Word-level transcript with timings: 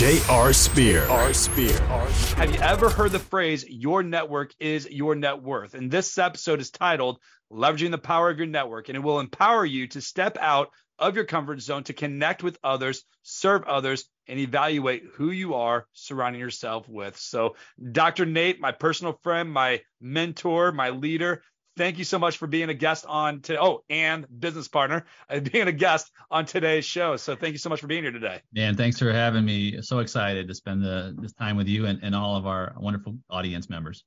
J.R. 0.00 0.54
Spear. 0.54 1.06
R. 1.08 1.34
Spear. 1.34 1.78
Have 2.38 2.54
you 2.54 2.58
ever 2.62 2.88
heard 2.88 3.12
the 3.12 3.18
phrase, 3.18 3.66
your 3.68 4.02
network 4.02 4.54
is 4.58 4.88
your 4.90 5.14
net 5.14 5.42
worth? 5.42 5.74
And 5.74 5.90
this 5.90 6.16
episode 6.16 6.62
is 6.62 6.70
titled 6.70 7.18
Leveraging 7.52 7.90
the 7.90 7.98
Power 7.98 8.30
of 8.30 8.38
Your 8.38 8.46
Network, 8.46 8.88
and 8.88 8.96
it 8.96 9.02
will 9.02 9.20
empower 9.20 9.66
you 9.66 9.88
to 9.88 10.00
step 10.00 10.38
out 10.40 10.70
of 10.98 11.16
your 11.16 11.26
comfort 11.26 11.60
zone 11.60 11.84
to 11.84 11.92
connect 11.92 12.42
with 12.42 12.58
others, 12.64 13.04
serve 13.24 13.64
others, 13.64 14.06
and 14.26 14.38
evaluate 14.38 15.02
who 15.16 15.30
you 15.30 15.52
are 15.52 15.86
surrounding 15.92 16.40
yourself 16.40 16.88
with. 16.88 17.18
So, 17.18 17.56
Dr. 17.92 18.24
Nate, 18.24 18.58
my 18.58 18.72
personal 18.72 19.20
friend, 19.22 19.52
my 19.52 19.82
mentor, 20.00 20.72
my 20.72 20.88
leader, 20.88 21.42
thank 21.80 21.96
you 21.96 22.04
so 22.04 22.18
much 22.18 22.36
for 22.36 22.46
being 22.46 22.68
a 22.68 22.74
guest 22.74 23.06
on 23.08 23.40
today. 23.40 23.58
Oh, 23.58 23.82
and 23.88 24.26
business 24.38 24.68
partner, 24.68 25.06
uh, 25.30 25.40
being 25.52 25.66
a 25.66 25.72
guest 25.72 26.12
on 26.30 26.44
today's 26.44 26.84
show. 26.84 27.16
So 27.16 27.34
thank 27.34 27.52
you 27.52 27.58
so 27.58 27.70
much 27.70 27.80
for 27.80 27.86
being 27.86 28.02
here 28.02 28.12
today. 28.12 28.42
Man, 28.52 28.76
thanks 28.76 28.98
for 28.98 29.10
having 29.10 29.46
me. 29.46 29.80
So 29.80 30.00
excited 30.00 30.46
to 30.48 30.54
spend 30.54 30.82
the, 30.82 31.16
this 31.18 31.32
time 31.32 31.56
with 31.56 31.68
you 31.68 31.86
and, 31.86 32.00
and 32.02 32.14
all 32.14 32.36
of 32.36 32.46
our 32.46 32.74
wonderful 32.76 33.16
audience 33.30 33.70
members. 33.70 34.04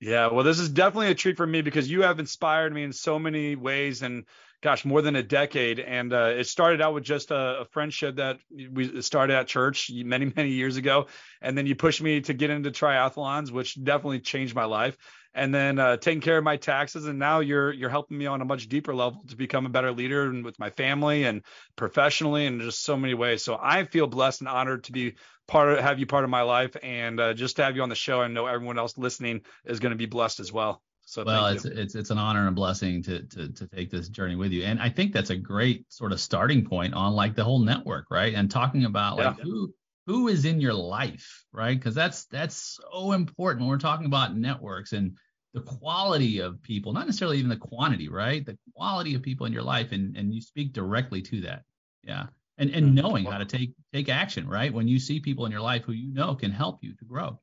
Yeah, 0.00 0.28
well, 0.28 0.44
this 0.44 0.60
is 0.60 0.68
definitely 0.68 1.08
a 1.08 1.14
treat 1.14 1.36
for 1.36 1.46
me 1.46 1.60
because 1.60 1.90
you 1.90 2.02
have 2.02 2.20
inspired 2.20 2.72
me 2.72 2.84
in 2.84 2.92
so 2.92 3.18
many 3.18 3.56
ways 3.56 4.02
and 4.02 4.24
gosh, 4.62 4.84
more 4.84 5.02
than 5.02 5.16
a 5.16 5.22
decade. 5.24 5.80
And 5.80 6.12
uh, 6.12 6.34
it 6.36 6.46
started 6.46 6.80
out 6.80 6.94
with 6.94 7.02
just 7.02 7.32
a, 7.32 7.60
a, 7.60 7.64
friendship 7.64 8.16
that 8.16 8.38
we 8.70 9.02
started 9.02 9.34
at 9.34 9.48
church 9.48 9.90
many, 9.92 10.32
many 10.36 10.50
years 10.50 10.76
ago. 10.76 11.06
And 11.40 11.58
then 11.58 11.66
you 11.66 11.74
pushed 11.74 12.00
me 12.00 12.20
to 12.22 12.32
get 12.32 12.50
into 12.50 12.70
triathlons, 12.70 13.50
which 13.50 13.82
definitely 13.82 14.20
changed 14.20 14.54
my 14.54 14.64
life 14.64 14.96
and 15.34 15.54
then 15.54 15.78
uh, 15.78 15.96
taking 15.96 16.20
care 16.20 16.38
of 16.38 16.44
my 16.44 16.56
taxes. 16.56 17.06
And 17.06 17.18
now 17.18 17.40
you're 17.40 17.72
you're 17.72 17.90
helping 17.90 18.18
me 18.18 18.26
on 18.26 18.40
a 18.40 18.44
much 18.44 18.68
deeper 18.68 18.94
level 18.94 19.22
to 19.28 19.36
become 19.36 19.66
a 19.66 19.70
better 19.70 19.92
leader 19.92 20.24
and 20.24 20.44
with 20.44 20.58
my 20.58 20.70
family 20.70 21.24
and 21.24 21.42
professionally 21.76 22.46
and 22.46 22.60
just 22.60 22.82
so 22.82 22.96
many 22.96 23.14
ways. 23.14 23.42
So 23.42 23.58
I 23.60 23.84
feel 23.84 24.06
blessed 24.06 24.40
and 24.40 24.48
honored 24.48 24.84
to 24.84 24.92
be 24.92 25.14
part 25.48 25.72
of 25.72 25.78
have 25.80 25.98
you 25.98 26.06
part 26.06 26.24
of 26.24 26.30
my 26.30 26.42
life 26.42 26.76
and 26.82 27.18
uh, 27.20 27.34
just 27.34 27.56
to 27.56 27.64
have 27.64 27.76
you 27.76 27.82
on 27.82 27.88
the 27.88 27.94
show. 27.94 28.20
I 28.20 28.28
know 28.28 28.46
everyone 28.46 28.78
else 28.78 28.96
listening 28.98 29.42
is 29.64 29.80
going 29.80 29.92
to 29.92 29.98
be 29.98 30.06
blessed 30.06 30.40
as 30.40 30.52
well. 30.52 30.82
So 31.04 31.24
well, 31.24 31.46
it's 31.48 31.64
it's 31.64 31.94
it's 31.94 32.10
an 32.10 32.18
honor 32.18 32.40
and 32.40 32.48
a 32.50 32.52
blessing 32.52 33.02
to 33.02 33.22
to 33.22 33.48
to 33.48 33.66
take 33.66 33.90
this 33.90 34.08
journey 34.08 34.36
with 34.36 34.52
you. 34.52 34.62
And 34.64 34.80
I 34.80 34.88
think 34.88 35.12
that's 35.12 35.30
a 35.30 35.36
great 35.36 35.84
sort 35.92 36.12
of 36.12 36.20
starting 36.20 36.64
point 36.64 36.94
on 36.94 37.14
like 37.14 37.34
the 37.34 37.44
whole 37.44 37.58
network, 37.58 38.10
right? 38.10 38.32
And 38.34 38.50
talking 38.50 38.84
about 38.84 39.18
like 39.18 39.36
yeah. 39.38 39.44
who 39.44 39.74
who 40.06 40.28
is 40.28 40.44
in 40.44 40.60
your 40.60 40.74
life, 40.74 41.44
right? 41.52 41.78
Because 41.78 41.94
that's 41.94 42.24
that's 42.26 42.78
so 42.92 43.12
important 43.12 43.60
when 43.60 43.70
we're 43.70 43.78
talking 43.78 44.06
about 44.06 44.36
networks 44.36 44.92
and 44.92 45.16
the 45.54 45.60
quality 45.60 46.40
of 46.40 46.62
people, 46.62 46.92
not 46.92 47.06
necessarily 47.06 47.38
even 47.38 47.50
the 47.50 47.56
quantity, 47.56 48.08
right? 48.08 48.44
The 48.44 48.58
quality 48.74 49.14
of 49.14 49.22
people 49.22 49.46
in 49.46 49.52
your 49.52 49.62
life, 49.62 49.92
and 49.92 50.16
and 50.16 50.34
you 50.34 50.40
speak 50.40 50.72
directly 50.72 51.22
to 51.22 51.42
that, 51.42 51.62
yeah. 52.02 52.26
And 52.58 52.70
and 52.70 52.86
mm-hmm. 52.86 52.94
knowing 52.94 53.24
how 53.24 53.38
to 53.38 53.44
take 53.44 53.72
take 53.92 54.08
action, 54.08 54.48
right? 54.48 54.72
When 54.72 54.88
you 54.88 54.98
see 54.98 55.20
people 55.20 55.46
in 55.46 55.52
your 55.52 55.60
life 55.60 55.84
who 55.84 55.92
you 55.92 56.12
know 56.12 56.34
can 56.34 56.50
help 56.50 56.78
you 56.82 56.94
to 56.96 57.04
grow. 57.04 57.40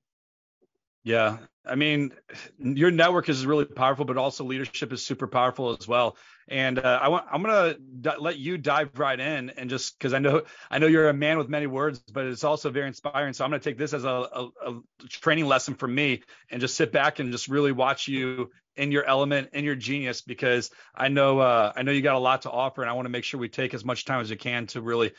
Yeah, 1.04 1.38
I 1.66 1.76
mean, 1.76 2.12
your 2.60 2.92
network 2.92 3.30
is 3.30 3.46
really 3.46 3.66
powerful, 3.66 4.06
but 4.06 4.18
also 4.18 4.44
leadership 4.44 4.92
is 4.92 5.06
super 5.06 5.28
powerful 5.28 5.76
as 5.80 5.88
well. 5.88 6.18
And 6.48 6.80
uh, 6.80 7.00
I 7.02 7.10
want 7.10 7.26
I'm 7.32 7.44
gonna 7.44 7.76
d- 8.02 8.10
let 8.20 8.38
you 8.38 8.58
dive 8.58 8.98
right 8.98 9.20
in 9.20 9.52
and 9.52 9.70
just 9.70 9.98
because 9.98 10.14
I 10.14 10.20
know 10.20 10.42
I 10.72 10.80
know 10.80 10.88
you're 10.88 11.10
a 11.10 11.14
man 11.14 11.38
with 11.38 11.48
many 11.48 11.68
words, 11.68 12.00
but 12.00 12.26
it's 12.26 12.44
also 12.44 12.72
very 12.72 12.88
inspiring. 12.88 13.34
So 13.34 13.46
I'm 13.46 13.52
gonna 13.52 13.60
take 13.62 13.78
this 13.78 13.94
as 13.94 14.04
a, 14.04 14.10
a, 14.10 14.48
a 14.66 14.82
training 15.08 15.46
lesson 15.46 15.76
for 15.76 15.88
me 15.88 16.24
and 16.50 16.60
just 16.60 16.76
sit 16.76 16.92
back 16.92 17.20
and 17.20 17.32
just 17.32 17.48
really 17.48 17.72
watch 17.72 18.08
you 18.08 18.50
in 18.76 18.92
your 18.92 19.06
element, 19.06 19.50
in 19.54 19.64
your 19.64 19.76
genius, 19.76 20.22
because 20.22 20.72
I 20.96 21.10
know 21.10 21.40
uh, 21.40 21.72
I 21.76 21.84
know 21.84 21.92
you 21.92 22.02
got 22.02 22.16
a 22.16 22.20
lot 22.20 22.42
to 22.44 22.52
offer, 22.52 22.82
and 22.82 22.90
I 22.90 22.94
want 22.94 23.06
to 23.06 23.12
make 23.12 23.26
sure 23.26 23.40
we 23.40 23.50
take 23.50 23.74
as 23.76 23.86
much 23.86 24.06
time 24.06 24.22
as 24.22 24.32
we 24.32 24.36
can 24.36 24.66
to 24.68 24.82
really 24.82 25.14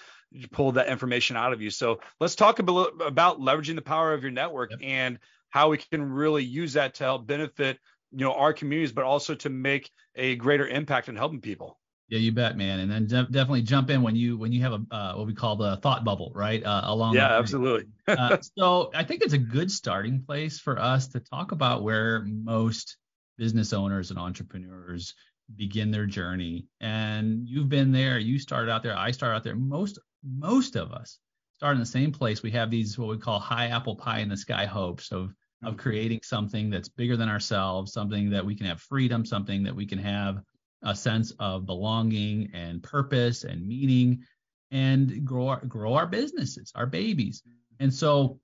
pull 0.51 0.73
that 0.73 0.89
information 0.89 1.37
out 1.37 1.53
of 1.53 1.61
you. 1.61 1.71
So 1.71 2.01
let's 2.19 2.35
talk 2.35 2.59
a 2.59 2.63
bit 2.63 2.87
about 3.01 3.41
leveraging 3.41 3.77
the 3.77 3.83
power 3.83 4.13
of 4.15 4.23
your 4.23 4.33
network 4.33 4.71
yep. 4.73 4.81
and 4.83 5.19
how 5.51 5.71
we 5.71 5.79
can 5.79 6.03
really 6.13 6.45
use 6.45 6.73
that 6.73 6.95
to 6.95 7.05
help 7.05 7.27
benefit 7.27 7.79
you 8.13 8.25
know 8.25 8.33
our 8.33 8.53
communities 8.53 8.93
but 8.93 9.05
also 9.05 9.35
to 9.35 9.51
make 9.51 9.91
a 10.17 10.37
greater 10.37 10.67
impact 10.67 11.09
in 11.09 11.17
helping 11.17 11.41
people. 11.41 11.79
Yeah 12.09 12.19
you 12.19 12.33
bet 12.33 12.57
man. 12.57 12.81
And 12.81 12.91
then 12.91 13.07
de- 13.07 13.31
definitely 13.31 13.63
jump 13.63 13.91
in 13.91 14.03
when 14.03 14.17
you 14.17 14.37
when 14.37 14.53
you 14.53 14.63
have 14.63 14.73
a 14.73 14.95
uh, 14.95 15.15
what 15.15 15.27
we 15.27 15.35
call 15.35 15.57
the 15.57 15.77
thought 15.77 16.05
bubble 16.05 16.33
right 16.35 16.65
uh, 16.65 16.83
along 16.85 17.15
yeah 17.15 17.39
absolutely. 17.39 17.87
Uh, 18.09 18.39
so 18.59 18.91
i 18.93 19.05
think 19.05 19.23
it's 19.23 19.35
a 19.35 19.39
good 19.39 19.71
starting 19.71 20.21
place 20.27 20.59
for 20.59 20.81
us 20.81 21.07
to 21.07 21.21
talk 21.21 21.53
about 21.53 21.85
where 21.85 22.25
most 22.25 22.97
business 23.39 23.73
owners 23.73 24.11
and 24.11 24.19
entrepreneurs 24.19 25.15
begin 25.57 25.91
their 25.91 26.07
journey. 26.07 26.67
And 26.81 27.49
you've 27.49 27.69
been 27.69 27.93
there 27.93 28.19
you 28.19 28.39
started 28.39 28.71
out 28.71 28.83
there 28.83 28.97
i 28.97 29.13
started 29.13 29.37
out 29.37 29.45
there. 29.45 29.55
Most 29.55 29.99
most 30.25 30.77
of 30.77 30.93
us 30.93 31.19
start 31.61 31.75
in 31.75 31.81
the 31.81 31.85
same 31.85 32.11
place 32.11 32.43
we 32.43 32.51
have 32.51 32.71
these 32.71 32.99
what 32.99 33.11
we 33.11 33.19
call 33.19 33.39
high 33.39 33.67
apple 33.67 33.95
pie 33.95 34.21
in 34.21 34.31
the 34.31 34.37
sky 34.37 34.65
hopes 34.65 35.13
of 35.13 35.35
hmm. 35.61 35.67
of 35.67 35.77
creating 35.77 36.19
something 36.23 36.71
that's 36.71 36.89
bigger 36.89 37.19
than 37.19 37.29
ourselves, 37.29 37.93
something 37.93 38.31
that 38.31 38.47
we 38.47 38.55
can 38.57 38.65
have 38.65 38.81
freedom, 38.81 39.27
something 39.27 39.63
that 39.65 39.77
we 39.77 39.85
can 39.85 39.99
have 39.99 40.41
a 40.83 40.97
sense 40.97 41.35
of 41.39 41.67
belonging 41.67 42.51
and 42.55 42.83
purpose 42.83 43.45
and 43.45 43.69
meaning 43.69 44.25
and 44.71 45.23
grow 45.23 45.49
our, 45.49 45.61
grow 45.67 45.93
our 45.93 46.07
businesses, 46.07 46.73
our 46.75 46.87
babies. 46.87 47.43
And 47.79 47.93
so 47.93 48.41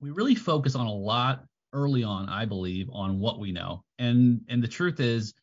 we 0.00 0.10
really 0.10 0.34
focus 0.34 0.74
on 0.74 0.88
a 0.88 0.92
lot 0.92 1.44
early 1.72 2.02
on, 2.02 2.28
I 2.28 2.46
believe, 2.46 2.88
on 2.92 3.20
what 3.20 3.38
we 3.38 3.52
know. 3.52 3.84
And 4.00 4.40
and 4.48 4.60
the 4.60 4.66
truth 4.66 4.98
is 4.98 5.34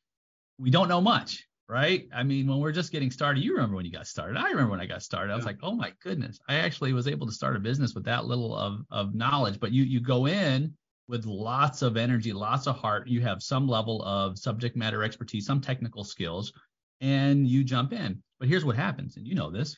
we 0.60 0.72
don't 0.72 0.90
know 0.90 1.00
much, 1.00 1.48
right? 1.70 2.08
I 2.14 2.24
mean, 2.24 2.48
when 2.48 2.60
we're 2.60 2.72
just 2.72 2.92
getting 2.92 3.12
started, 3.12 3.44
you 3.44 3.54
remember 3.54 3.76
when 3.76 3.86
you 3.86 3.92
got 3.92 4.08
started. 4.08 4.38
I 4.38 4.50
remember 4.50 4.72
when 4.72 4.80
I 4.82 4.86
got 4.86 5.04
started. 5.04 5.34
I 5.34 5.36
was 5.36 5.44
yeah. 5.44 5.50
like, 5.50 5.60
oh 5.64 5.76
my 5.76 5.94
goodness, 6.02 6.40
I 6.48 6.56
actually 6.56 6.94
was 6.94 7.08
able 7.08 7.28
to 7.28 7.34
start 7.34 7.56
a 7.56 7.60
business 7.60 7.94
with 7.94 8.06
that 8.06 8.26
little 8.26 8.56
of 8.56 8.80
of 8.90 9.14
knowledge. 9.14 9.60
But 9.60 9.72
you 9.72 9.84
you 9.84 10.00
go 10.00 10.28
in 10.28 10.74
with 11.08 11.26
lots 11.26 11.82
of 11.82 11.98
energy, 11.98 12.34
lots 12.34 12.68
of 12.68 12.78
heart. 12.78 13.08
You 13.08 13.22
have 13.22 13.42
some 13.42 13.68
level 13.68 14.02
of 14.04 14.38
subject 14.38 14.76
matter 14.76 15.04
expertise, 15.04 15.46
some 15.46 15.62
technical 15.62 16.04
skills, 16.04 16.54
and 17.02 17.48
you 17.48 17.64
jump 17.64 17.94
in. 17.94 18.22
But 18.40 18.50
here's 18.50 18.66
what 18.66 18.76
happens, 18.76 19.18
and 19.18 19.28
you 19.28 19.36
know 19.36 19.52
this. 19.52 19.76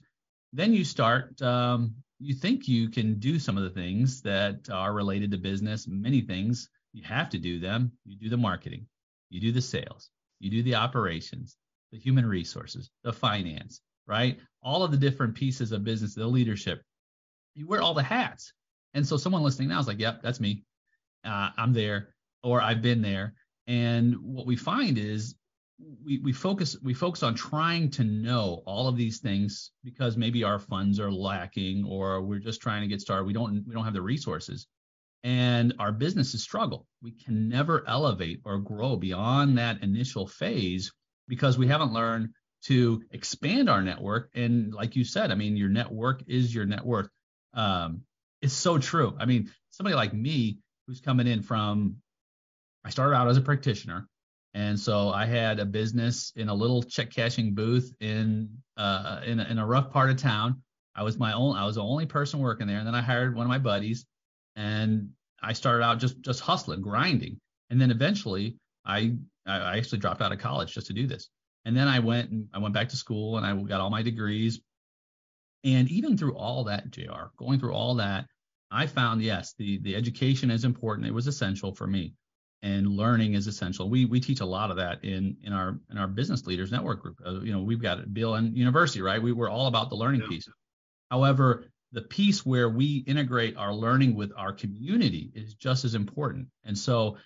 Then 0.54 0.74
you 0.74 0.84
start, 0.84 1.40
um, 1.42 1.96
you 2.20 2.34
think 2.34 2.68
you 2.68 2.90
can 2.90 3.20
do 3.20 3.40
some 3.40 3.58
of 3.58 3.64
the 3.64 3.70
things 3.70 4.22
that 4.24 4.70
are 4.72 4.94
related 4.94 5.32
to 5.32 5.38
business, 5.38 5.88
many 5.88 6.22
things. 6.22 6.70
You 6.92 7.04
have 7.04 7.30
to 7.30 7.38
do 7.38 7.60
them. 7.60 7.92
You 8.06 8.18
do 8.18 8.30
the 8.30 8.38
marketing, 8.38 8.88
you 9.30 9.40
do 9.40 9.52
the 9.52 9.62
sales, 9.62 10.10
you 10.40 10.50
do 10.50 10.64
the 10.64 10.76
operations, 10.76 11.56
the 11.92 11.98
human 11.98 12.26
resources, 12.26 12.90
the 13.04 13.14
finance, 13.14 13.82
right? 14.08 14.40
All 14.62 14.84
of 14.84 14.92
the 14.92 14.98
different 14.98 15.36
pieces 15.36 15.72
of 15.72 15.84
business, 15.84 16.16
the 16.16 16.28
leadership. 16.28 16.82
You 17.56 17.68
wear 17.68 17.82
all 17.82 17.94
the 17.94 18.04
hats. 18.04 18.54
And 18.94 19.06
so 19.06 19.18
someone 19.18 19.44
listening 19.44 19.70
now 19.70 19.80
is 19.80 19.88
like, 19.88 20.00
yep, 20.00 20.22
that's 20.22 20.40
me 20.40 20.64
uh, 21.24 21.50
I'm 21.58 21.74
there 21.74 22.10
or 22.44 22.62
I've 22.62 22.82
been 22.82 23.02
there. 23.02 23.34
And 23.68 24.16
what 24.22 24.46
we 24.46 24.56
find 24.56 24.98
is 24.98 25.36
we, 26.04 26.20
we 26.20 26.34
focus 26.34 26.76
we 26.84 26.94
focus 26.94 27.24
on 27.24 27.36
trying 27.36 27.90
to 27.92 28.04
know 28.04 28.64
all 28.66 28.88
of 28.88 28.98
these 28.98 29.20
things 29.20 29.72
because 29.84 30.18
maybe 30.18 30.44
our 30.44 30.60
funds 30.60 31.00
are 31.00 31.12
lacking 31.12 31.86
or 31.86 32.22
we're 32.22 32.40
just 32.40 32.62
trying 32.62 32.82
to 32.82 32.88
get 32.88 33.02
started. 33.02 33.26
We 33.26 33.34
don't 33.34 33.64
we 33.68 33.74
don't 33.74 33.86
have 33.86 33.94
the 33.94 34.02
resources. 34.02 34.68
And 35.24 35.74
our 35.80 35.92
businesses 35.92 36.42
struggle. 36.42 36.88
We 37.02 37.12
can 37.12 37.50
never 37.50 37.84
elevate 37.88 38.42
or 38.46 38.58
grow 38.58 38.96
beyond 38.96 39.58
that 39.58 39.84
initial 39.84 40.28
phase 40.28 40.92
because 41.30 41.58
we 41.58 41.68
haven't 41.68 41.94
learned 41.94 42.30
to 42.66 43.02
expand 43.12 43.70
our 43.70 43.82
network. 43.82 44.30
And 44.36 44.74
like 44.74 44.98
you 44.98 45.06
said, 45.06 45.32
I 45.32 45.36
mean, 45.36 45.56
your 45.56 45.70
network 45.70 46.24
is 46.28 46.54
your 46.54 46.66
net 46.66 46.84
worth. 46.84 47.08
Um, 47.54 48.02
it's 48.42 48.54
so 48.54 48.78
true. 48.78 49.16
I 49.18 49.26
mean, 49.26 49.50
somebody 49.70 49.96
like 49.96 50.14
me, 50.14 50.60
who's 50.88 51.00
coming 51.00 51.28
in 51.28 51.44
from 51.44 51.98
I 52.84 52.90
started 52.90 53.16
out 53.16 53.28
as 53.28 53.38
a 53.38 53.42
practitioner. 53.42 54.08
And 54.56 54.80
so 54.80 55.10
I 55.10 55.26
had 55.26 55.60
a 55.60 55.66
business 55.66 56.34
in 56.36 56.50
a 56.50 56.54
little 56.54 56.82
check 56.82 57.12
cashing 57.12 57.54
booth 57.54 57.94
in 58.00 58.50
uh, 58.78 59.22
in, 59.24 59.40
a, 59.40 59.44
in 59.44 59.60
a 59.60 59.66
rough 59.66 59.92
part 59.92 60.10
of 60.10 60.18
town. 60.18 60.64
I 60.96 61.04
was 61.04 61.18
my 61.18 61.34
own 61.34 61.56
I 61.56 61.66
was 61.66 61.76
the 61.76 61.84
only 61.84 62.08
person 62.08 62.40
working 62.40 62.66
there. 62.66 62.80
And 62.80 62.88
then 62.88 62.96
I 62.96 63.02
hired 63.02 63.36
one 63.36 63.46
of 63.46 63.50
my 63.50 63.60
buddies 63.60 64.06
and 64.56 65.10
I 65.42 65.54
started 65.54 65.84
out 65.84 66.00
just 66.00 66.20
just 66.22 66.40
hustling, 66.40 66.82
grinding. 66.82 67.40
And 67.70 67.80
then 67.80 67.92
eventually 67.92 68.56
I 68.84 69.16
I 69.46 69.78
actually 69.78 70.00
dropped 70.00 70.22
out 70.22 70.32
of 70.32 70.40
college 70.40 70.74
just 70.74 70.88
to 70.88 70.94
do 70.94 71.08
this. 71.08 71.30
And 71.66 71.76
then 71.76 71.88
I 71.88 72.00
went 72.00 72.32
and 72.32 72.48
I 72.54 72.60
went 72.60 72.74
back 72.74 72.90
to 72.90 72.96
school 72.96 73.38
and 73.38 73.46
I 73.46 73.54
got 73.68 73.82
all 73.82 73.90
my 73.90 74.02
degrees. 74.02 74.60
And 75.64 75.90
even 75.90 76.18
through 76.18 76.36
all 76.36 76.66
that, 76.66 76.90
JR, 76.90 77.32
going 77.38 77.60
through 77.60 77.74
all 77.74 77.96
that, 77.96 78.26
I 78.72 78.88
found 78.88 79.22
yes, 79.22 79.54
the 79.58 79.80
the 79.80 79.96
education 79.96 80.52
is 80.52 80.64
important. 80.64 81.08
It 81.08 81.14
was 81.14 81.28
essential 81.28 81.74
for 81.74 81.88
me, 81.88 82.14
and 82.62 82.88
learning 82.88 83.34
is 83.34 83.48
essential. 83.48 83.90
We 83.90 84.06
we 84.06 84.20
teach 84.20 84.42
a 84.42 84.46
lot 84.46 84.72
of 84.72 84.78
that 84.78 85.04
in 85.04 85.38
in 85.44 85.54
our 85.54 85.80
in 85.90 85.98
our 85.98 86.08
business 86.08 86.46
leaders 86.46 86.72
network 86.72 87.02
group. 87.02 87.20
Uh, 87.26 87.42
you 87.42 87.52
know, 87.52 87.62
we've 87.62 87.82
got 87.82 88.00
BLN 88.06 88.56
University, 88.56 89.02
right? 89.02 89.22
We 89.22 89.34
were 89.34 89.50
all 89.50 89.68
about 89.68 89.90
the 89.90 89.96
learning 89.96 90.22
yeah. 90.22 90.28
piece. 90.28 90.48
However, 91.10 91.66
the 91.92 92.02
piece 92.02 92.46
where 92.46 92.70
we 92.70 92.98
integrate 93.08 93.58
our 93.58 93.74
learning 93.74 94.16
with 94.16 94.32
our 94.38 94.54
community 94.54 95.32
is 95.34 95.56
just 95.56 95.84
as 95.84 95.96
important. 95.96 96.48
And 96.64 96.78
so 96.78 97.18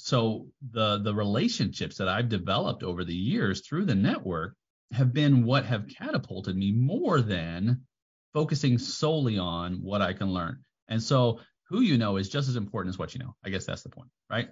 so 0.00 0.46
the 0.72 0.98
the 0.98 1.14
relationships 1.14 1.96
that 1.98 2.08
I've 2.08 2.28
developed 2.28 2.82
over 2.82 3.04
the 3.04 3.14
years 3.14 3.60
through 3.60 3.86
the 3.86 3.94
network 3.94 4.54
have 4.92 5.12
been 5.12 5.44
what 5.44 5.64
have 5.66 5.88
catapulted 5.88 6.56
me 6.56 6.72
more 6.72 7.20
than 7.20 7.82
focusing 8.32 8.78
solely 8.78 9.38
on 9.38 9.82
what 9.82 10.00
I 10.00 10.12
can 10.12 10.32
learn. 10.32 10.64
And 10.88 11.02
so 11.02 11.40
who 11.68 11.80
you 11.80 11.98
know 11.98 12.16
is 12.16 12.28
just 12.28 12.48
as 12.48 12.56
important 12.56 12.94
as 12.94 12.98
what 12.98 13.14
you 13.14 13.20
know. 13.20 13.34
I 13.44 13.50
guess 13.50 13.66
that's 13.66 13.82
the 13.82 13.90
point, 13.90 14.10
right? 14.30 14.48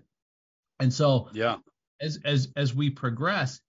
And 0.81 0.93
so 0.93 1.31
yeah, 1.33 1.57
as 2.01 2.19
as 2.25 2.49
as 2.57 2.75
we 2.75 2.91
progress, 2.91 3.61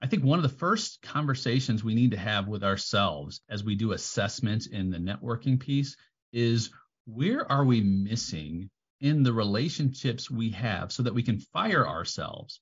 I 0.00 0.06
think 0.06 0.22
one 0.22 0.38
of 0.38 0.44
the 0.44 0.56
first 0.58 1.02
conversations 1.02 1.82
we 1.82 1.94
need 1.94 2.12
to 2.12 2.18
have 2.18 2.46
with 2.46 2.62
ourselves 2.62 3.40
as 3.48 3.64
we 3.64 3.74
do 3.74 3.92
assessments 3.92 4.66
in 4.66 4.90
the 4.90 4.98
networking 4.98 5.58
piece 5.58 5.96
is 6.32 6.70
where 7.06 7.50
are 7.50 7.64
we 7.64 7.80
missing 7.80 8.70
in 9.00 9.22
the 9.22 9.32
relationships 9.32 10.30
we 10.30 10.50
have 10.50 10.92
so 10.92 11.02
that 11.02 11.14
we 11.14 11.22
can 11.22 11.38
fire 11.38 11.86
ourselves 11.86 12.60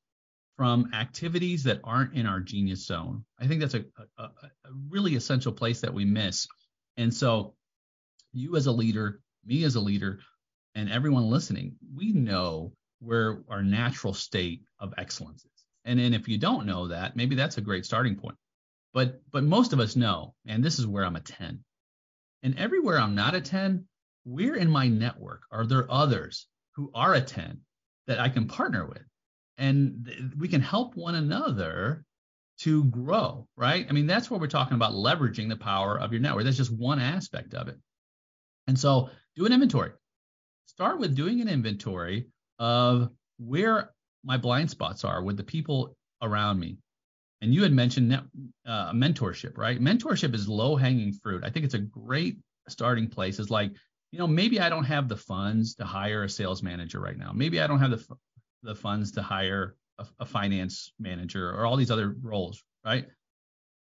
from 0.56 0.92
activities 0.94 1.64
that 1.64 1.80
aren't 1.84 2.14
in 2.14 2.26
our 2.26 2.40
genius 2.40 2.86
zone. 2.86 3.24
I 3.38 3.46
think 3.46 3.60
that's 3.60 3.74
a, 3.74 3.84
a, 4.18 4.24
a 4.24 4.50
really 4.88 5.14
essential 5.14 5.52
place 5.52 5.82
that 5.82 5.92
we 5.92 6.04
miss. 6.04 6.46
And 6.96 7.12
so, 7.12 7.54
you 8.32 8.56
as 8.56 8.66
a 8.66 8.72
leader, 8.72 9.20
me 9.44 9.64
as 9.64 9.76
a 9.76 9.80
leader, 9.80 10.20
and 10.74 10.90
everyone 10.90 11.30
listening, 11.30 11.76
we 11.94 12.12
know 12.12 12.72
where 13.00 13.42
our 13.48 13.62
natural 13.62 14.14
state 14.14 14.62
of 14.78 14.94
excellence 14.98 15.44
is. 15.44 15.64
And 15.84 15.98
then 15.98 16.14
if 16.14 16.28
you 16.28 16.38
don't 16.38 16.66
know 16.66 16.88
that, 16.88 17.16
maybe 17.16 17.34
that's 17.34 17.58
a 17.58 17.62
great 17.62 17.86
starting 17.86 18.16
point. 18.16 18.36
But 18.92 19.20
but 19.30 19.44
most 19.44 19.72
of 19.72 19.80
us 19.80 19.94
know, 19.94 20.34
and 20.46 20.64
this 20.64 20.78
is 20.78 20.86
where 20.86 21.04
I'm 21.04 21.16
a 21.16 21.20
10. 21.20 21.62
And 22.42 22.58
everywhere 22.58 22.98
I'm 22.98 23.14
not 23.14 23.34
a 23.34 23.40
10, 23.40 23.86
where 24.26 24.56
in 24.56 24.68
my 24.68 24.88
network 24.88 25.42
are 25.52 25.64
there 25.64 25.90
others 25.90 26.48
who 26.74 26.90
are 26.94 27.14
a 27.14 27.20
10 27.20 27.60
that 28.08 28.18
I 28.18 28.28
can 28.28 28.48
partner 28.48 28.84
with? 28.84 29.04
And 29.56 30.34
we 30.36 30.48
can 30.48 30.60
help 30.60 30.96
one 30.96 31.14
another 31.14 32.04
to 32.58 32.84
grow, 32.84 33.46
right? 33.56 33.86
I 33.88 33.92
mean, 33.92 34.06
that's 34.06 34.30
what 34.30 34.40
we're 34.40 34.48
talking 34.48 34.74
about 34.74 34.92
leveraging 34.92 35.48
the 35.48 35.56
power 35.56 35.98
of 35.98 36.12
your 36.12 36.20
network. 36.20 36.44
That's 36.44 36.56
just 36.56 36.72
one 36.72 36.98
aspect 36.98 37.54
of 37.54 37.68
it. 37.68 37.78
And 38.66 38.78
so 38.78 39.10
do 39.36 39.46
an 39.46 39.52
inventory. 39.52 39.92
Start 40.66 40.98
with 40.98 41.14
doing 41.14 41.40
an 41.40 41.48
inventory 41.48 42.26
of 42.58 43.10
where 43.38 43.92
my 44.24 44.36
blind 44.36 44.70
spots 44.70 45.04
are 45.04 45.22
with 45.22 45.36
the 45.36 45.44
people 45.44 45.96
around 46.20 46.58
me. 46.58 46.78
And 47.42 47.54
you 47.54 47.62
had 47.62 47.72
mentioned 47.72 48.08
net, 48.08 48.24
uh, 48.66 48.92
mentorship, 48.92 49.56
right? 49.56 49.80
Mentorship 49.80 50.34
is 50.34 50.48
low 50.48 50.74
hanging 50.74 51.12
fruit. 51.12 51.44
I 51.44 51.50
think 51.50 51.64
it's 51.64 51.74
a 51.74 51.78
great 51.78 52.38
starting 52.68 53.08
place. 53.08 53.38
Is 53.38 53.50
like, 53.50 53.72
you 54.12 54.18
know, 54.18 54.26
maybe 54.26 54.60
I 54.60 54.68
don't 54.68 54.84
have 54.84 55.08
the 55.08 55.16
funds 55.16 55.74
to 55.76 55.84
hire 55.84 56.24
a 56.24 56.28
sales 56.28 56.62
manager 56.62 57.00
right 57.00 57.16
now. 57.16 57.32
Maybe 57.32 57.60
I 57.60 57.66
don't 57.66 57.80
have 57.80 57.90
the 57.90 58.16
the 58.62 58.74
funds 58.74 59.12
to 59.12 59.22
hire 59.22 59.76
a, 59.98 60.06
a 60.20 60.26
finance 60.26 60.92
manager 60.98 61.50
or 61.50 61.66
all 61.66 61.76
these 61.76 61.90
other 61.90 62.14
roles, 62.20 62.62
right? 62.84 63.06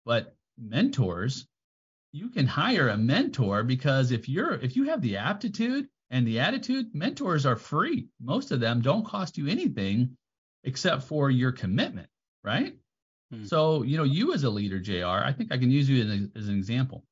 But 0.04 0.36
mentors, 0.58 1.46
you 2.12 2.30
can 2.30 2.46
hire 2.46 2.88
a 2.88 2.96
mentor 2.96 3.62
because 3.62 4.12
if 4.12 4.28
you're 4.28 4.54
if 4.54 4.76
you 4.76 4.84
have 4.84 5.02
the 5.02 5.16
aptitude 5.18 5.88
and 6.10 6.26
the 6.26 6.40
attitude, 6.40 6.94
mentors 6.94 7.46
are 7.46 7.56
free. 7.56 8.08
Most 8.20 8.52
of 8.52 8.60
them 8.60 8.80
don't 8.80 9.04
cost 9.04 9.36
you 9.36 9.48
anything 9.48 10.16
except 10.64 11.04
for 11.04 11.30
your 11.30 11.52
commitment, 11.52 12.08
right? 12.44 12.76
Hmm. 13.32 13.44
So, 13.44 13.82
you 13.82 13.96
know, 13.96 14.04
you 14.04 14.34
as 14.34 14.44
a 14.44 14.50
leader, 14.50 14.78
JR, 14.78 15.06
I 15.06 15.32
think 15.32 15.52
I 15.52 15.58
can 15.58 15.70
use 15.70 15.88
you 15.88 16.04
as, 16.04 16.42
as 16.42 16.48
an 16.48 16.56
example. 16.56 17.04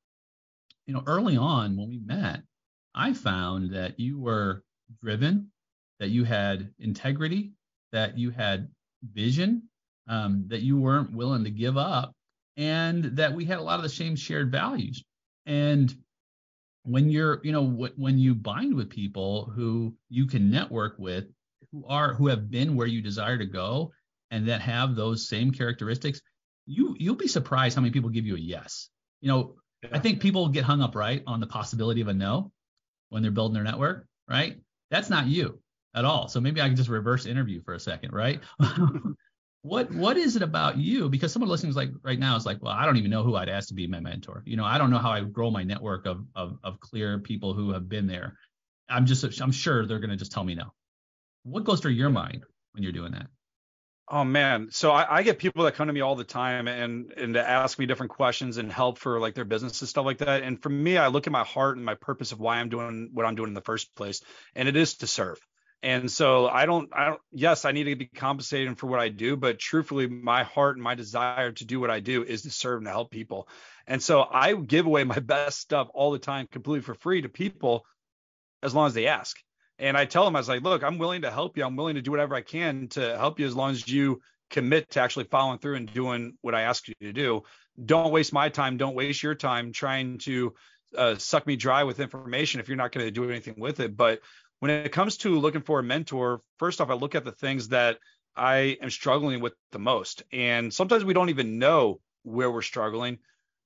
You 0.87 0.94
know, 0.94 1.02
early 1.06 1.37
on 1.37 1.76
when 1.76 1.88
we 1.88 1.99
met, 1.99 2.43
I 2.94 3.12
found 3.12 3.75
that 3.75 3.99
you 3.99 4.19
were 4.20 4.62
driven, 5.02 5.50
that 5.99 6.11
you 6.11 6.25
had 6.25 6.70
integrity, 6.79 7.52
that 7.93 8.17
you 8.19 8.31
had 8.31 8.69
vision, 9.02 9.64
um, 10.08 10.44
that 10.49 10.62
you 10.62 10.79
weren't 10.79 11.12
willing 11.12 11.44
to 11.44 11.50
give 11.50 11.76
up, 11.76 12.12
and 12.56 13.05
that 13.17 13.35
we 13.35 13.44
had 13.44 13.58
a 13.58 13.62
lot 13.62 13.76
of 13.76 13.82
the 13.82 13.88
same 13.88 14.17
shared 14.17 14.52
values. 14.52 15.02
And 15.46 15.94
when 16.85 17.11
you're, 17.11 17.41
you 17.43 17.52
know, 17.52 17.88
when 17.96 18.19
you 18.19 18.35
bind 18.35 18.75
with 18.75 18.91
people 18.91 19.50
who 19.55 19.94
you 20.08 20.26
can 20.26 20.50
network 20.50 20.96
with, 20.99 21.25
who 21.73 21.85
are 21.88 22.14
who 22.14 22.29
have 22.29 22.50
been 22.50 22.76
where 22.76 22.87
you 22.87 23.02
desire 23.02 23.38
to 23.38 23.46
go, 23.46 23.93
and 24.31 24.49
that 24.49 24.61
have 24.61 24.94
those 24.94 25.29
same 25.29 25.50
characteristics, 25.50 26.20
you 26.67 26.94
you'll 26.99 27.17
be 27.17 27.29
surprised 27.29 27.75
how 27.75 27.82
many 27.82 27.93
people 27.93 28.11
give 28.11 28.26
you 28.26 28.37
a 28.37 28.41
yes. 28.41 28.88
You 29.20 29.29
know. 29.29 29.55
I 29.93 29.99
think 29.99 30.23
people 30.23 30.49
get 30.49 30.64
hung 30.64 30.81
up 30.81 30.94
right 30.94 31.23
on 31.26 31.41
the 31.41 31.46
possibility 31.46 32.00
of 32.00 32.08
a 32.08 32.14
no 32.14 32.53
when 33.08 33.22
they're 33.22 33.30
building 33.30 33.54
their 33.54 33.64
network, 33.64 34.06
right? 34.28 34.58
That's 34.90 35.10
not 35.10 35.26
you 35.26 35.60
at 35.94 36.04
all. 36.04 36.28
So 36.28 36.40
maybe 36.40 36.60
I 36.60 36.66
can 36.66 36.76
just 36.76 36.88
reverse 36.88 37.26
interview 37.26 37.62
for 37.62 37.74
a 37.74 37.80
second, 37.80 38.12
right? 38.12 38.40
what 39.62 39.90
what 39.92 40.16
is 40.16 40.36
it 40.36 40.42
about 40.42 40.76
you? 40.76 41.08
Because 41.08 41.32
someone 41.32 41.48
listening 41.48 41.70
is 41.70 41.76
like 41.76 41.90
right 42.02 42.18
now 42.18 42.36
is 42.36 42.44
like, 42.46 42.62
well, 42.62 42.72
I 42.72 42.84
don't 42.84 42.96
even 42.96 43.10
know 43.10 43.22
who 43.22 43.36
I'd 43.36 43.48
ask 43.48 43.68
to 43.68 43.74
be 43.74 43.86
my 43.86 44.00
mentor. 44.00 44.42
You 44.44 44.56
know, 44.56 44.64
I 44.64 44.78
don't 44.78 44.90
know 44.90 44.98
how 44.98 45.10
I 45.10 45.20
grow 45.22 45.50
my 45.50 45.62
network 45.62 46.06
of 46.06 46.24
of, 46.34 46.58
of 46.62 46.80
clear 46.80 47.18
people 47.18 47.54
who 47.54 47.72
have 47.72 47.88
been 47.88 48.06
there. 48.06 48.36
I'm 48.88 49.06
just 49.06 49.40
I'm 49.40 49.52
sure 49.52 49.86
they're 49.86 50.00
gonna 50.00 50.16
just 50.16 50.32
tell 50.32 50.44
me 50.44 50.54
no. 50.54 50.72
What 51.44 51.64
goes 51.64 51.80
through 51.80 51.92
your 51.92 52.10
mind 52.10 52.44
when 52.72 52.82
you're 52.82 52.92
doing 52.92 53.12
that? 53.12 53.26
Oh 54.06 54.24
man, 54.24 54.68
so 54.70 54.92
I, 54.92 55.18
I, 55.18 55.22
get 55.22 55.38
people 55.38 55.64
that 55.64 55.76
come 55.76 55.86
to 55.86 55.92
me 55.92 56.02
all 56.02 56.14
the 56.14 56.24
time 56.24 56.68
and 56.68 57.10
and 57.12 57.34
to 57.34 57.48
ask 57.48 57.78
me 57.78 57.86
different 57.86 58.12
questions 58.12 58.58
and 58.58 58.70
help 58.70 58.98
for 58.98 59.18
like 59.18 59.34
their 59.34 59.46
business 59.46 59.80
and 59.80 59.88
stuff 59.88 60.04
like 60.04 60.18
that. 60.18 60.42
And 60.42 60.62
for 60.62 60.68
me, 60.68 60.98
I 60.98 61.06
look 61.06 61.26
at 61.26 61.32
my 61.32 61.44
heart 61.44 61.78
and 61.78 61.86
my 61.86 61.94
purpose 61.94 62.30
of 62.30 62.38
why 62.38 62.58
I'm 62.58 62.68
doing 62.68 63.10
what 63.14 63.24
I'm 63.24 63.34
doing 63.34 63.48
in 63.48 63.54
the 63.54 63.62
first 63.62 63.94
place, 63.94 64.20
and 64.54 64.68
it 64.68 64.76
is 64.76 64.96
to 64.96 65.06
serve. 65.06 65.38
And 65.82 66.10
so 66.10 66.48
I 66.48 66.64
don't, 66.64 66.90
I 66.94 67.06
don't, 67.10 67.20
yes, 67.30 67.66
I 67.66 67.72
need 67.72 67.84
to 67.84 67.96
be 67.96 68.06
compensated 68.06 68.78
for 68.78 68.86
what 68.86 69.00
I 69.00 69.10
do, 69.10 69.36
but 69.36 69.58
truthfully, 69.58 70.06
my 70.06 70.42
heart 70.42 70.76
and 70.76 70.82
my 70.82 70.94
desire 70.94 71.52
to 71.52 71.64
do 71.64 71.78
what 71.78 71.90
I 71.90 72.00
do 72.00 72.24
is 72.24 72.42
to 72.42 72.50
serve 72.50 72.78
and 72.78 72.86
to 72.86 72.90
help 72.90 73.10
people. 73.10 73.48
And 73.86 74.02
so 74.02 74.22
I 74.22 74.54
give 74.54 74.86
away 74.86 75.04
my 75.04 75.18
best 75.20 75.60
stuff 75.60 75.88
all 75.92 76.12
the 76.12 76.18
time 76.18 76.46
completely 76.50 76.80
for 76.82 76.94
free 76.94 77.22
to 77.22 77.28
people 77.28 77.84
as 78.62 78.74
long 78.74 78.86
as 78.86 78.94
they 78.94 79.08
ask. 79.08 79.38
And 79.78 79.96
I 79.96 80.04
tell 80.04 80.24
them, 80.24 80.36
I 80.36 80.40
was 80.40 80.48
like, 80.48 80.62
look, 80.62 80.84
I'm 80.84 80.98
willing 80.98 81.22
to 81.22 81.30
help 81.30 81.56
you. 81.56 81.64
I'm 81.64 81.76
willing 81.76 81.96
to 81.96 82.02
do 82.02 82.10
whatever 82.10 82.34
I 82.34 82.43
can 82.43 82.88
to 82.88 83.16
help 83.16 83.40
you 83.40 83.46
as 83.46 83.56
long 83.56 83.72
as 83.72 83.88
you 83.88 84.20
commit 84.50 84.90
to 84.90 85.00
actually 85.00 85.24
following 85.24 85.58
through 85.58 85.76
and 85.76 85.93
doing 85.93 86.34
what 86.43 86.54
I 86.54 86.62
ask 86.62 86.86
you 86.86 86.94
to 87.00 87.12
do. 87.12 87.43
Don't 87.84 88.12
waste 88.12 88.32
my 88.32 88.48
time. 88.50 88.76
Don't 88.76 88.94
waste 88.94 89.22
your 89.22 89.34
time 89.34 89.72
trying 89.72 90.19
to 90.19 90.54
uh, 90.96 91.16
suck 91.16 91.46
me 91.46 91.56
dry 91.56 91.82
with 91.82 91.98
information 91.98 92.60
if 92.60 92.69
you're 92.69 92.76
not 92.76 92.93
going 92.93 93.04
to 93.04 93.10
do 93.10 93.28
anything 93.28 93.56
with 93.58 93.81
it. 93.81 93.96
But 93.96 94.20
when 94.60 94.70
it 94.70 94.93
comes 94.93 95.16
to 95.19 95.38
looking 95.38 95.62
for 95.62 95.81
a 95.81 95.82
mentor, 95.82 96.40
first 96.58 96.81
off, 96.81 96.90
I 96.90 96.94
look 96.94 97.14
at 97.14 97.24
the 97.24 97.32
things 97.32 97.69
that 97.69 97.98
I 98.36 98.78
am 98.81 98.90
struggling 98.90 99.40
with 99.40 99.54
the 99.72 99.78
most. 99.78 100.22
And 100.32 100.72
sometimes 100.72 101.04
we 101.04 101.14
don't 101.14 101.31
even 101.31 101.58
know 101.58 102.00
where 102.22 102.50
we're 102.50 102.62
struggling, 102.62 103.19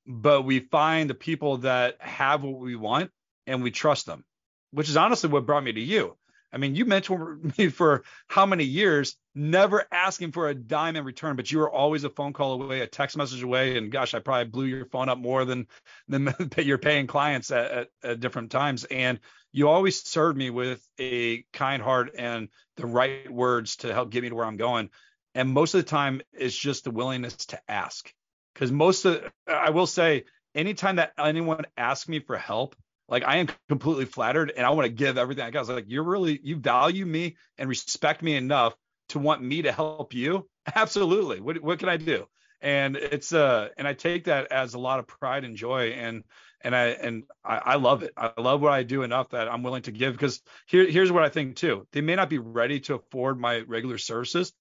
but 0.07 0.43
we 0.43 0.61
find 0.61 1.09
the 1.09 1.15
people 1.15 1.59
that 1.59 1.97
have 2.01 2.43
what 2.43 2.59
we 2.59 2.77
want 2.77 3.11
and 3.47 3.63
we 3.63 3.71
trust 3.71 4.07
them, 4.07 4.25
which 4.73 4.89
is 4.89 4.97
honestly 4.97 5.31
what 5.31 5.47
brought 5.47 5.65
me 5.65 5.73
to 5.73 5.81
you. 5.81 6.17
I 6.53 6.57
mean, 6.57 6.75
you 6.75 6.87
mentored 6.87 7.57
me 7.59 7.69
for 7.69 8.05
how 8.27 8.47
many 8.47 8.65
years, 8.65 9.17
never 9.35 9.85
asking 9.93 10.33
for 10.33 10.49
a 10.49 10.55
dime 10.55 10.97
in 10.97 11.05
return, 11.05 11.37
but 11.37 11.51
you 11.51 11.59
were 11.59 11.71
always 11.71 12.05
a 12.05 12.11
phone 12.11 12.33
call 12.33 12.63
away, 12.63 12.81
a 12.81 12.87
text 12.87 13.17
message 13.17 13.43
away, 13.43 13.77
and 13.77 13.93
gosh, 13.93 14.15
I 14.15 14.21
probably 14.21 14.47
blew 14.47 14.65
your 14.65 14.87
phone 14.87 15.09
up 15.09 15.19
more 15.19 15.45
than 15.45 15.67
than 16.09 16.35
you're 16.57 16.79
paying 16.79 17.07
clients 17.07 17.51
at, 17.51 17.71
at, 17.71 17.89
at 18.03 18.21
different 18.21 18.51
times. 18.51 18.85
And 18.85 19.21
you 19.53 19.69
always 19.69 20.03
served 20.03 20.37
me 20.37 20.51
with 20.51 20.87
a 20.99 21.45
kind 21.53 21.83
heart 21.83 22.15
and 22.19 22.49
the 22.77 22.87
right 22.87 23.31
words 23.31 23.77
to 23.77 23.93
help 23.93 24.11
get 24.11 24.23
me 24.23 24.29
to 24.29 24.35
where 24.35 24.45
I'm 24.45 24.57
going. 24.57 24.91
And 25.35 25.51
most 25.51 25.75
of 25.75 25.85
the 25.85 25.89
time, 25.89 26.23
it's 26.33 26.57
just 26.57 26.85
the 26.85 26.91
willingness 26.91 27.37
to 27.47 27.61
ask. 27.69 28.13
Because 28.55 28.73
most 28.73 29.05
of, 29.05 29.23
I 29.47 29.71
will 29.71 29.87
say, 29.87 30.25
anytime 30.55 30.97
that 30.97 31.13
anyone 31.17 31.65
asks 31.77 32.09
me 32.09 32.19
for 32.19 32.37
help, 32.37 32.75
like 33.09 33.25
I 33.25 33.37
am 33.37 33.49
completely 33.69 34.05
flattered 34.05 34.53
and 34.57 34.67
I 34.67 34.71
want 34.71 34.87
to 34.87 34.93
give 34.93 35.19
everything 35.19 35.45
I 35.45 35.51
got. 35.51 35.61
I 35.61 35.63
was 35.63 35.69
like, 35.71 35.87
you're 35.89 36.05
really, 36.05 36.41
you 36.43 36.57
value 36.57 37.07
me 37.07 37.37
and 37.57 37.69
respect 37.69 38.23
me 38.23 38.37
enough 38.37 38.75
to 39.11 39.19
want 39.19 39.43
me 39.43 39.63
to 39.63 39.73
help 39.73 40.15
you. 40.15 40.49
Absolutely. 40.75 41.41
What, 41.41 41.63
what 41.63 41.79
can 41.79 41.89
I 41.89 41.97
do? 41.97 42.27
And 42.61 42.97
it's, 42.97 43.33
uh, 43.33 43.69
and 43.77 43.87
I 43.87 43.95
take 43.95 44.25
that 44.25 44.53
as 44.53 44.75
a 44.75 44.79
lot 44.79 44.99
of 44.99 45.07
pride 45.07 45.45
and 45.45 45.57
joy. 45.57 45.91
And 45.91 46.25
and 46.61 46.75
I 46.75 46.87
and 46.87 47.25
I, 47.45 47.57
I, 47.59 47.75
love 47.77 48.03
it. 48.03 48.13
I 48.17 48.33
love 48.37 48.61
what 48.61 48.73
I 48.73 48.83
do 48.83 49.03
enough 49.03 49.31
that 49.31 49.49
I'm 49.49 49.63
willing 49.63 49.83
to 49.83 49.93
give 49.93 50.13
because 50.13 50.43
here 50.67 50.91
here's 50.91 51.13
what 51.13 51.23
I 51.23 51.29
think 51.29 51.57
too. 51.57 51.87
They 51.93 52.01
may 52.01 52.17
not 52.17 52.29
be 52.29 52.39
ready 52.39 52.81
to 52.81 52.97
afford 52.97 53.39
my 53.39 53.61
regular 53.61 53.99
services, 53.99 54.53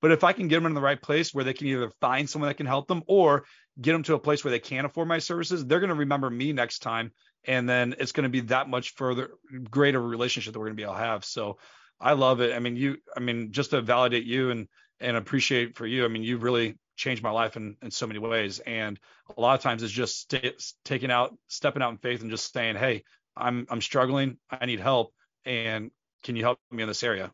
but 0.00 0.10
if 0.10 0.24
I 0.24 0.32
can 0.32 0.48
get 0.48 0.56
them 0.56 0.66
in 0.66 0.74
the 0.74 0.80
right 0.80 1.00
place 1.00 1.32
where 1.32 1.44
they 1.44 1.52
can 1.54 1.68
either 1.68 1.90
find 2.00 2.28
someone 2.28 2.48
that 2.48 2.56
can 2.56 2.66
help 2.66 2.88
them 2.88 3.02
or 3.06 3.44
get 3.80 3.92
them 3.92 4.02
to 4.04 4.14
a 4.14 4.18
place 4.18 4.44
where 4.44 4.50
they 4.50 4.58
can 4.58 4.84
afford 4.84 5.08
my 5.08 5.18
services, 5.18 5.64
they're 5.64 5.80
going 5.80 5.88
to 5.90 5.96
remember 5.96 6.28
me 6.28 6.52
next 6.52 6.80
time 6.80 7.12
and 7.48 7.66
then 7.66 7.96
it's 7.98 8.12
going 8.12 8.24
to 8.24 8.28
be 8.28 8.40
that 8.40 8.68
much 8.68 8.94
further 8.94 9.30
greater 9.70 10.00
relationship 10.00 10.52
that 10.52 10.58
we're 10.58 10.66
going 10.66 10.76
to 10.76 10.80
be 10.80 10.84
able 10.84 10.92
to 10.92 11.00
have. 11.00 11.24
So 11.24 11.56
I 11.98 12.12
love 12.12 12.42
it. 12.42 12.54
I 12.54 12.58
mean, 12.58 12.76
you, 12.76 12.98
I 13.16 13.20
mean, 13.20 13.50
just 13.50 13.70
to 13.70 13.80
validate 13.80 14.24
you 14.24 14.50
and 14.50 14.68
and 15.00 15.16
appreciate 15.16 15.76
for 15.76 15.86
you. 15.86 16.04
I 16.04 16.08
mean, 16.08 16.22
you 16.22 16.36
really 16.36 16.76
changed 16.96 17.22
my 17.22 17.30
life 17.30 17.56
in 17.56 17.76
in 17.82 17.90
so 17.90 18.06
many 18.06 18.20
ways, 18.20 18.60
and 18.60 19.00
a 19.36 19.40
lot 19.40 19.54
of 19.54 19.62
times 19.62 19.82
it's 19.82 19.92
just 19.92 20.20
stay, 20.20 20.52
taking 20.84 21.10
out, 21.10 21.36
stepping 21.48 21.82
out 21.82 21.90
in 21.90 21.98
faith, 21.98 22.20
and 22.20 22.30
just 22.30 22.52
saying, 22.52 22.76
hey, 22.76 23.02
I'm 23.34 23.66
I'm 23.70 23.80
struggling, 23.80 24.36
I 24.50 24.66
need 24.66 24.80
help, 24.80 25.14
and 25.46 25.90
can 26.22 26.36
you 26.36 26.42
help 26.42 26.58
me 26.70 26.82
in 26.82 26.88
this 26.88 27.02
area? 27.02 27.32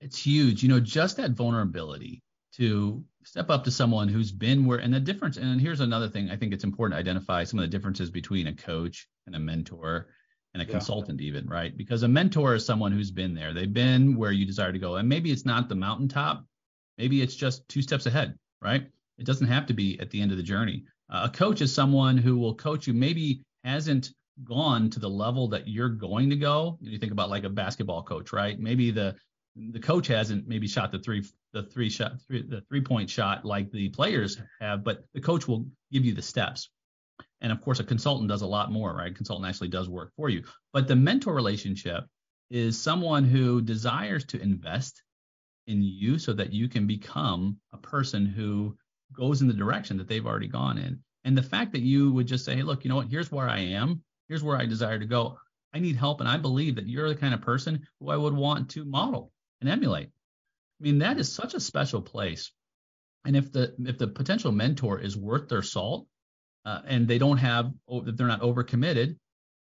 It's 0.00 0.18
huge. 0.18 0.62
You 0.62 0.70
know, 0.70 0.80
just 0.80 1.18
that 1.18 1.32
vulnerability 1.32 2.22
to 2.54 3.04
step 3.36 3.50
up 3.50 3.64
to 3.64 3.70
someone 3.70 4.08
who's 4.08 4.32
been 4.32 4.64
where 4.64 4.78
and 4.78 4.94
the 4.94 5.00
difference 5.00 5.36
and 5.36 5.60
here's 5.60 5.80
another 5.80 6.08
thing 6.08 6.30
i 6.30 6.36
think 6.36 6.54
it's 6.54 6.64
important 6.64 6.96
to 6.96 6.98
identify 6.98 7.44
some 7.44 7.58
of 7.58 7.64
the 7.64 7.68
differences 7.68 8.10
between 8.10 8.46
a 8.46 8.54
coach 8.54 9.08
and 9.26 9.36
a 9.36 9.38
mentor 9.38 10.08
and 10.56 10.62
a 10.62 10.66
yeah. 10.66 10.72
consultant 10.72 11.20
even 11.20 11.46
right? 11.46 11.76
Because 11.76 12.02
a 12.02 12.08
mentor 12.08 12.54
is 12.54 12.64
someone 12.64 12.90
who's 12.90 13.10
been 13.10 13.34
there. 13.34 13.52
They've 13.52 13.72
been 13.72 14.16
where 14.16 14.32
you 14.32 14.46
desire 14.46 14.72
to 14.72 14.78
go. 14.78 14.96
And 14.96 15.06
maybe 15.06 15.30
it's 15.30 15.44
not 15.44 15.68
the 15.68 15.74
mountaintop. 15.74 16.46
Maybe 16.96 17.20
it's 17.20 17.34
just 17.34 17.68
two 17.68 17.82
steps 17.82 18.06
ahead 18.06 18.38
right? 18.62 18.86
It 19.18 19.26
doesn't 19.26 19.46
have 19.48 19.66
to 19.66 19.74
be 19.74 20.00
at 20.00 20.08
the 20.10 20.20
end 20.20 20.30
of 20.30 20.38
the 20.38 20.42
journey. 20.42 20.84
Uh, 21.10 21.28
a 21.30 21.36
coach 21.36 21.60
is 21.60 21.74
someone 21.74 22.16
who 22.16 22.38
will 22.38 22.54
coach 22.54 22.86
you. 22.86 22.94
Maybe 22.94 23.42
hasn't 23.64 24.12
gone 24.44 24.88
to 24.90 24.98
the 24.98 25.10
level 25.10 25.46
that 25.48 25.68
you're 25.68 25.90
going 25.90 26.30
to 26.30 26.36
go. 26.36 26.78
You 26.80 26.98
think 26.98 27.12
about 27.12 27.28
like 27.28 27.44
a 27.44 27.50
basketball 27.50 28.02
coach 28.02 28.32
right? 28.32 28.58
Maybe 28.58 28.90
the 28.90 29.14
the 29.56 29.80
coach 29.80 30.08
hasn't 30.08 30.46
maybe 30.46 30.68
shot 30.68 30.92
the 30.92 30.98
three 30.98 31.24
the 31.52 31.62
three 31.62 31.88
shot 31.88 32.20
three, 32.26 32.42
the 32.42 32.60
three 32.62 32.82
point 32.82 33.08
shot 33.08 33.44
like 33.44 33.70
the 33.70 33.88
players 33.88 34.38
have, 34.60 34.84
but 34.84 35.04
the 35.14 35.20
coach 35.20 35.48
will 35.48 35.66
give 35.90 36.04
you 36.04 36.14
the 36.14 36.22
steps. 36.22 36.68
And 37.40 37.50
of 37.50 37.60
course, 37.60 37.80
a 37.80 37.84
consultant 37.84 38.28
does 38.28 38.42
a 38.42 38.46
lot 38.46 38.70
more, 38.70 38.94
right? 38.94 39.12
A 39.12 39.14
consultant 39.14 39.48
actually 39.48 39.68
does 39.68 39.88
work 39.88 40.12
for 40.16 40.28
you. 40.28 40.44
But 40.72 40.88
the 40.88 40.96
mentor 40.96 41.34
relationship 41.34 42.04
is 42.50 42.80
someone 42.80 43.24
who 43.24 43.62
desires 43.62 44.24
to 44.26 44.40
invest 44.40 45.02
in 45.66 45.82
you 45.82 46.18
so 46.18 46.32
that 46.34 46.52
you 46.52 46.68
can 46.68 46.86
become 46.86 47.58
a 47.72 47.78
person 47.78 48.26
who 48.26 48.76
goes 49.12 49.40
in 49.40 49.48
the 49.48 49.54
direction 49.54 49.96
that 49.98 50.08
they've 50.08 50.26
already 50.26 50.48
gone 50.48 50.78
in. 50.78 51.00
And 51.24 51.36
the 51.36 51.42
fact 51.42 51.72
that 51.72 51.82
you 51.82 52.12
would 52.12 52.26
just 52.26 52.44
say, 52.44 52.54
hey, 52.54 52.62
look, 52.62 52.84
you 52.84 52.88
know 52.88 52.96
what? 52.96 53.08
Here's 53.08 53.32
where 53.32 53.48
I 53.48 53.58
am. 53.58 54.02
Here's 54.28 54.44
where 54.44 54.56
I 54.56 54.66
desire 54.66 54.98
to 54.98 55.06
go. 55.06 55.38
I 55.74 55.80
need 55.80 55.96
help. 55.96 56.20
And 56.20 56.28
I 56.28 56.36
believe 56.36 56.76
that 56.76 56.88
you're 56.88 57.08
the 57.08 57.16
kind 57.16 57.34
of 57.34 57.40
person 57.40 57.86
who 57.98 58.10
I 58.10 58.16
would 58.16 58.34
want 58.34 58.70
to 58.70 58.84
model 58.84 59.32
and 59.60 59.70
emulate. 59.70 60.08
I 60.08 60.82
mean, 60.82 60.98
that 60.98 61.18
is 61.18 61.32
such 61.32 61.54
a 61.54 61.60
special 61.60 62.02
place. 62.02 62.52
And 63.24 63.36
if 63.36 63.52
the 63.52 63.74
if 63.78 63.98
the 63.98 64.08
potential 64.08 64.52
mentor 64.52 65.00
is 65.00 65.16
worth 65.16 65.48
their 65.48 65.62
salt, 65.62 66.06
uh, 66.64 66.82
and 66.86 67.08
they 67.08 67.18
don't 67.18 67.38
have 67.38 67.72
if 67.88 68.16
they're 68.16 68.26
not 68.26 68.42
overcommitted, 68.42 69.16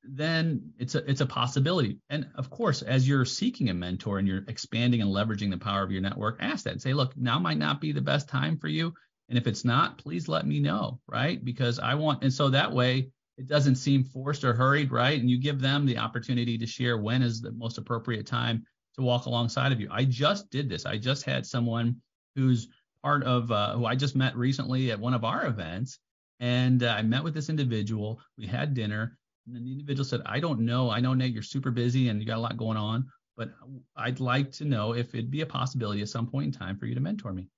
then 0.03 0.74
it's 0.77 0.96
a 0.96 1.10
it's 1.10 1.22
a 1.22 1.25
possibility. 1.25 2.00
And 2.10 2.27
of 2.36 2.50
course, 2.50 2.82
as 2.82 3.08
you're 3.08 3.25
seeking 3.25 3.70
a 3.70 3.74
mentor 3.74 4.20
and 4.20 4.27
you're 4.27 4.44
expanding 4.48 5.01
and 5.01 5.10
leveraging 5.10 5.51
the 5.51 5.58
power 5.58 5.84
of 5.84 5.91
your 5.91 6.01
network, 6.01 6.38
ask 6.39 6.65
that 6.65 6.74
and 6.74 6.82
say, 6.82 6.94
look, 6.94 7.15
now 7.17 7.39
might 7.39 7.58
not 7.58 7.82
be 7.82 7.91
the 7.91 8.01
best 8.01 8.29
time 8.29 8.58
for 8.58 8.67
you. 8.67 8.94
And 9.29 9.38
if 9.38 9.48
it's 9.48 9.65
not, 9.65 9.98
please 9.98 10.27
let 10.27 10.48
me 10.48 10.60
know, 10.60 11.00
right? 11.08 11.44
Because 11.44 11.79
I 11.79 11.96
want, 11.96 12.24
and 12.24 12.34
so 12.34 12.50
that 12.50 12.72
way 12.72 13.10
it 13.38 13.48
doesn't 13.48 13.75
seem 13.75 14.03
forced 14.03 14.44
or 14.44 14.53
hurried, 14.53 14.91
right? 14.91 15.20
And 15.20 15.29
you 15.29 15.39
give 15.39 15.60
them 15.60 15.86
the 15.86 15.98
opportunity 15.98 16.58
to 16.58 16.65
share 16.65 16.98
when 16.98 17.22
is 17.22 17.41
the 17.41 17.51
most 17.51 17.77
appropriate 17.77 18.25
time 18.25 18.65
to 18.97 19.03
walk 19.03 19.25
alongside 19.25 19.71
of 19.71 19.79
you. 19.79 19.87
I 19.91 20.03
just 20.03 20.49
did 20.49 20.69
this. 20.69 20.85
I 20.85 20.97
just 20.97 21.23
had 21.23 21.45
someone 21.45 22.01
who's 22.35 22.67
part 23.03 23.23
of 23.23 23.51
uh, 23.51 23.73
who 23.73 23.85
I 23.85 23.95
just 23.95 24.15
met 24.15 24.35
recently 24.35 24.91
at 24.91 24.99
one 24.99 25.13
of 25.13 25.23
our 25.23 25.45
events, 25.45 25.99
and 26.39 26.83
uh, 26.83 26.95
I 26.97 27.01
met 27.03 27.23
with 27.23 27.33
this 27.33 27.49
individual. 27.49 28.19
We 28.37 28.47
had 28.47 28.73
dinner, 28.73 29.17
and 29.47 29.65
the 29.65 29.71
individual 29.71 30.05
said, 30.05 30.21
"I 30.25 30.39
don't 30.39 30.61
know. 30.61 30.89
I 30.89 30.99
know 30.99 31.13
Nate, 31.13 31.33
you're 31.33 31.43
super 31.43 31.71
busy 31.71 32.09
and 32.09 32.19
you 32.19 32.25
got 32.25 32.37
a 32.37 32.41
lot 32.41 32.57
going 32.57 32.77
on, 32.77 33.07
but 33.35 33.51
I'd 33.95 34.19
like 34.19 34.51
to 34.53 34.65
know 34.65 34.93
if 34.93 35.13
it'd 35.13 35.31
be 35.31 35.41
a 35.41 35.45
possibility 35.45 36.01
at 36.01 36.09
some 36.09 36.27
point 36.27 36.47
in 36.47 36.51
time 36.51 36.77
for 36.77 36.85
you 36.85 36.95
to 36.95 37.01
mentor 37.01 37.33
me." 37.33 37.49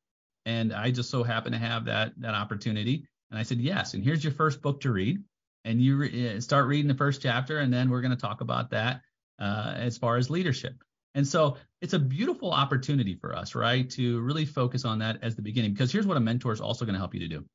And 0.45 0.73
I 0.73 0.91
just 0.91 1.09
so 1.09 1.23
happened 1.23 1.53
to 1.53 1.59
have 1.59 1.85
that 1.85 2.13
that 2.17 2.33
opportunity, 2.33 3.07
and 3.31 3.39
I 3.39 3.43
said, 3.43 3.59
"Yes." 3.59 3.93
And 3.93 4.03
here's 4.03 4.23
your 4.23 4.33
first 4.33 4.61
book 4.61 4.81
to 4.81 4.91
read, 4.91 5.23
and 5.63 5.81
you 5.81 5.97
re- 5.97 6.35
uh, 6.35 6.41
start 6.41 6.67
reading 6.67 6.89
the 6.89 6.95
first 6.95 7.21
chapter, 7.21 7.59
and 7.59 7.73
then 7.73 7.89
we're 7.89 8.01
going 8.01 8.15
to 8.15 8.17
talk 8.17 8.41
about 8.41 8.69
that 8.71 9.01
uh, 9.39 9.73
as 9.77 9.97
far 9.97 10.17
as 10.17 10.29
leadership. 10.29 10.75
And 11.15 11.27
so 11.27 11.57
it's 11.81 11.93
a 11.93 11.99
beautiful 11.99 12.51
opportunity 12.51 13.15
for 13.15 13.35
us, 13.35 13.55
right, 13.55 13.89
to 13.91 14.21
really 14.21 14.45
focus 14.45 14.85
on 14.85 14.99
that 14.99 15.23
as 15.23 15.35
the 15.35 15.41
beginning. 15.41 15.73
Because 15.73 15.91
here's 15.91 16.05
what 16.05 16.17
a 16.17 16.21
mentor 16.21 16.53
is 16.53 16.61
also 16.61 16.85
going 16.85 16.93
to 16.93 16.99
help 16.99 17.13
you 17.13 17.21
to 17.21 17.27
do 17.27 17.45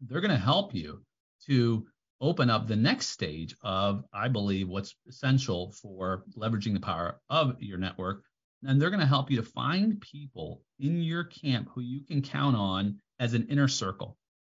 they're 0.00 0.20
going 0.20 0.30
to 0.30 0.36
help 0.36 0.74
you 0.74 1.02
to 1.46 1.86
open 2.20 2.50
up 2.50 2.66
the 2.66 2.76
next 2.76 3.08
stage 3.08 3.54
of, 3.62 4.04
I 4.12 4.28
believe, 4.28 4.68
what's 4.68 4.94
essential 5.08 5.72
for 5.82 6.24
leveraging 6.36 6.74
the 6.74 6.80
power 6.80 7.20
of 7.28 7.56
your 7.60 7.78
network. 7.78 8.24
And 8.62 8.80
they're 8.80 8.90
going 8.90 9.00
to 9.00 9.06
help 9.06 9.30
you 9.30 9.36
to 9.38 9.42
find 9.42 10.00
people 10.00 10.62
in 10.78 11.02
your 11.02 11.24
camp 11.24 11.68
who 11.74 11.82
you 11.82 12.00
can 12.04 12.22
count 12.22 12.56
on 12.56 12.98
as 13.18 13.34
an 13.34 13.48
inner 13.48 13.68
circle. 13.68 14.16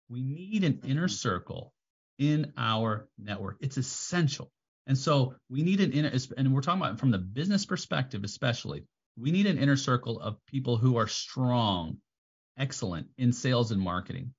We 0.08 0.22
need 0.22 0.62
an 0.62 0.82
inner 0.86 1.06
mm-hmm. 1.06 1.14
circle 1.14 1.72
in 2.18 2.52
our 2.56 3.08
network. 3.18 3.56
It's 3.60 3.76
essential. 3.76 4.50
And 4.86 4.96
so 4.96 5.34
we 5.48 5.62
need 5.62 5.80
an 5.80 5.92
inner, 5.92 6.12
and 6.36 6.54
we're 6.54 6.60
talking 6.60 6.80
about 6.80 7.00
from 7.00 7.10
the 7.10 7.18
business 7.18 7.66
perspective, 7.66 8.22
especially, 8.24 8.84
we 9.18 9.30
need 9.30 9.46
an 9.46 9.58
inner 9.58 9.76
circle 9.76 10.20
of 10.20 10.44
people 10.46 10.76
who 10.76 10.96
are 10.96 11.08
strong, 11.08 11.98
excellent 12.58 13.08
in 13.18 13.32
sales 13.32 13.72
and 13.72 13.80
marketing. 13.80 14.32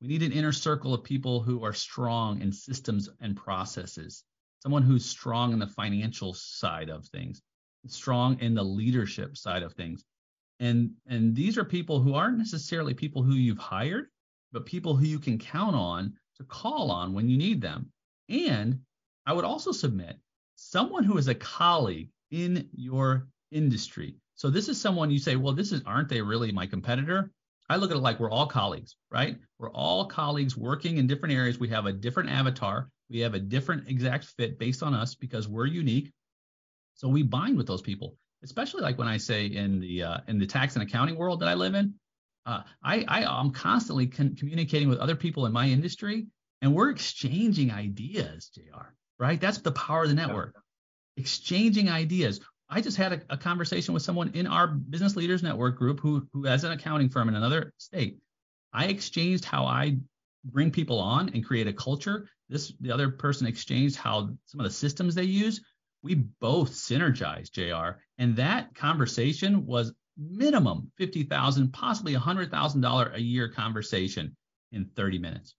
We 0.00 0.08
need 0.08 0.22
an 0.22 0.32
inner 0.32 0.52
circle 0.52 0.94
of 0.94 1.04
people 1.04 1.40
who 1.40 1.64
are 1.64 1.72
strong 1.72 2.40
in 2.40 2.52
systems 2.52 3.08
and 3.20 3.36
processes, 3.36 4.24
someone 4.62 4.82
who's 4.82 5.04
strong 5.04 5.52
in 5.52 5.58
the 5.58 5.66
financial 5.66 6.34
side 6.34 6.88
of 6.90 7.06
things, 7.06 7.40
strong 7.86 8.40
in 8.40 8.54
the 8.54 8.62
leadership 8.62 9.36
side 9.36 9.62
of 9.62 9.72
things. 9.72 10.04
And, 10.60 10.92
and 11.06 11.34
these 11.34 11.56
are 11.56 11.64
people 11.64 12.00
who 12.00 12.14
aren't 12.14 12.38
necessarily 12.38 12.94
people 12.94 13.22
who 13.22 13.34
you've 13.34 13.58
hired, 13.58 14.06
but 14.52 14.66
people 14.66 14.96
who 14.96 15.06
you 15.06 15.18
can 15.18 15.38
count 15.38 15.76
on 15.76 16.14
to 16.36 16.44
call 16.44 16.90
on 16.90 17.12
when 17.12 17.28
you 17.28 17.36
need 17.36 17.60
them. 17.60 17.90
And 18.28 18.80
I 19.28 19.32
would 19.34 19.44
also 19.44 19.72
submit 19.72 20.16
someone 20.56 21.04
who 21.04 21.18
is 21.18 21.28
a 21.28 21.34
colleague 21.34 22.08
in 22.30 22.66
your 22.72 23.28
industry. 23.50 24.16
So 24.36 24.48
this 24.48 24.70
is 24.70 24.80
someone 24.80 25.10
you 25.10 25.18
say, 25.18 25.36
well, 25.36 25.52
this 25.52 25.70
is 25.70 25.82
aren't 25.84 26.08
they 26.08 26.22
really 26.22 26.50
my 26.50 26.64
competitor? 26.64 27.30
I 27.68 27.76
look 27.76 27.90
at 27.90 27.98
it 27.98 28.00
like 28.00 28.18
we're 28.18 28.30
all 28.30 28.46
colleagues, 28.46 28.96
right? 29.10 29.36
We're 29.58 29.70
all 29.72 30.06
colleagues 30.06 30.56
working 30.56 30.96
in 30.96 31.06
different 31.06 31.34
areas. 31.34 31.58
We 31.58 31.68
have 31.68 31.84
a 31.84 31.92
different 31.92 32.30
avatar. 32.30 32.88
We 33.10 33.18
have 33.18 33.34
a 33.34 33.38
different 33.38 33.86
exact 33.86 34.24
fit 34.24 34.58
based 34.58 34.82
on 34.82 34.94
us 34.94 35.14
because 35.14 35.46
we're 35.46 35.66
unique. 35.66 36.10
So 36.94 37.06
we 37.06 37.22
bind 37.22 37.58
with 37.58 37.66
those 37.66 37.82
people, 37.82 38.16
especially 38.42 38.80
like 38.80 38.96
when 38.96 39.08
I 39.08 39.18
say 39.18 39.44
in 39.44 39.78
the 39.78 40.04
uh, 40.04 40.18
in 40.28 40.38
the 40.38 40.46
tax 40.46 40.74
and 40.74 40.82
accounting 40.82 41.16
world 41.16 41.40
that 41.40 41.50
I 41.50 41.54
live 41.54 41.74
in. 41.74 41.92
Uh, 42.46 42.62
I, 42.82 43.04
I 43.06 43.40
am 43.40 43.50
constantly 43.50 44.06
con- 44.06 44.36
communicating 44.36 44.88
with 44.88 45.00
other 45.00 45.16
people 45.16 45.44
in 45.44 45.52
my 45.52 45.68
industry, 45.68 46.28
and 46.62 46.74
we're 46.74 46.88
exchanging 46.88 47.70
ideas, 47.70 48.48
Jr 48.48 48.94
right? 49.18 49.40
That's 49.40 49.58
the 49.58 49.72
power 49.72 50.02
of 50.02 50.08
the 50.08 50.14
network. 50.14 50.54
Exchanging 51.16 51.88
ideas. 51.88 52.40
I 52.70 52.80
just 52.80 52.96
had 52.96 53.12
a, 53.12 53.22
a, 53.30 53.36
conversation 53.36 53.94
with 53.94 54.02
someone 54.02 54.32
in 54.34 54.46
our 54.46 54.66
business 54.66 55.16
leaders 55.16 55.42
network 55.42 55.78
group 55.78 56.00
who 56.00 56.28
who 56.32 56.44
has 56.44 56.64
an 56.64 56.72
accounting 56.72 57.08
firm 57.08 57.28
in 57.28 57.34
another 57.34 57.72
state. 57.78 58.18
I 58.72 58.86
exchanged 58.86 59.44
how 59.44 59.64
I 59.64 59.98
bring 60.44 60.70
people 60.70 60.98
on 60.98 61.30
and 61.30 61.44
create 61.44 61.66
a 61.66 61.72
culture. 61.72 62.28
This 62.48 62.72
the 62.80 62.92
other 62.92 63.10
person 63.10 63.46
exchanged 63.46 63.96
how 63.96 64.30
some 64.46 64.60
of 64.60 64.64
the 64.64 64.70
systems 64.70 65.14
they 65.14 65.24
use. 65.24 65.62
We 66.02 66.14
both 66.14 66.70
synergized, 66.70 67.52
JR. 67.52 68.00
And 68.18 68.36
that 68.36 68.74
conversation 68.74 69.66
was 69.66 69.92
minimum 70.16 70.90
50,000, 70.96 71.72
possibly 71.72 72.14
$100,000 72.14 73.14
a 73.14 73.20
year 73.20 73.48
conversation 73.48 74.36
in 74.72 74.90
30 74.96 75.18
minutes. 75.18 75.54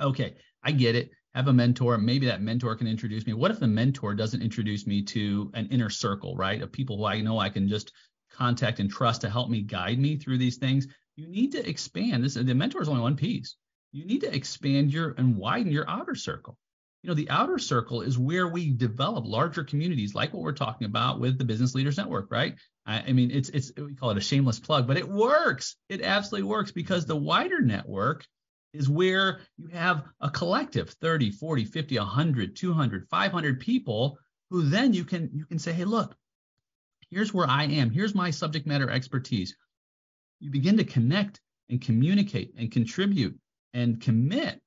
okay, 0.00 0.34
I 0.64 0.72
get 0.72 0.96
it. 0.96 1.10
Have 1.34 1.46
a 1.46 1.52
mentor. 1.52 1.96
Maybe 1.96 2.26
that 2.26 2.42
mentor 2.42 2.74
can 2.74 2.88
introduce 2.88 3.24
me. 3.24 3.34
What 3.34 3.52
if 3.52 3.60
the 3.60 3.68
mentor 3.68 4.14
doesn't 4.14 4.42
introduce 4.42 4.88
me 4.88 5.02
to 5.04 5.52
an 5.54 5.68
inner 5.70 5.90
circle, 5.90 6.34
right? 6.34 6.60
Of 6.60 6.72
people 6.72 6.96
who 6.96 7.04
I 7.04 7.20
know 7.20 7.38
I 7.38 7.50
can 7.50 7.68
just 7.68 7.92
contact 8.32 8.80
and 8.80 8.90
trust 8.90 9.20
to 9.20 9.30
help 9.30 9.48
me 9.48 9.62
guide 9.62 10.00
me 10.00 10.16
through 10.16 10.38
these 10.38 10.56
things. 10.56 10.88
You 11.14 11.28
need 11.28 11.52
to 11.52 11.68
expand. 11.68 12.24
This 12.24 12.34
the 12.34 12.54
mentor 12.54 12.82
is 12.82 12.88
only 12.88 13.02
one 13.02 13.16
piece 13.16 13.54
you 13.92 14.04
need 14.04 14.20
to 14.20 14.34
expand 14.34 14.92
your 14.92 15.14
and 15.18 15.36
widen 15.36 15.72
your 15.72 15.88
outer 15.88 16.14
circle. 16.14 16.56
You 17.02 17.08
know, 17.08 17.14
the 17.14 17.30
outer 17.30 17.58
circle 17.58 18.02
is 18.02 18.18
where 18.18 18.48
we 18.48 18.70
develop 18.70 19.24
larger 19.26 19.64
communities, 19.64 20.14
like 20.14 20.34
what 20.34 20.42
we're 20.42 20.52
talking 20.52 20.86
about 20.86 21.18
with 21.18 21.38
the 21.38 21.44
Business 21.44 21.74
Leaders 21.74 21.96
Network, 21.96 22.30
right? 22.30 22.56
I, 22.84 23.00
I 23.08 23.12
mean, 23.12 23.30
it's 23.30 23.48
it's 23.48 23.72
we 23.76 23.94
call 23.94 24.10
it 24.10 24.18
a 24.18 24.20
shameless 24.20 24.60
plug, 24.60 24.86
but 24.86 24.98
it 24.98 25.08
works. 25.08 25.76
It 25.88 26.02
absolutely 26.02 26.48
works 26.48 26.72
because 26.72 27.06
the 27.06 27.16
wider 27.16 27.60
network 27.60 28.26
is 28.72 28.88
where 28.88 29.40
you 29.56 29.68
have 29.68 30.04
a 30.20 30.30
collective 30.30 30.90
30 30.90 31.30
40 31.32 31.64
50 31.64 31.98
100 31.98 32.56
200 32.56 33.08
500 33.08 33.60
people 33.60 34.18
who 34.50 34.62
then 34.62 34.92
you 34.92 35.04
can 35.04 35.30
you 35.32 35.44
can 35.44 35.58
say 35.58 35.72
hey 35.72 35.84
look 35.84 36.14
here's 37.10 37.34
where 37.34 37.48
i 37.48 37.64
am 37.64 37.90
here's 37.90 38.14
my 38.14 38.30
subject 38.30 38.66
matter 38.66 38.88
expertise 38.88 39.56
you 40.38 40.50
begin 40.50 40.76
to 40.76 40.84
connect 40.84 41.40
and 41.68 41.80
communicate 41.80 42.52
and 42.56 42.70
contribute 42.70 43.38
and 43.74 44.00
commit 44.00 44.60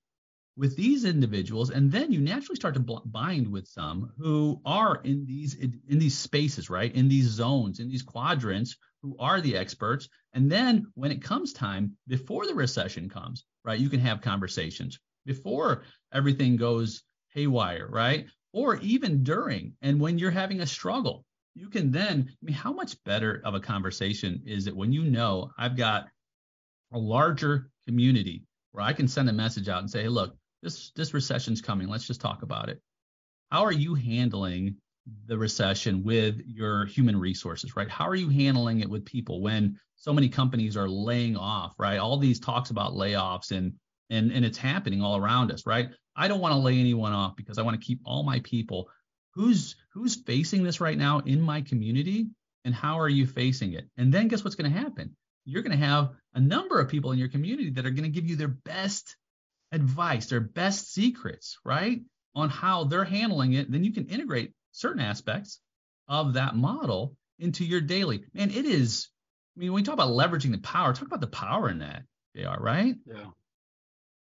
with 0.55 0.75
these 0.75 1.03
individuals 1.03 1.71
and 1.71 1.91
then 1.91 2.11
you 2.11 2.21
naturally 2.21 2.55
start 2.55 2.75
to 2.75 3.01
bind 3.05 3.47
with 3.47 3.67
some 3.67 4.11
who 4.19 4.61
are 4.65 5.01
in 5.03 5.25
these 5.25 5.55
in 5.55 5.99
these 5.99 6.17
spaces 6.17 6.69
right? 6.69 6.93
In 6.93 7.09
these 7.09 7.27
zones 7.27 7.79
in 7.79 7.89
these 7.89 8.03
quadrants 8.03 8.75
who 9.01 9.15
are 9.19 9.41
the 9.41 9.57
experts. 9.57 10.07
And 10.33 10.51
then 10.51 10.87
when 10.93 11.11
it 11.11 11.23
comes 11.23 11.53
time 11.53 11.97
before 12.07 12.45
the 12.45 12.53
recession 12.53 13.09
comes 13.09 13.45
right 13.65 13.79
you 13.79 13.89
can 13.89 13.99
have 13.99 14.21
conversations. 14.21 14.99
Before 15.25 15.83
everything 16.13 16.57
goes 16.57 17.03
haywire 17.33 17.87
right? 17.89 18.27
Or 18.51 18.77
even 18.77 19.23
during 19.23 19.73
and 19.81 19.99
when 19.99 20.19
you're 20.19 20.31
having 20.31 20.61
a 20.61 20.67
struggle 20.67 21.25
you 21.55 21.69
can 21.69 21.91
then 21.91 22.27
i 22.29 22.45
mean 22.45 22.55
how 22.55 22.73
much 22.73 23.01
better 23.03 23.41
of 23.43 23.53
a 23.55 23.59
conversation 23.59 24.41
is 24.45 24.67
it 24.67 24.75
when 24.75 24.91
you 24.91 25.03
know 25.03 25.51
i've 25.57 25.77
got 25.77 26.07
a 26.93 26.97
larger 26.97 27.69
community 27.87 28.43
where 28.73 28.83
I 28.83 28.93
can 28.93 29.07
send 29.07 29.29
a 29.29 29.33
message 29.33 29.69
out 29.69 29.79
and 29.79 29.89
say, 29.89 30.01
hey, 30.03 30.09
look, 30.09 30.35
this 30.61 30.91
this 30.95 31.13
recession's 31.13 31.61
coming. 31.61 31.87
Let's 31.87 32.07
just 32.07 32.21
talk 32.21 32.41
about 32.41 32.69
it. 32.69 32.81
How 33.51 33.63
are 33.63 33.71
you 33.71 33.95
handling 33.95 34.75
the 35.25 35.37
recession 35.37 36.03
with 36.03 36.41
your 36.45 36.85
human 36.85 37.19
resources, 37.19 37.75
right? 37.75 37.89
How 37.89 38.07
are 38.07 38.15
you 38.15 38.29
handling 38.29 38.79
it 38.79 38.89
with 38.89 39.05
people 39.05 39.41
when 39.41 39.77
so 39.95 40.13
many 40.13 40.29
companies 40.29 40.77
are 40.77 40.89
laying 40.89 41.37
off, 41.37 41.73
right? 41.77 41.97
All 41.97 42.17
these 42.17 42.39
talks 42.39 42.69
about 42.69 42.93
layoffs 42.93 43.51
and 43.51 43.73
and 44.09 44.31
and 44.31 44.43
it's 44.43 44.57
happening 44.57 45.01
all 45.01 45.17
around 45.17 45.51
us, 45.51 45.65
right? 45.65 45.89
I 46.15 46.27
don't 46.27 46.39
want 46.39 46.53
to 46.53 46.59
lay 46.59 46.79
anyone 46.79 47.13
off 47.13 47.35
because 47.35 47.57
I 47.57 47.63
want 47.63 47.79
to 47.79 47.85
keep 47.85 48.01
all 48.05 48.23
my 48.23 48.39
people. 48.43 48.89
Who's 49.35 49.75
who's 49.93 50.15
facing 50.15 50.63
this 50.63 50.81
right 50.81 50.97
now 50.97 51.19
in 51.19 51.41
my 51.41 51.61
community 51.61 52.29
and 52.65 52.73
how 52.73 52.99
are 52.99 53.09
you 53.09 53.27
facing 53.27 53.73
it? 53.73 53.87
And 53.97 54.13
then 54.13 54.29
guess 54.29 54.43
what's 54.43 54.55
going 54.55 54.71
to 54.71 54.79
happen? 54.79 55.15
You're 55.45 55.61
going 55.61 55.77
to 55.77 55.85
have 55.85 56.11
a 56.33 56.39
number 56.39 56.79
of 56.79 56.89
people 56.89 57.11
in 57.11 57.19
your 57.19 57.29
community 57.29 57.71
that 57.71 57.85
are 57.85 57.91
going 57.91 58.03
to 58.03 58.09
give 58.09 58.29
you 58.29 58.35
their 58.35 58.47
best 58.47 59.15
advice, 59.71 60.27
their 60.27 60.39
best 60.39 60.93
secrets, 60.93 61.57
right? 61.65 62.01
On 62.35 62.49
how 62.49 62.85
they're 62.85 63.03
handling 63.03 63.53
it. 63.53 63.71
Then 63.71 63.83
you 63.83 63.93
can 63.93 64.07
integrate 64.07 64.53
certain 64.71 65.01
aspects 65.01 65.59
of 66.07 66.33
that 66.33 66.55
model 66.55 67.15
into 67.39 67.65
your 67.65 67.81
daily. 67.81 68.23
Man, 68.33 68.51
it 68.51 68.65
is, 68.65 69.09
I 69.55 69.59
mean, 69.59 69.71
when 69.71 69.81
we 69.81 69.83
talk 69.83 69.93
about 69.93 70.09
leveraging 70.09 70.51
the 70.51 70.59
power, 70.59 70.93
talk 70.93 71.07
about 71.07 71.21
the 71.21 71.27
power 71.27 71.69
in 71.69 71.79
that, 71.79 72.03
JR, 72.35 72.59
right? 72.59 72.95
Yeah. 73.05 73.25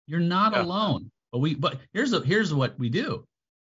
You're 0.06 0.20
not 0.20 0.52
yeah. 0.52 0.62
alone. 0.62 1.10
But 1.32 1.38
we 1.38 1.54
but 1.54 1.78
here's 1.92 2.12
a, 2.12 2.20
here's 2.20 2.52
what 2.52 2.78
we 2.78 2.88
do. 2.88 3.24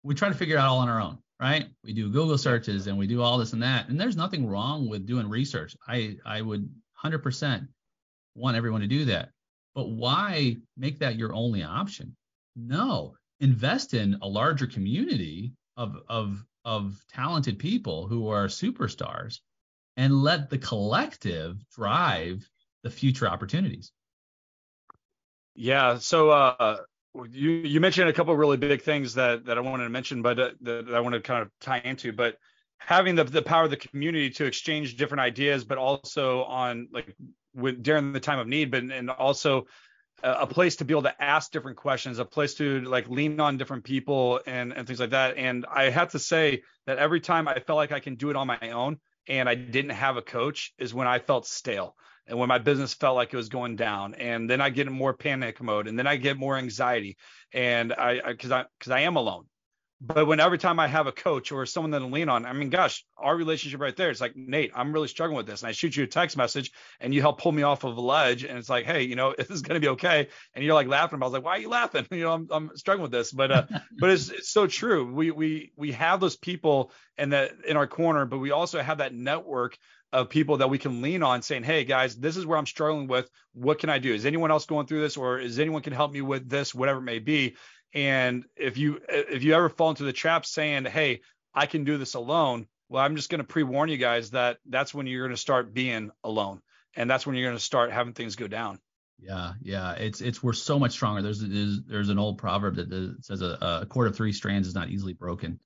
We 0.04 0.14
try 0.14 0.28
to 0.28 0.34
figure 0.34 0.56
it 0.56 0.60
out 0.60 0.68
all 0.68 0.78
on 0.78 0.88
our 0.88 1.00
own, 1.00 1.18
right? 1.40 1.66
We 1.82 1.92
do 1.92 2.10
Google 2.10 2.38
searches 2.38 2.86
and 2.86 2.96
we 2.96 3.08
do 3.08 3.20
all 3.20 3.38
this 3.38 3.52
and 3.52 3.62
that. 3.64 3.88
And 3.88 4.00
there's 4.00 4.16
nothing 4.16 4.46
wrong 4.46 4.88
with 4.88 5.06
doing 5.06 5.28
research. 5.28 5.76
I 5.86 6.16
I 6.24 6.40
would 6.40 6.70
100% 7.04 7.68
want 8.34 8.56
everyone 8.56 8.80
to 8.80 8.86
do 8.86 9.06
that. 9.06 9.30
But 9.74 9.90
why 9.90 10.56
make 10.76 10.98
that 11.00 11.16
your 11.16 11.34
only 11.34 11.62
option? 11.62 12.16
No, 12.56 13.14
invest 13.40 13.94
in 13.94 14.18
a 14.22 14.28
larger 14.28 14.66
community 14.66 15.52
of, 15.76 15.96
of, 16.08 16.44
of 16.64 17.00
talented 17.12 17.58
people 17.58 18.08
who 18.08 18.28
are 18.28 18.46
superstars 18.46 19.40
and 19.96 20.22
let 20.22 20.50
the 20.50 20.58
collective 20.58 21.56
drive 21.74 22.48
the 22.82 22.90
future 22.90 23.28
opportunities. 23.28 23.92
Yeah. 25.54 25.98
So, 25.98 26.30
uh, 26.30 26.78
you 27.30 27.50
you 27.50 27.80
mentioned 27.80 28.08
a 28.08 28.12
couple 28.12 28.36
really 28.36 28.56
big 28.56 28.82
things 28.82 29.14
that 29.14 29.46
that 29.46 29.58
I 29.58 29.60
wanted 29.60 29.84
to 29.84 29.90
mention, 29.90 30.22
but 30.22 30.38
uh, 30.38 30.50
that 30.60 30.94
I 30.94 31.00
want 31.00 31.14
to 31.14 31.20
kind 31.20 31.42
of 31.42 31.50
tie 31.60 31.80
into. 31.84 32.12
But 32.12 32.36
having 32.78 33.14
the, 33.14 33.24
the 33.24 33.42
power 33.42 33.64
of 33.64 33.70
the 33.70 33.76
community 33.76 34.30
to 34.30 34.44
exchange 34.44 34.96
different 34.96 35.20
ideas, 35.20 35.64
but 35.64 35.78
also 35.78 36.44
on 36.44 36.88
like 36.92 37.14
with 37.54 37.82
during 37.82 38.12
the 38.12 38.20
time 38.20 38.38
of 38.38 38.46
need, 38.46 38.70
but 38.70 38.82
and 38.82 39.10
also 39.10 39.66
a, 40.22 40.30
a 40.30 40.46
place 40.46 40.76
to 40.76 40.84
be 40.84 40.94
able 40.94 41.02
to 41.02 41.22
ask 41.22 41.50
different 41.50 41.76
questions, 41.76 42.18
a 42.18 42.24
place 42.24 42.54
to 42.54 42.80
like 42.82 43.08
lean 43.08 43.40
on 43.40 43.56
different 43.56 43.84
people 43.84 44.40
and 44.46 44.72
and 44.72 44.86
things 44.86 45.00
like 45.00 45.10
that. 45.10 45.36
And 45.36 45.66
I 45.70 45.90
have 45.90 46.10
to 46.12 46.18
say 46.18 46.62
that 46.86 46.98
every 46.98 47.20
time 47.20 47.48
I 47.48 47.58
felt 47.58 47.76
like 47.76 47.92
I 47.92 48.00
can 48.00 48.14
do 48.14 48.30
it 48.30 48.36
on 48.36 48.46
my 48.46 48.70
own 48.70 48.98
and 49.28 49.48
I 49.48 49.54
didn't 49.54 49.90
have 49.90 50.16
a 50.16 50.22
coach 50.22 50.72
is 50.78 50.94
when 50.94 51.06
I 51.06 51.18
felt 51.18 51.46
stale 51.46 51.94
and 52.26 52.38
when 52.38 52.48
my 52.48 52.58
business 52.58 52.94
felt 52.94 53.16
like 53.16 53.32
it 53.32 53.36
was 53.36 53.48
going 53.48 53.76
down 53.76 54.14
and 54.14 54.48
then 54.48 54.60
I 54.60 54.70
get 54.70 54.86
in 54.86 54.92
more 54.92 55.14
panic 55.14 55.62
mode 55.62 55.88
and 55.88 55.98
then 55.98 56.06
I 56.06 56.16
get 56.16 56.36
more 56.36 56.56
anxiety 56.56 57.16
and 57.52 57.92
I 57.92 58.20
because 58.32 58.50
I 58.50 58.64
because 58.78 58.92
I, 58.92 58.98
I 58.98 59.00
am 59.02 59.16
alone 59.16 59.46
But 60.00 60.28
when 60.28 60.38
every 60.38 60.58
time 60.58 60.78
I 60.78 60.86
have 60.86 61.08
a 61.08 61.12
coach 61.12 61.50
or 61.50 61.66
someone 61.66 61.90
that 61.90 62.02
I 62.02 62.04
lean 62.04 62.28
on, 62.28 62.46
I 62.46 62.52
mean, 62.52 62.70
gosh, 62.70 63.04
our 63.16 63.36
relationship 63.36 63.80
right 63.80 63.96
there, 63.96 64.10
it's 64.10 64.20
like, 64.20 64.36
Nate, 64.36 64.70
I'm 64.74 64.92
really 64.92 65.08
struggling 65.08 65.36
with 65.36 65.46
this. 65.46 65.62
And 65.62 65.68
I 65.68 65.72
shoot 65.72 65.96
you 65.96 66.04
a 66.04 66.06
text 66.06 66.36
message 66.36 66.70
and 67.00 67.12
you 67.12 67.20
help 67.20 67.40
pull 67.40 67.50
me 67.50 67.64
off 67.64 67.82
of 67.82 67.96
a 67.96 68.00
ledge. 68.00 68.44
And 68.44 68.56
it's 68.56 68.68
like, 68.68 68.84
hey, 68.84 69.02
you 69.02 69.16
know, 69.16 69.34
this 69.38 69.50
is 69.50 69.62
going 69.62 69.74
to 69.74 69.84
be 69.84 69.90
okay. 69.92 70.28
And 70.54 70.64
you're 70.64 70.74
like 70.74 70.86
laughing. 70.86 71.20
I 71.20 71.24
was 71.24 71.32
like, 71.32 71.44
why 71.44 71.56
are 71.56 71.60
you 71.60 71.68
laughing? 71.68 72.06
You 72.18 72.24
know, 72.24 72.32
I'm, 72.32 72.48
I'm 72.50 72.70
struggling 72.76 73.02
with 73.02 73.12
this. 73.12 73.32
But, 73.32 73.50
uh, 73.50 73.66
but 73.98 74.10
it's, 74.10 74.28
it's 74.28 74.50
so 74.50 74.66
true. 74.66 75.12
We, 75.12 75.30
we, 75.32 75.72
we 75.76 75.92
have 75.92 76.20
those 76.20 76.36
people 76.36 76.92
in 77.16 77.30
that 77.30 77.52
in 77.66 77.76
our 77.76 77.86
corner, 77.86 78.24
but 78.24 78.38
we 78.38 78.50
also 78.52 78.80
have 78.80 78.98
that 78.98 79.14
network 79.14 79.76
of 80.12 80.30
people 80.30 80.56
that 80.58 80.70
we 80.70 80.78
can 80.78 81.02
lean 81.02 81.22
on 81.22 81.42
saying, 81.42 81.64
Hey 81.64 81.84
guys, 81.84 82.16
this 82.16 82.36
is 82.36 82.46
where 82.46 82.56
I'm 82.56 82.66
struggling 82.66 83.08
with. 83.08 83.28
What 83.52 83.78
can 83.78 83.90
I 83.90 83.98
do? 83.98 84.14
Is 84.14 84.24
anyone 84.24 84.50
else 84.50 84.64
going 84.64 84.86
through 84.86 85.02
this 85.02 85.16
or 85.16 85.38
is 85.38 85.58
anyone 85.58 85.82
can 85.82 85.92
help 85.92 86.12
me 86.12 86.22
with 86.22 86.48
this, 86.48 86.74
whatever 86.74 87.00
it 87.00 87.02
may 87.02 87.18
be? 87.18 87.56
And 87.94 88.44
if 88.56 88.76
you 88.76 89.00
if 89.08 89.42
you 89.42 89.54
ever 89.54 89.68
fall 89.68 89.90
into 89.90 90.04
the 90.04 90.12
trap 90.12 90.44
saying, 90.44 90.84
"Hey, 90.84 91.20
I 91.54 91.66
can 91.66 91.84
do 91.84 91.96
this 91.96 92.14
alone," 92.14 92.66
well, 92.88 93.02
I'm 93.02 93.16
just 93.16 93.30
going 93.30 93.40
to 93.40 93.46
pre-warn 93.46 93.88
you 93.88 93.96
guys 93.96 94.30
that 94.30 94.58
that's 94.66 94.92
when 94.92 95.06
you're 95.06 95.24
going 95.26 95.34
to 95.34 95.40
start 95.40 95.72
being 95.72 96.10
alone, 96.22 96.60
and 96.94 97.08
that's 97.08 97.26
when 97.26 97.36
you're 97.36 97.48
going 97.48 97.56
to 97.56 97.62
start 97.62 97.90
having 97.92 98.12
things 98.12 98.36
go 98.36 98.46
down. 98.46 98.78
Yeah, 99.18 99.54
yeah, 99.60 99.92
it's 99.92 100.20
it's 100.20 100.42
we're 100.42 100.52
so 100.52 100.78
much 100.78 100.92
stronger. 100.92 101.22
There's 101.22 101.40
there's, 101.40 101.82
there's 101.84 102.08
an 102.08 102.18
old 102.18 102.38
proverb 102.38 102.76
that 102.76 103.16
says 103.22 103.42
a, 103.42 103.80
a 103.82 103.86
cord 103.86 104.08
of 104.08 104.16
three 104.16 104.32
strands 104.32 104.68
is 104.68 104.74
not 104.74 104.90
easily 104.90 105.14
broken, 105.14 105.58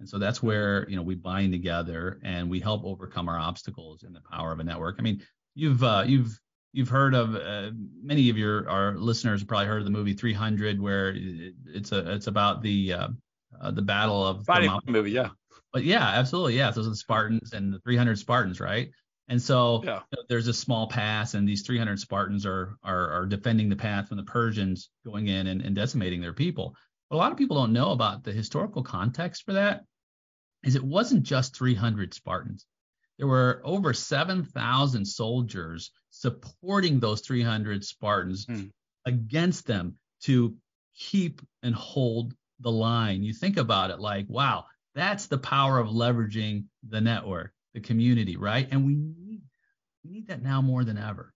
and 0.00 0.08
so 0.08 0.18
that's 0.18 0.42
where 0.42 0.88
you 0.90 0.96
know 0.96 1.02
we 1.02 1.14
bind 1.14 1.52
together 1.52 2.20
and 2.22 2.50
we 2.50 2.60
help 2.60 2.84
overcome 2.84 3.28
our 3.28 3.38
obstacles 3.38 4.02
in 4.02 4.12
the 4.12 4.20
power 4.30 4.52
of 4.52 4.60
a 4.60 4.64
network. 4.64 4.96
I 4.98 5.02
mean, 5.02 5.22
you've 5.54 5.82
uh, 5.82 6.04
you've 6.06 6.38
you've 6.72 6.88
heard 6.88 7.14
of 7.14 7.34
uh, 7.34 7.70
many 8.02 8.30
of 8.30 8.36
your 8.36 8.68
our 8.68 8.96
listeners 8.96 9.42
probably 9.44 9.66
heard 9.66 9.78
of 9.78 9.84
the 9.84 9.90
movie 9.90 10.14
300 10.14 10.80
where 10.80 11.14
it's 11.66 11.92
a 11.92 12.14
it's 12.14 12.26
about 12.26 12.62
the 12.62 12.92
uh, 12.92 13.08
uh, 13.60 13.70
the 13.70 13.82
battle 13.82 14.26
of 14.26 14.44
fighting 14.44 14.72
movie 14.86 15.10
yeah. 15.12 15.30
But 15.72 15.84
yeah 15.84 16.06
absolutely 16.08 16.56
yeah. 16.56 16.70
Those 16.70 16.86
are 16.86 16.90
the 16.90 16.96
spartans 16.96 17.52
and 17.52 17.72
the 17.72 17.78
300 17.80 18.18
spartans 18.18 18.60
right? 18.60 18.90
And 19.28 19.40
so 19.40 19.82
yeah. 19.84 20.00
you 20.10 20.16
know, 20.16 20.22
there's 20.28 20.48
a 20.48 20.54
small 20.54 20.88
pass 20.88 21.34
and 21.34 21.46
these 21.46 21.62
300 21.62 21.98
spartans 21.98 22.46
are, 22.46 22.76
are 22.82 23.10
are 23.10 23.26
defending 23.26 23.68
the 23.68 23.76
path 23.76 24.08
from 24.08 24.16
the 24.16 24.22
persians 24.22 24.90
going 25.04 25.28
in 25.28 25.46
and, 25.46 25.62
and 25.62 25.74
decimating 25.74 26.20
their 26.20 26.32
people. 26.32 26.74
But 27.10 27.16
a 27.16 27.18
lot 27.18 27.32
of 27.32 27.38
people 27.38 27.56
don't 27.56 27.72
know 27.72 27.92
about 27.92 28.24
the 28.24 28.32
historical 28.32 28.82
context 28.82 29.44
for 29.44 29.54
that 29.54 29.84
is 30.64 30.74
it 30.74 30.84
wasn't 30.84 31.22
just 31.22 31.56
300 31.56 32.14
spartans. 32.14 32.66
There 33.18 33.26
were 33.26 33.60
over 33.64 33.92
7,000 33.92 35.04
soldiers 35.04 35.90
supporting 36.18 36.98
those 36.98 37.20
300 37.20 37.84
Spartans 37.84 38.46
mm. 38.46 38.70
against 39.06 39.66
them 39.66 39.94
to 40.22 40.56
keep 40.96 41.40
and 41.62 41.74
hold 41.74 42.34
the 42.60 42.70
line. 42.70 43.22
You 43.22 43.32
think 43.32 43.56
about 43.56 43.90
it 43.90 44.00
like, 44.00 44.26
wow, 44.28 44.64
that's 44.96 45.26
the 45.26 45.38
power 45.38 45.78
of 45.78 45.88
leveraging 45.88 46.64
the 46.88 47.00
network, 47.00 47.52
the 47.72 47.80
community, 47.80 48.36
right? 48.36 48.66
And 48.70 48.84
we 48.84 48.96
need 48.96 49.42
we 50.04 50.10
need 50.10 50.28
that 50.28 50.42
now 50.42 50.60
more 50.60 50.82
than 50.82 50.98
ever. 50.98 51.32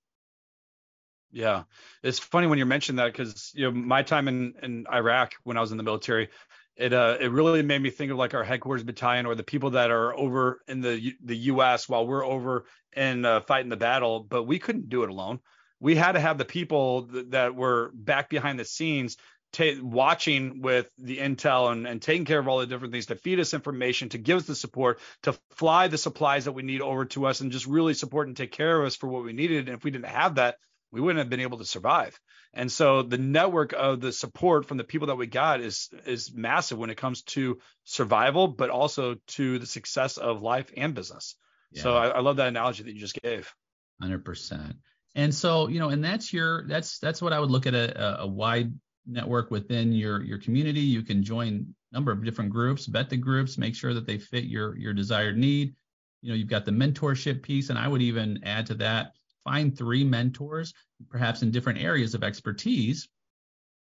Yeah, 1.30 1.62
it's 2.02 2.18
funny 2.18 2.46
when 2.48 2.58
you 2.58 2.66
mention 2.66 2.96
that 2.96 3.12
because 3.12 3.52
you 3.54 3.64
know 3.64 3.70
my 3.70 4.02
time 4.02 4.26
in 4.26 4.54
in 4.62 4.86
Iraq 4.92 5.34
when 5.44 5.56
I 5.56 5.60
was 5.60 5.70
in 5.70 5.76
the 5.76 5.84
military, 5.84 6.28
it 6.76 6.92
uh 6.92 7.16
it 7.20 7.30
really 7.30 7.62
made 7.62 7.82
me 7.82 7.90
think 7.90 8.10
of 8.10 8.16
like 8.16 8.34
our 8.34 8.44
headquarters 8.44 8.82
battalion 8.82 9.26
or 9.26 9.34
the 9.34 9.42
people 9.42 9.70
that 9.70 9.90
are 9.90 10.16
over 10.16 10.60
in 10.66 10.80
the 10.80 11.14
the 11.22 11.36
U.S. 11.36 11.88
while 11.88 12.06
we're 12.06 12.24
over 12.24 12.64
and 12.94 13.24
uh, 13.24 13.40
fighting 13.40 13.70
the 13.70 13.76
battle, 13.76 14.20
but 14.20 14.44
we 14.44 14.58
couldn't 14.58 14.88
do 14.88 15.02
it 15.02 15.10
alone. 15.10 15.40
We 15.80 15.96
had 15.96 16.12
to 16.12 16.20
have 16.20 16.38
the 16.38 16.44
people 16.44 17.08
th- 17.08 17.26
that 17.30 17.54
were 17.54 17.90
back 17.94 18.28
behind 18.28 18.58
the 18.58 18.64
scenes 18.64 19.16
t- 19.52 19.80
watching 19.80 20.60
with 20.62 20.88
the 20.98 21.18
intel 21.18 21.72
and, 21.72 21.86
and 21.86 22.00
taking 22.00 22.24
care 22.24 22.38
of 22.38 22.48
all 22.48 22.58
the 22.58 22.66
different 22.66 22.92
things 22.92 23.06
to 23.06 23.16
feed 23.16 23.40
us 23.40 23.54
information, 23.54 24.08
to 24.10 24.18
give 24.18 24.38
us 24.38 24.46
the 24.46 24.54
support, 24.54 25.00
to 25.22 25.34
fly 25.50 25.88
the 25.88 25.98
supplies 25.98 26.44
that 26.44 26.52
we 26.52 26.62
need 26.62 26.80
over 26.80 27.04
to 27.06 27.26
us, 27.26 27.40
and 27.40 27.52
just 27.52 27.66
really 27.66 27.94
support 27.94 28.28
and 28.28 28.36
take 28.36 28.52
care 28.52 28.80
of 28.80 28.86
us 28.86 28.96
for 28.96 29.08
what 29.08 29.24
we 29.24 29.32
needed. 29.32 29.68
And 29.68 29.76
if 29.76 29.84
we 29.84 29.90
didn't 29.90 30.06
have 30.06 30.36
that, 30.36 30.56
we 30.90 31.00
wouldn't 31.00 31.18
have 31.18 31.30
been 31.30 31.40
able 31.40 31.58
to 31.58 31.64
survive. 31.64 32.18
And 32.54 32.70
so 32.70 33.02
the 33.02 33.18
network 33.18 33.72
of 33.72 34.00
the 34.00 34.12
support 34.12 34.66
from 34.66 34.76
the 34.76 34.84
people 34.84 35.06
that 35.06 35.16
we 35.16 35.26
got 35.26 35.60
is 35.60 35.88
is 36.06 36.32
massive 36.34 36.78
when 36.78 36.90
it 36.90 36.96
comes 36.96 37.22
to 37.22 37.60
survival, 37.84 38.48
but 38.48 38.68
also 38.68 39.16
to 39.28 39.58
the 39.58 39.66
success 39.66 40.18
of 40.18 40.42
life 40.42 40.70
and 40.76 40.94
business. 40.94 41.34
Yeah. 41.72 41.82
So 41.82 41.96
I, 41.96 42.08
I, 42.08 42.20
love 42.20 42.36
that 42.36 42.48
analogy 42.48 42.82
that 42.82 42.92
you 42.92 43.00
just 43.00 43.20
gave. 43.22 43.54
Hundred 44.00 44.24
percent. 44.24 44.76
And 45.14 45.34
so 45.34 45.68
you 45.68 45.78
know, 45.78 45.88
and 45.88 46.04
that's 46.04 46.32
your 46.32 46.66
that's 46.68 46.98
that's 46.98 47.22
what 47.22 47.32
I 47.32 47.40
would 47.40 47.50
look 47.50 47.66
at 47.66 47.74
a, 47.74 48.20
a 48.20 48.26
wide 48.26 48.72
network 49.06 49.50
within 49.50 49.92
your 49.92 50.22
your 50.22 50.38
community. 50.38 50.80
You 50.80 51.02
can 51.02 51.22
join 51.22 51.74
a 51.90 51.94
number 51.94 52.12
of 52.12 52.22
different 52.22 52.50
groups, 52.50 52.84
vet 52.84 53.08
the 53.08 53.16
groups, 53.16 53.56
make 53.56 53.74
sure 53.74 53.94
that 53.94 54.06
they 54.06 54.18
fit 54.18 54.44
your 54.44 54.76
your 54.76 54.92
desired 54.92 55.38
need. 55.38 55.74
You 56.20 56.30
know, 56.30 56.34
you've 56.34 56.48
got 56.48 56.66
the 56.66 56.70
mentorship 56.70 57.42
piece, 57.42 57.70
and 57.70 57.78
I 57.78 57.88
would 57.88 58.02
even 58.02 58.40
add 58.44 58.66
to 58.66 58.74
that 58.74 59.12
find 59.44 59.76
three 59.76 60.04
mentors, 60.04 60.74
perhaps 61.10 61.42
in 61.42 61.50
different 61.50 61.80
areas 61.80 62.14
of 62.14 62.22
expertise, 62.22 63.08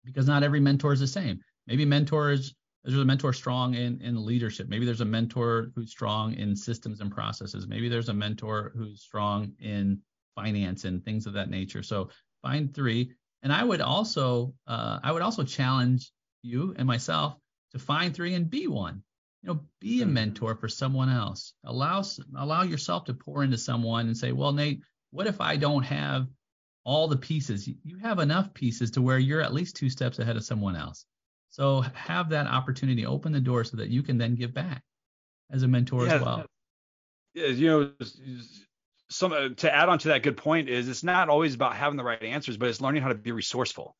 because 0.03 0.27
not 0.27 0.43
every 0.43 0.59
mentor 0.59 0.93
is 0.93 0.99
the 0.99 1.07
same. 1.07 1.41
Maybe 1.67 1.85
mentors 1.85 2.53
there's 2.83 2.97
a 2.97 3.05
mentor 3.05 3.33
strong 3.33 3.75
in 3.75 4.01
in 4.01 4.25
leadership. 4.25 4.67
Maybe 4.67 4.85
there's 4.85 5.01
a 5.01 5.05
mentor 5.05 5.71
who's 5.75 5.91
strong 5.91 6.33
in 6.33 6.55
systems 6.55 6.99
and 6.99 7.11
processes. 7.11 7.67
Maybe 7.67 7.89
there's 7.89 8.09
a 8.09 8.13
mentor 8.13 8.71
who's 8.75 9.01
strong 9.01 9.53
in 9.59 10.01
finance 10.35 10.85
and 10.85 11.03
things 11.03 11.27
of 11.27 11.33
that 11.33 11.49
nature. 11.49 11.83
So 11.83 12.09
find 12.41 12.73
three. 12.73 13.11
And 13.43 13.53
I 13.53 13.63
would 13.63 13.81
also 13.81 14.53
uh, 14.67 14.99
I 15.03 15.11
would 15.11 15.21
also 15.21 15.43
challenge 15.43 16.11
you 16.41 16.73
and 16.77 16.87
myself 16.87 17.37
to 17.73 17.79
find 17.79 18.15
three 18.15 18.33
and 18.33 18.49
be 18.49 18.67
one. 18.67 19.03
You 19.43 19.49
know, 19.49 19.59
be 19.79 20.01
a 20.01 20.05
mm-hmm. 20.05 20.13
mentor 20.13 20.55
for 20.55 20.67
someone 20.67 21.09
else. 21.09 21.53
Allow 21.63 22.03
allow 22.35 22.63
yourself 22.63 23.05
to 23.05 23.13
pour 23.13 23.43
into 23.43 23.57
someone 23.57 24.07
and 24.07 24.17
say, 24.17 24.31
well, 24.31 24.53
Nate, 24.53 24.81
what 25.11 25.27
if 25.27 25.39
I 25.39 25.57
don't 25.57 25.83
have 25.83 26.27
all 26.83 27.07
the 27.07 27.17
pieces? 27.17 27.67
You 27.67 27.97
have 27.99 28.19
enough 28.19 28.53
pieces 28.53 28.91
to 28.91 29.01
where 29.01 29.19
you're 29.19 29.41
at 29.41 29.53
least 29.53 29.75
two 29.75 29.89
steps 29.89 30.19
ahead 30.19 30.37
of 30.37 30.43
someone 30.43 30.75
else. 30.75 31.05
So 31.49 31.81
have 31.93 32.29
that 32.29 32.47
opportunity, 32.47 33.05
open 33.05 33.31
the 33.31 33.39
door 33.39 33.63
so 33.63 33.77
that 33.77 33.89
you 33.89 34.03
can 34.03 34.17
then 34.17 34.35
give 34.35 34.53
back 34.53 34.83
as 35.51 35.63
a 35.63 35.67
mentor 35.67 36.05
yeah, 36.05 36.15
as 36.15 36.21
well. 36.21 36.45
Yeah, 37.33 37.47
you 37.47 37.67
know, 37.67 37.91
some 39.09 39.33
uh, 39.33 39.49
to 39.57 39.73
add 39.73 39.89
on 39.89 39.99
to 39.99 40.07
that 40.09 40.23
good 40.23 40.37
point 40.37 40.69
is 40.69 40.87
it's 40.87 41.03
not 41.03 41.27
always 41.27 41.53
about 41.53 41.75
having 41.75 41.97
the 41.97 42.03
right 42.03 42.23
answers, 42.23 42.55
but 42.55 42.69
it's 42.69 42.79
learning 42.79 43.01
how 43.01 43.09
to 43.09 43.15
be 43.15 43.33
resourceful. 43.33 43.97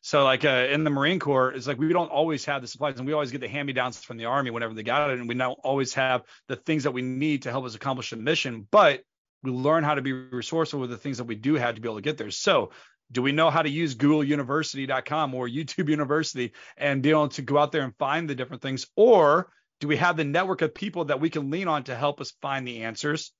So 0.00 0.22
like 0.22 0.44
uh, 0.44 0.68
in 0.70 0.84
the 0.84 0.90
Marine 0.90 1.18
Corps, 1.18 1.50
it's 1.50 1.66
like 1.66 1.78
we 1.78 1.92
don't 1.92 2.10
always 2.10 2.44
have 2.44 2.62
the 2.62 2.68
supplies, 2.68 2.98
and 2.98 3.06
we 3.06 3.12
always 3.12 3.32
get 3.32 3.40
the 3.40 3.48
hand-me-downs 3.48 4.02
from 4.02 4.16
the 4.16 4.26
Army 4.26 4.50
whenever 4.50 4.74
they 4.74 4.84
got 4.84 5.10
it, 5.10 5.18
and 5.18 5.28
we 5.28 5.34
don't 5.34 5.58
always 5.64 5.94
have 5.94 6.22
the 6.46 6.56
things 6.56 6.84
that 6.84 6.92
we 6.92 7.02
need 7.02 7.42
to 7.42 7.50
help 7.50 7.64
us 7.64 7.74
accomplish 7.74 8.12
a 8.12 8.16
mission. 8.16 8.66
But 8.70 9.02
we 9.42 9.50
learn 9.50 9.84
how 9.84 9.94
to 9.94 10.02
be 10.02 10.12
resourceful 10.12 10.80
with 10.80 10.90
the 10.90 10.96
things 10.96 11.18
that 11.18 11.24
we 11.24 11.34
do 11.34 11.54
have 11.54 11.74
to 11.74 11.80
be 11.80 11.88
able 11.88 11.96
to 11.96 12.02
get 12.02 12.18
there. 12.18 12.30
So 12.30 12.70
do 13.10 13.22
we 13.22 13.32
know 13.32 13.50
how 13.50 13.62
to 13.62 13.68
use 13.68 13.94
googleuniversity.com 13.94 15.34
or 15.34 15.46
youtube 15.46 15.88
university 15.88 16.52
and 16.76 17.02
be 17.02 17.10
able 17.10 17.28
to 17.28 17.42
go 17.42 17.58
out 17.58 17.72
there 17.72 17.82
and 17.82 17.96
find 17.96 18.28
the 18.28 18.34
different 18.34 18.62
things? 18.62 18.86
Or 18.96 19.52
do 19.80 19.88
we 19.88 19.96
have 19.96 20.16
the 20.16 20.24
network 20.24 20.62
of 20.62 20.74
people 20.74 21.06
that 21.06 21.20
we 21.20 21.30
can 21.30 21.50
lean 21.50 21.68
on 21.68 21.84
to 21.84 21.94
help 21.94 22.20
us 22.20 22.32
find 22.40 22.66
the 22.66 22.84
answers 22.84 23.32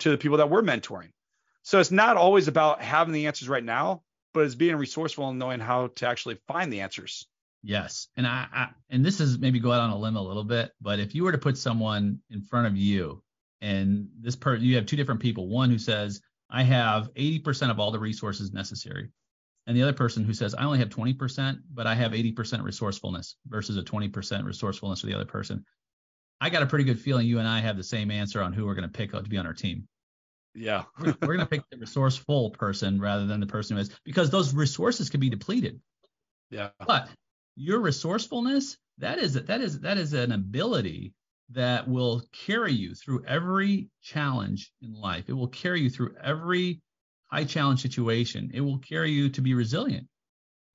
to 0.00 0.10
the 0.10 0.18
people 0.18 0.38
that 0.38 0.50
we're 0.50 0.62
mentoring? 0.62 1.10
So 1.62 1.80
it's 1.80 1.90
not 1.90 2.16
always 2.16 2.48
about 2.48 2.80
having 2.80 3.12
the 3.12 3.26
answers 3.26 3.48
right 3.48 3.64
now 3.64 4.02
but 4.34 4.44
it's 4.44 4.54
being 4.54 4.76
resourceful 4.76 5.28
and 5.28 5.38
knowing 5.38 5.60
how 5.60 5.88
to 5.88 6.06
actually 6.06 6.38
find 6.46 6.72
the 6.72 6.80
answers. 6.80 7.26
Yes. 7.62 8.08
And 8.16 8.26
I, 8.26 8.46
I 8.52 8.68
and 8.88 9.04
this 9.04 9.20
is 9.20 9.38
maybe 9.38 9.58
go 9.58 9.72
out 9.72 9.80
on 9.80 9.90
a 9.90 9.98
limb 9.98 10.16
a 10.16 10.22
little 10.22 10.44
bit 10.44 10.72
but 10.80 11.00
if 11.00 11.14
you 11.14 11.24
were 11.24 11.32
to 11.32 11.38
put 11.38 11.58
someone 11.58 12.20
in 12.30 12.42
front 12.42 12.66
of 12.66 12.76
you 12.76 13.22
and 13.60 14.08
this 14.20 14.36
person 14.36 14.64
you 14.64 14.76
have 14.76 14.86
two 14.86 14.96
different 14.96 15.20
people 15.20 15.48
one 15.48 15.70
who 15.70 15.78
says 15.78 16.20
I 16.50 16.62
have 16.62 17.12
80% 17.14 17.70
of 17.70 17.78
all 17.78 17.90
the 17.90 17.98
resources 17.98 18.52
necessary. 18.52 19.10
And 19.66 19.76
the 19.76 19.82
other 19.82 19.92
person 19.92 20.24
who 20.24 20.32
says, 20.32 20.54
I 20.54 20.64
only 20.64 20.78
have 20.78 20.88
20%, 20.88 21.58
but 21.72 21.86
I 21.86 21.94
have 21.94 22.12
80% 22.12 22.62
resourcefulness 22.62 23.36
versus 23.46 23.76
a 23.76 23.82
20% 23.82 24.44
resourcefulness 24.44 25.02
for 25.02 25.06
the 25.06 25.14
other 25.14 25.26
person. 25.26 25.64
I 26.40 26.48
got 26.48 26.62
a 26.62 26.66
pretty 26.66 26.84
good 26.84 26.98
feeling 26.98 27.26
you 27.26 27.38
and 27.38 27.46
I 27.46 27.60
have 27.60 27.76
the 27.76 27.84
same 27.84 28.10
answer 28.10 28.40
on 28.40 28.54
who 28.54 28.64
we're 28.64 28.74
going 28.74 28.88
to 28.88 28.96
pick 28.96 29.12
to 29.12 29.22
be 29.22 29.36
on 29.36 29.46
our 29.46 29.52
team. 29.52 29.86
Yeah. 30.54 30.84
we're, 30.98 31.14
we're 31.20 31.36
going 31.36 31.40
to 31.40 31.46
pick 31.46 31.62
the 31.70 31.76
resourceful 31.76 32.50
person 32.50 32.98
rather 32.98 33.26
than 33.26 33.40
the 33.40 33.46
person 33.46 33.76
who 33.76 33.82
is, 33.82 33.90
because 34.04 34.30
those 34.30 34.54
resources 34.54 35.10
can 35.10 35.20
be 35.20 35.28
depleted. 35.28 35.80
Yeah. 36.50 36.70
But 36.86 37.10
your 37.56 37.80
resourcefulness, 37.80 38.78
that 38.98 39.18
is 39.18 39.34
that 39.34 39.60
is 39.60 39.80
that 39.80 39.98
is 39.98 40.12
an 40.12 40.32
ability 40.32 41.12
that 41.50 41.88
will 41.88 42.22
carry 42.32 42.72
you 42.72 42.94
through 42.94 43.24
every 43.26 43.88
challenge 44.02 44.70
in 44.82 44.92
life. 44.92 45.24
It 45.28 45.32
will 45.32 45.48
carry 45.48 45.80
you 45.80 45.90
through 45.90 46.14
every 46.22 46.82
high 47.26 47.44
challenge 47.44 47.80
situation. 47.80 48.50
It 48.52 48.60
will 48.60 48.78
carry 48.78 49.10
you 49.10 49.30
to 49.30 49.40
be 49.40 49.54
resilient 49.54 50.06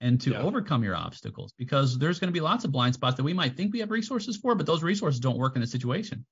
and 0.01 0.19
to 0.21 0.31
yeah. 0.31 0.41
overcome 0.41 0.83
your 0.83 0.95
obstacles 0.95 1.53
because 1.57 1.97
there's 1.97 2.19
going 2.19 2.27
to 2.27 2.33
be 2.33 2.41
lots 2.41 2.65
of 2.65 2.71
blind 2.71 2.93
spots 2.95 3.17
that 3.17 3.23
we 3.23 3.33
might 3.33 3.55
think 3.55 3.71
we 3.71 3.79
have 3.79 3.91
resources 3.91 4.37
for, 4.37 4.55
but 4.55 4.65
those 4.65 4.83
resources 4.83 5.19
don't 5.19 5.37
work 5.37 5.55
in 5.55 5.61
the 5.61 5.67
situation. 5.67 6.25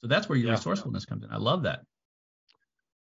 So 0.00 0.06
that's 0.06 0.28
where 0.28 0.38
your 0.38 0.48
yeah. 0.48 0.54
resourcefulness 0.54 1.04
comes 1.04 1.24
in. 1.24 1.30
I 1.30 1.36
love 1.36 1.64
that. 1.64 1.80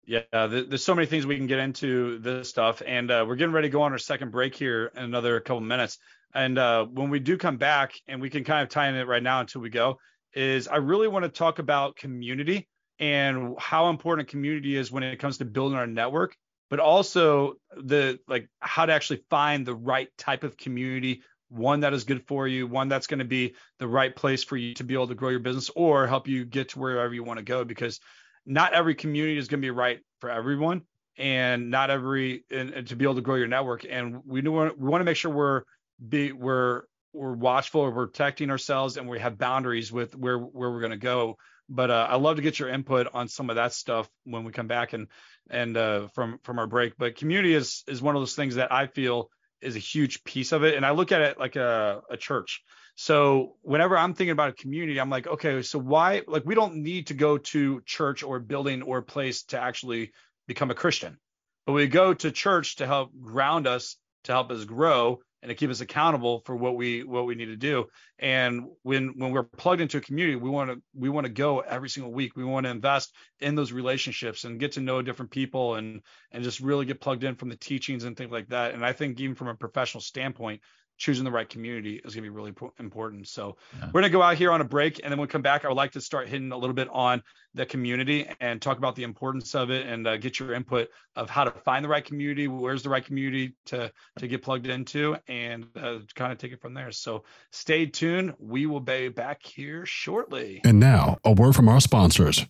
Yeah, 0.05 0.47
there's 0.47 0.83
so 0.83 0.95
many 0.95 1.05
things 1.05 1.27
we 1.27 1.37
can 1.37 1.45
get 1.45 1.59
into 1.59 2.17
this 2.17 2.49
stuff, 2.49 2.81
and 2.83 3.11
uh, 3.11 3.25
we're 3.27 3.35
getting 3.35 3.53
ready 3.53 3.67
to 3.67 3.71
go 3.71 3.83
on 3.83 3.91
our 3.91 3.99
second 3.99 4.31
break 4.31 4.55
here 4.55 4.91
in 4.95 5.03
another 5.03 5.39
couple 5.39 5.61
minutes. 5.61 5.99
And 6.33 6.57
uh, 6.57 6.85
when 6.85 7.11
we 7.11 7.19
do 7.19 7.37
come 7.37 7.57
back, 7.57 7.93
and 8.07 8.19
we 8.19 8.31
can 8.31 8.43
kind 8.43 8.63
of 8.63 8.69
tie 8.69 8.89
in 8.89 8.95
it 8.95 9.07
right 9.07 9.21
now 9.21 9.39
until 9.39 9.61
we 9.61 9.69
go, 9.69 9.99
is 10.33 10.67
I 10.67 10.77
really 10.77 11.07
want 11.07 11.23
to 11.23 11.29
talk 11.29 11.59
about 11.59 11.95
community 11.95 12.67
and 12.99 13.55
how 13.57 13.89
important 13.89 14.27
community 14.27 14.75
is 14.75 14.91
when 14.91 15.03
it 15.03 15.19
comes 15.19 15.37
to 15.37 15.45
building 15.45 15.77
our 15.77 15.87
network, 15.87 16.35
but 16.69 16.79
also 16.79 17.53
the 17.75 18.19
like 18.27 18.47
how 18.59 18.85
to 18.85 18.93
actually 18.93 19.23
find 19.29 19.65
the 19.65 19.75
right 19.75 20.09
type 20.17 20.43
of 20.43 20.57
community, 20.57 21.21
one 21.49 21.79
that 21.81 21.93
is 21.93 22.03
good 22.03 22.27
for 22.27 22.47
you, 22.47 22.67
one 22.67 22.89
that's 22.89 23.07
going 23.07 23.19
to 23.19 23.25
be 23.25 23.55
the 23.79 23.87
right 23.87 24.15
place 24.15 24.43
for 24.43 24.57
you 24.57 24.73
to 24.75 24.83
be 24.83 24.93
able 24.93 25.07
to 25.07 25.15
grow 25.15 25.29
your 25.29 25.39
business 25.39 25.71
or 25.75 26.07
help 26.07 26.27
you 26.27 26.45
get 26.45 26.69
to 26.69 26.79
wherever 26.79 27.13
you 27.13 27.23
want 27.23 27.39
to 27.39 27.45
go 27.45 27.63
because 27.63 27.99
not 28.45 28.73
every 28.73 28.95
community 28.95 29.37
is 29.37 29.47
going 29.47 29.61
to 29.61 29.65
be 29.65 29.71
right 29.71 29.99
for 30.19 30.29
everyone 30.29 30.81
and 31.17 31.69
not 31.69 31.89
every 31.89 32.43
and, 32.51 32.71
and, 32.71 32.87
to 32.87 32.95
be 32.95 33.05
able 33.05 33.15
to 33.15 33.21
grow 33.21 33.35
your 33.35 33.47
network 33.47 33.85
and 33.89 34.21
we 34.25 34.41
want 34.41 34.79
we 34.79 34.87
want 34.87 35.01
to 35.01 35.05
make 35.05 35.17
sure 35.17 35.31
we're 35.31 35.63
be 36.07 36.31
we're 36.31 36.83
we're 37.13 37.33
watchful 37.33 37.81
we're 37.81 38.07
protecting 38.07 38.49
ourselves 38.49 38.97
and 38.97 39.09
we 39.09 39.19
have 39.19 39.37
boundaries 39.37 39.91
with 39.91 40.15
where 40.15 40.37
where 40.37 40.71
we're 40.71 40.79
going 40.79 40.91
to 40.91 40.97
go. 40.97 41.37
But 41.71 41.91
uh, 41.91 42.07
i 42.09 42.15
love 42.15 42.37
to 42.37 42.41
get 42.41 42.57
your 42.57 42.69
input 42.69 43.07
on 43.13 43.27
some 43.27 43.49
of 43.49 43.57
that 43.57 43.73
stuff 43.73 44.09
when 44.23 44.43
we 44.43 44.51
come 44.51 44.67
back 44.67 44.93
and 44.93 45.07
and 45.49 45.75
uh, 45.77 46.07
from 46.13 46.39
from 46.43 46.59
our 46.59 46.67
break. 46.67 46.93
But 46.97 47.15
community 47.15 47.53
is 47.53 47.83
is 47.87 48.01
one 48.01 48.15
of 48.15 48.21
those 48.21 48.35
things 48.35 48.55
that 48.55 48.71
i 48.71 48.87
feel 48.87 49.29
is 49.61 49.75
a 49.75 49.79
huge 49.79 50.23
piece 50.23 50.51
of 50.51 50.63
it. 50.63 50.75
And 50.75 50.85
i 50.85 50.91
look 50.91 51.11
at 51.11 51.21
it 51.21 51.39
like 51.39 51.55
a, 51.55 52.01
a 52.09 52.17
church. 52.17 52.63
So 52.95 53.55
whenever 53.61 53.97
I'm 53.97 54.13
thinking 54.13 54.31
about 54.31 54.49
a 54.49 54.53
community, 54.53 54.99
I'm 54.99 55.09
like, 55.09 55.25
okay, 55.25 55.61
so 55.61 55.79
why 55.79 56.23
like 56.27 56.45
we 56.45 56.55
don't 56.55 56.77
need 56.77 57.07
to 57.07 57.13
go 57.13 57.37
to 57.37 57.81
church 57.85 58.23
or 58.23 58.39
building 58.39 58.81
or 58.81 59.01
place 59.01 59.43
to 59.45 59.61
actually 59.61 60.11
become 60.47 60.71
a 60.71 60.75
Christian. 60.75 61.17
But 61.65 61.73
we 61.73 61.87
go 61.87 62.13
to 62.13 62.31
church 62.31 62.77
to 62.77 62.87
help 62.87 63.11
ground 63.21 63.67
us, 63.67 63.95
to 64.23 64.31
help 64.31 64.51
us 64.51 64.65
grow 64.65 65.19
and 65.41 65.49
to 65.49 65.55
keep 65.55 65.69
us 65.69 65.81
accountable 65.81 66.41
for 66.45 66.55
what 66.55 66.75
we 66.75 67.03
what 67.03 67.25
we 67.25 67.35
need 67.35 67.45
to 67.45 67.55
do. 67.55 67.85
And 68.17 68.65
when 68.83 69.13
when 69.17 69.31
we're 69.31 69.43
plugged 69.43 69.81
into 69.81 69.97
a 69.97 70.01
community, 70.01 70.35
we 70.35 70.49
want 70.49 70.71
to 70.71 70.81
we 70.93 71.09
want 71.09 71.25
to 71.25 71.31
go 71.31 71.59
every 71.59 71.89
single 71.89 72.11
week. 72.11 72.35
We 72.35 72.43
want 72.43 72.65
to 72.65 72.71
invest 72.71 73.13
in 73.39 73.55
those 73.55 73.71
relationships 73.71 74.43
and 74.43 74.59
get 74.59 74.73
to 74.73 74.81
know 74.81 75.01
different 75.01 75.31
people 75.31 75.75
and 75.75 76.01
and 76.31 76.43
just 76.43 76.59
really 76.59 76.85
get 76.85 77.01
plugged 77.01 77.23
in 77.23 77.35
from 77.35 77.49
the 77.49 77.55
teachings 77.55 78.03
and 78.03 78.17
things 78.17 78.31
like 78.31 78.49
that. 78.49 78.73
And 78.73 78.85
I 78.85 78.93
think 78.93 79.19
even 79.19 79.35
from 79.35 79.47
a 79.47 79.55
professional 79.55 80.01
standpoint, 80.01 80.61
choosing 80.99 81.23
the 81.23 81.31
right 81.31 81.49
community 81.49 81.95
is 81.95 82.13
going 82.13 82.23
to 82.23 82.29
be 82.29 82.29
really 82.29 82.53
important. 82.79 83.27
So 83.27 83.57
yeah. 83.79 83.85
we're 83.87 84.01
going 84.01 84.11
to 84.11 84.17
go 84.17 84.21
out 84.21 84.37
here 84.37 84.51
on 84.51 84.61
a 84.61 84.65
break, 84.65 84.99
and 85.01 85.11
then 85.11 85.17
when 85.17 85.27
we 85.27 85.31
come 85.31 85.41
back, 85.41 85.65
I 85.65 85.69
would 85.69 85.77
like 85.77 85.93
to 85.93 86.01
start 86.01 86.29
hitting 86.29 86.51
a 86.51 86.57
little 86.57 86.75
bit 86.75 86.89
on 86.91 87.23
the 87.55 87.65
community 87.65 88.29
and 88.39 88.61
talk 88.61 88.77
about 88.77 88.95
the 88.95 89.03
importance 89.03 89.55
of 89.55 89.71
it 89.71 89.87
and 89.87 90.05
uh, 90.05 90.17
get 90.17 90.39
your 90.39 90.53
input 90.53 90.89
of 91.15 91.29
how 91.29 91.45
to 91.45 91.51
find 91.51 91.83
the 91.83 91.89
right 91.89 92.05
community, 92.05 92.47
where's 92.47 92.83
the 92.83 92.89
right 92.89 93.03
community 93.03 93.55
to 93.65 93.91
to 94.19 94.27
get 94.27 94.43
plugged 94.43 94.67
into, 94.67 95.17
and 95.27 95.65
uh, 95.75 95.99
kind 96.13 96.31
of 96.31 96.37
take 96.37 96.51
it 96.51 96.61
from 96.61 96.73
there. 96.73 96.91
So 96.91 97.23
stay 97.51 97.87
tuned. 97.87 98.33
We 98.37 98.67
will 98.67 98.81
be 98.81 99.09
back 99.09 99.43
here 99.43 99.85
shortly. 99.85 100.61
And 100.63 100.79
now 100.79 101.17
a 101.23 101.31
word 101.31 101.55
from 101.55 101.69
our 101.69 101.79
sponsors. 101.79 102.45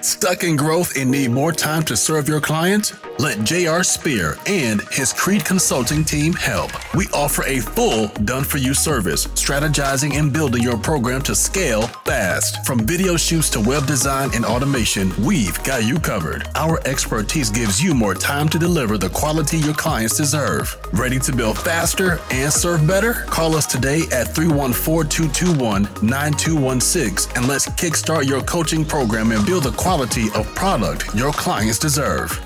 Stuck 0.00 0.44
in 0.44 0.54
growth 0.54 0.96
and 0.96 1.10
need 1.10 1.32
more 1.32 1.50
time 1.50 1.82
to 1.82 1.96
serve 1.96 2.28
your 2.28 2.40
clients? 2.40 2.94
Let 3.18 3.42
JR 3.42 3.82
Spear 3.82 4.36
and 4.46 4.80
his 4.92 5.12
Creed 5.12 5.44
Consulting 5.44 6.04
team 6.04 6.34
help. 6.34 6.70
We 6.94 7.08
offer 7.08 7.42
a 7.42 7.58
full 7.58 8.06
done 8.24 8.44
for 8.44 8.58
you 8.58 8.74
service, 8.74 9.26
strategizing 9.28 10.14
and 10.14 10.32
building 10.32 10.62
your 10.62 10.78
program 10.78 11.22
to 11.22 11.34
scale 11.34 11.82
fast. 12.04 12.64
From 12.64 12.86
video 12.86 13.16
shoots 13.16 13.50
to 13.50 13.60
web 13.60 13.86
design 13.86 14.30
and 14.36 14.44
automation, 14.44 15.12
we've 15.24 15.60
got 15.64 15.84
you 15.84 15.98
covered. 15.98 16.46
Our 16.54 16.78
expertise 16.86 17.50
gives 17.50 17.82
you 17.82 17.92
more 17.92 18.14
time 18.14 18.48
to 18.50 18.58
deliver 18.58 18.98
the 18.98 19.10
quality 19.10 19.58
your 19.58 19.74
clients 19.74 20.16
deserve. 20.16 20.78
Ready 20.92 21.18
to 21.18 21.34
build 21.34 21.58
faster 21.58 22.20
and 22.30 22.52
serve 22.52 22.86
better? 22.86 23.14
Call 23.26 23.56
us 23.56 23.66
today 23.66 24.02
at 24.12 24.32
314 24.32 25.10
221 25.10 25.82
9216 26.08 27.36
and 27.36 27.48
let's 27.48 27.68
kickstart 27.70 28.28
your 28.28 28.42
coaching 28.42 28.84
program 28.84 29.32
and 29.32 29.44
build 29.44 29.64
the 29.64 29.72
quality 29.72 29.87
of 29.88 30.54
product 30.54 31.14
your 31.14 31.32
clients 31.32 31.78
deserve. 31.78 32.38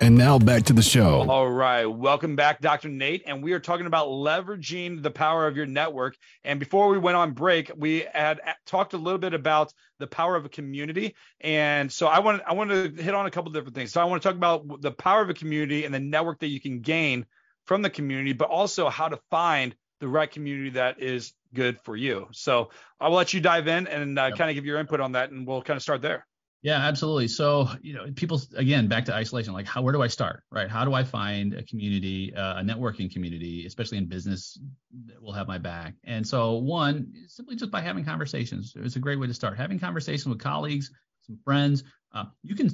And 0.00 0.16
now 0.16 0.38
back 0.38 0.62
to 0.64 0.72
the 0.72 0.80
show. 0.80 1.28
All 1.28 1.50
right. 1.50 1.84
Welcome 1.84 2.34
back, 2.34 2.62
Dr. 2.62 2.88
Nate. 2.88 3.24
And 3.26 3.42
we 3.42 3.52
are 3.52 3.60
talking 3.60 3.84
about 3.84 4.08
leveraging 4.08 5.02
the 5.02 5.10
power 5.10 5.46
of 5.46 5.54
your 5.54 5.66
network. 5.66 6.16
And 6.42 6.58
before 6.58 6.88
we 6.88 6.96
went 6.96 7.18
on 7.18 7.32
break, 7.32 7.70
we 7.76 8.06
had 8.14 8.40
talked 8.64 8.94
a 8.94 8.96
little 8.96 9.18
bit 9.18 9.34
about 9.34 9.74
the 9.98 10.06
power 10.06 10.34
of 10.34 10.46
a 10.46 10.48
community. 10.48 11.14
And 11.42 11.92
so 11.92 12.06
I 12.06 12.20
want 12.20 12.40
I 12.46 12.54
want 12.54 12.70
to 12.70 13.02
hit 13.02 13.14
on 13.14 13.26
a 13.26 13.30
couple 13.30 13.52
different 13.52 13.74
things. 13.74 13.92
So 13.92 14.00
I 14.00 14.04
want 14.04 14.22
to 14.22 14.26
talk 14.26 14.36
about 14.36 14.80
the 14.80 14.92
power 14.92 15.20
of 15.20 15.28
a 15.28 15.34
community 15.34 15.84
and 15.84 15.92
the 15.92 16.00
network 16.00 16.38
that 16.38 16.48
you 16.48 16.58
can 16.58 16.80
gain 16.80 17.26
from 17.66 17.82
the 17.82 17.90
community, 17.90 18.32
but 18.32 18.48
also 18.48 18.88
how 18.88 19.10
to 19.10 19.18
find 19.30 19.74
the 20.00 20.08
right 20.08 20.30
community 20.30 20.70
that 20.70 21.02
is 21.02 21.34
good 21.52 21.78
for 21.80 21.96
you. 21.96 22.28
So 22.32 22.70
I'll 22.98 23.12
let 23.12 23.32
you 23.32 23.40
dive 23.40 23.68
in 23.68 23.86
and 23.86 24.18
uh, 24.18 24.28
yep. 24.28 24.38
kind 24.38 24.50
of 24.50 24.54
give 24.54 24.64
your 24.64 24.78
input 24.78 25.00
on 25.00 25.12
that, 25.12 25.30
and 25.30 25.46
we'll 25.46 25.62
kind 25.62 25.76
of 25.76 25.82
start 25.82 26.02
there. 26.02 26.26
Yeah, 26.62 26.76
absolutely. 26.76 27.28
So, 27.28 27.68
you 27.80 27.94
know, 27.94 28.04
people 28.14 28.40
again 28.54 28.86
back 28.86 29.06
to 29.06 29.14
isolation. 29.14 29.54
Like, 29.54 29.66
how 29.66 29.80
where 29.80 29.94
do 29.94 30.02
I 30.02 30.08
start? 30.08 30.42
Right? 30.50 30.68
How 30.68 30.84
do 30.84 30.92
I 30.92 31.04
find 31.04 31.54
a 31.54 31.62
community, 31.62 32.34
uh, 32.34 32.60
a 32.60 32.62
networking 32.62 33.10
community, 33.10 33.64
especially 33.64 33.96
in 33.96 34.06
business 34.06 34.58
that 35.06 35.22
will 35.22 35.32
have 35.32 35.48
my 35.48 35.56
back? 35.56 35.94
And 36.04 36.26
so, 36.26 36.56
one 36.58 37.14
simply 37.28 37.56
just 37.56 37.70
by 37.70 37.80
having 37.80 38.04
conversations. 38.04 38.74
It's 38.76 38.96
a 38.96 39.00
great 39.00 39.18
way 39.18 39.26
to 39.26 39.32
start. 39.34 39.56
Having 39.56 39.78
conversations 39.80 40.26
with 40.26 40.38
colleagues, 40.38 40.90
some 41.22 41.38
friends. 41.44 41.82
Uh, 42.12 42.26
you 42.42 42.54
can, 42.54 42.68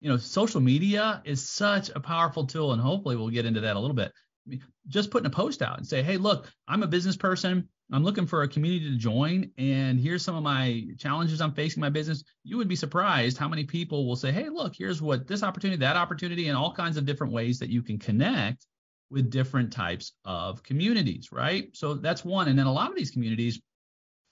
you 0.00 0.08
know, 0.08 0.16
social 0.16 0.60
media 0.62 1.20
is 1.26 1.46
such 1.46 1.90
a 1.90 2.00
powerful 2.00 2.46
tool, 2.46 2.72
and 2.72 2.80
hopefully 2.80 3.16
we'll 3.16 3.28
get 3.28 3.44
into 3.44 3.60
that 3.60 3.76
a 3.76 3.80
little 3.80 3.96
bit. 3.96 4.12
I 4.46 4.50
mean, 4.50 4.64
just 4.88 5.10
putting 5.10 5.26
a 5.26 5.30
post 5.30 5.60
out 5.60 5.76
and 5.76 5.86
say, 5.86 6.02
hey, 6.02 6.16
look, 6.16 6.50
I'm 6.66 6.82
a 6.82 6.86
business 6.86 7.18
person. 7.18 7.68
I'm 7.92 8.04
looking 8.04 8.26
for 8.26 8.42
a 8.42 8.48
community 8.48 8.90
to 8.90 8.96
join, 8.96 9.50
and 9.58 9.98
here's 9.98 10.24
some 10.24 10.36
of 10.36 10.42
my 10.42 10.84
challenges 10.98 11.40
I'm 11.40 11.52
facing 11.54 11.80
in 11.80 11.86
my 11.86 11.90
business. 11.90 12.22
You 12.44 12.56
would 12.56 12.68
be 12.68 12.76
surprised 12.76 13.36
how 13.36 13.48
many 13.48 13.64
people 13.64 14.06
will 14.06 14.16
say, 14.16 14.30
Hey, 14.30 14.48
look, 14.48 14.74
here's 14.76 15.02
what 15.02 15.26
this 15.26 15.42
opportunity, 15.42 15.80
that 15.80 15.96
opportunity, 15.96 16.48
and 16.48 16.56
all 16.56 16.72
kinds 16.72 16.96
of 16.96 17.04
different 17.04 17.32
ways 17.32 17.58
that 17.58 17.68
you 17.68 17.82
can 17.82 17.98
connect 17.98 18.66
with 19.10 19.30
different 19.30 19.72
types 19.72 20.12
of 20.24 20.62
communities, 20.62 21.30
right? 21.32 21.68
So 21.74 21.94
that's 21.94 22.24
one. 22.24 22.46
And 22.46 22.58
then 22.58 22.66
a 22.66 22.72
lot 22.72 22.90
of 22.90 22.96
these 22.96 23.10
communities, 23.10 23.60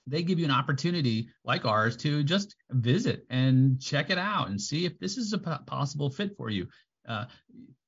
they 0.06 0.22
give 0.22 0.38
you 0.38 0.44
an 0.44 0.52
opportunity 0.52 1.28
like 1.44 1.64
ours 1.64 1.96
to 1.98 2.22
just 2.22 2.54
visit 2.70 3.26
and 3.28 3.80
check 3.80 4.10
it 4.10 4.18
out 4.18 4.48
and 4.48 4.60
see 4.60 4.86
if 4.86 4.98
this 5.00 5.18
is 5.18 5.32
a 5.32 5.38
possible 5.38 6.10
fit 6.10 6.36
for 6.36 6.48
you. 6.48 6.68
Uh, 7.08 7.24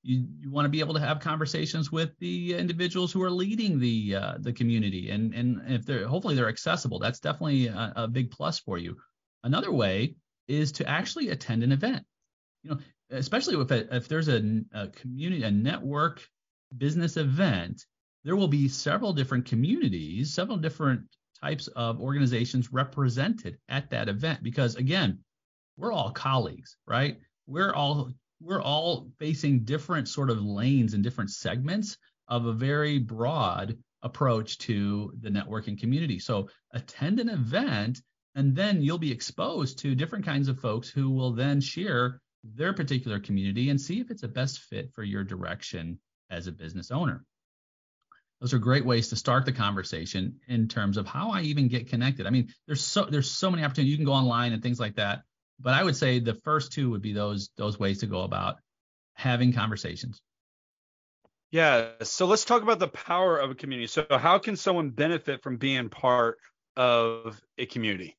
you, 0.02 0.26
you 0.40 0.50
want 0.50 0.64
to 0.64 0.70
be 0.70 0.80
able 0.80 0.94
to 0.94 1.00
have 1.00 1.20
conversations 1.20 1.92
with 1.92 2.10
the 2.20 2.54
individuals 2.54 3.12
who 3.12 3.22
are 3.22 3.30
leading 3.30 3.78
the 3.78 4.16
uh, 4.16 4.34
the 4.40 4.52
community. 4.52 5.10
And 5.10 5.34
and 5.34 5.60
if 5.68 5.84
they're 5.84 6.08
hopefully 6.08 6.34
they're 6.34 6.48
accessible 6.48 6.98
that's 6.98 7.20
definitely 7.20 7.66
a, 7.66 7.92
a, 7.96 8.08
big 8.08 8.30
plus 8.30 8.58
for 8.58 8.78
you. 8.78 8.96
Another 9.44 9.70
way 9.72 10.16
is 10.48 10.72
to 10.72 10.88
actually 10.88 11.28
attend 11.28 11.62
an 11.62 11.72
event. 11.72 12.04
You 12.62 12.70
know 12.70 12.78
especially 13.10 13.60
if 13.60 13.70
if 13.70 14.08
there's 14.08 14.28
a, 14.28 14.62
a 14.72 14.88
community 14.88 15.42
a 15.42 15.50
network 15.50 16.22
business 16.76 17.16
event 17.16 17.84
there 18.24 18.36
will 18.36 18.48
be 18.48 18.68
several 18.68 19.12
different 19.12 19.44
communities 19.46 20.32
several 20.32 20.56
different 20.56 21.02
types 21.42 21.66
of 21.68 22.00
organizations 22.00 22.72
represented 22.72 23.58
at 23.68 23.90
that 23.90 24.08
event. 24.08 24.42
Because 24.42 24.76
again 24.76 25.18
we're 25.76 25.92
all 25.92 26.10
colleagues 26.10 26.76
right? 26.86 27.18
We're 27.46 27.74
all 27.74 28.12
we're 28.40 28.62
all 28.62 29.10
facing 29.18 29.64
different 29.64 30.08
sort 30.08 30.30
of 30.30 30.42
lanes 30.42 30.94
and 30.94 31.04
different 31.04 31.30
segments 31.30 31.98
of 32.28 32.46
a 32.46 32.52
very 32.52 32.98
broad 32.98 33.76
approach 34.02 34.58
to 34.58 35.12
the 35.20 35.28
networking 35.28 35.78
community. 35.78 36.18
So 36.18 36.48
attend 36.72 37.20
an 37.20 37.28
event 37.28 38.00
and 38.34 38.54
then 38.54 38.80
you'll 38.82 38.98
be 38.98 39.12
exposed 39.12 39.78
to 39.80 39.94
different 39.94 40.24
kinds 40.24 40.48
of 40.48 40.60
folks 40.60 40.88
who 40.88 41.10
will 41.10 41.32
then 41.32 41.60
share 41.60 42.20
their 42.42 42.72
particular 42.72 43.20
community 43.20 43.68
and 43.68 43.80
see 43.80 44.00
if 44.00 44.10
it's 44.10 44.22
a 44.22 44.28
best 44.28 44.60
fit 44.60 44.92
for 44.94 45.02
your 45.02 45.24
direction 45.24 45.98
as 46.30 46.46
a 46.46 46.52
business 46.52 46.90
owner. 46.90 47.24
Those 48.40 48.54
are 48.54 48.58
great 48.58 48.86
ways 48.86 49.08
to 49.08 49.16
start 49.16 49.44
the 49.44 49.52
conversation 49.52 50.40
in 50.48 50.68
terms 50.68 50.96
of 50.96 51.06
how 51.06 51.30
I 51.30 51.42
even 51.42 51.68
get 51.68 51.90
connected. 51.90 52.26
I 52.26 52.30
mean, 52.30 52.48
there's 52.66 52.80
so 52.80 53.04
there's 53.04 53.30
so 53.30 53.50
many 53.50 53.62
opportunities. 53.64 53.90
You 53.90 53.98
can 53.98 54.06
go 54.06 54.14
online 54.14 54.54
and 54.54 54.62
things 54.62 54.80
like 54.80 54.96
that 54.96 55.24
but 55.60 55.74
I 55.74 55.84
would 55.84 55.96
say 55.96 56.18
the 56.18 56.34
first 56.34 56.72
two 56.72 56.90
would 56.90 57.02
be 57.02 57.12
those 57.12 57.50
those 57.56 57.78
ways 57.78 57.98
to 58.00 58.06
go 58.06 58.22
about 58.22 58.56
having 59.14 59.52
conversations. 59.52 60.20
Yeah. 61.50 61.90
So 62.02 62.26
let's 62.26 62.44
talk 62.44 62.62
about 62.62 62.78
the 62.78 62.88
power 62.88 63.38
of 63.38 63.50
a 63.50 63.54
community. 63.54 63.88
So 63.88 64.06
how 64.10 64.38
can 64.38 64.56
someone 64.56 64.90
benefit 64.90 65.42
from 65.42 65.56
being 65.56 65.88
part 65.88 66.38
of 66.76 67.40
a 67.58 67.66
community? 67.66 68.16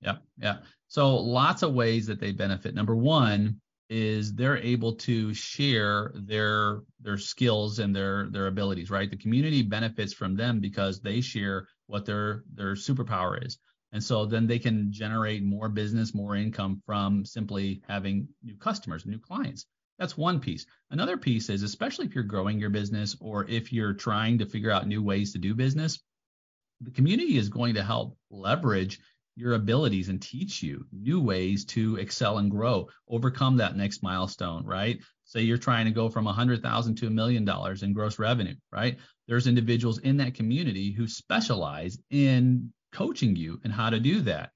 Yeah. 0.00 0.16
Yeah. 0.36 0.58
So 0.88 1.16
lots 1.16 1.62
of 1.62 1.72
ways 1.74 2.06
that 2.06 2.20
they 2.20 2.32
benefit. 2.32 2.74
Number 2.74 2.96
one 2.96 3.60
is 3.88 4.34
they're 4.34 4.58
able 4.58 4.94
to 4.94 5.32
share 5.34 6.12
their 6.14 6.80
their 7.00 7.18
skills 7.18 7.78
and 7.78 7.94
their 7.94 8.28
their 8.30 8.46
abilities, 8.46 8.90
right? 8.90 9.10
The 9.10 9.16
community 9.16 9.62
benefits 9.62 10.12
from 10.12 10.34
them 10.34 10.60
because 10.60 11.00
they 11.00 11.20
share 11.20 11.68
what 11.86 12.04
their 12.04 12.42
their 12.52 12.74
superpower 12.74 13.44
is. 13.44 13.58
And 13.92 14.02
so 14.02 14.24
then 14.24 14.46
they 14.46 14.58
can 14.58 14.90
generate 14.90 15.42
more 15.42 15.68
business, 15.68 16.14
more 16.14 16.34
income 16.34 16.82
from 16.86 17.24
simply 17.24 17.82
having 17.88 18.28
new 18.42 18.56
customers, 18.56 19.04
new 19.04 19.18
clients. 19.18 19.66
That's 19.98 20.16
one 20.16 20.40
piece. 20.40 20.66
Another 20.90 21.16
piece 21.16 21.50
is, 21.50 21.62
especially 21.62 22.06
if 22.06 22.14
you're 22.14 22.24
growing 22.24 22.58
your 22.58 22.70
business 22.70 23.16
or 23.20 23.46
if 23.48 23.72
you're 23.72 23.92
trying 23.92 24.38
to 24.38 24.46
figure 24.46 24.70
out 24.70 24.88
new 24.88 25.02
ways 25.02 25.32
to 25.32 25.38
do 25.38 25.54
business, 25.54 26.00
the 26.80 26.90
community 26.90 27.36
is 27.36 27.48
going 27.48 27.74
to 27.74 27.82
help 27.82 28.16
leverage 28.30 28.98
your 29.36 29.54
abilities 29.54 30.08
and 30.08 30.20
teach 30.20 30.62
you 30.62 30.86
new 30.92 31.20
ways 31.20 31.64
to 31.64 31.96
excel 31.96 32.38
and 32.38 32.50
grow, 32.50 32.88
overcome 33.08 33.56
that 33.58 33.76
next 33.76 34.02
milestone, 34.02 34.64
right? 34.64 34.98
Say 35.24 35.42
you're 35.42 35.56
trying 35.56 35.86
to 35.86 35.90
go 35.90 36.10
from 36.10 36.26
a 36.26 36.32
hundred 36.32 36.62
thousand 36.62 36.96
to 36.96 37.06
a 37.06 37.10
million 37.10 37.44
dollars 37.44 37.82
in 37.82 37.92
gross 37.92 38.18
revenue, 38.18 38.56
right? 38.70 38.98
There's 39.28 39.46
individuals 39.46 39.98
in 39.98 40.18
that 40.18 40.34
community 40.34 40.92
who 40.92 41.06
specialize 41.08 41.98
in 42.10 42.72
coaching 42.92 43.36
you 43.36 43.60
and 43.64 43.72
how 43.72 43.90
to 43.90 44.00
do 44.00 44.20
that. 44.22 44.50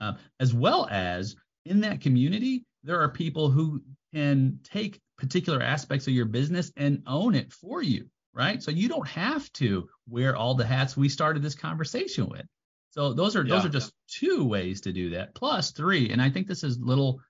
Uh, 0.00 0.14
as 0.38 0.54
well 0.54 0.86
as 0.90 1.34
in 1.64 1.80
that 1.80 2.00
community, 2.00 2.64
there 2.84 3.00
are 3.00 3.08
people 3.08 3.50
who 3.50 3.82
can 4.14 4.60
take 4.64 5.00
particular 5.18 5.60
aspects 5.60 6.06
of 6.06 6.14
your 6.14 6.26
business 6.26 6.70
and 6.76 7.02
own 7.06 7.34
it 7.34 7.52
for 7.52 7.82
you, 7.82 8.08
right? 8.32 8.62
So 8.62 8.70
you 8.70 8.88
don't 8.88 9.08
have 9.08 9.52
to 9.54 9.88
wear 10.08 10.36
all 10.36 10.54
the 10.54 10.66
hats 10.66 10.96
we 10.96 11.08
started 11.08 11.42
this 11.42 11.54
conversation 11.54 12.28
with. 12.28 12.46
So 12.90 13.12
those 13.12 13.36
are 13.36 13.44
yeah, 13.44 13.56
those 13.56 13.66
are 13.66 13.70
just 13.70 13.92
two 14.08 14.44
ways 14.44 14.82
to 14.82 14.92
do 14.92 15.10
that. 15.10 15.34
Plus 15.34 15.72
three, 15.72 16.10
and 16.10 16.22
I 16.22 16.30
think 16.30 16.46
this 16.46 16.64
is 16.64 16.78
little. 16.78 17.20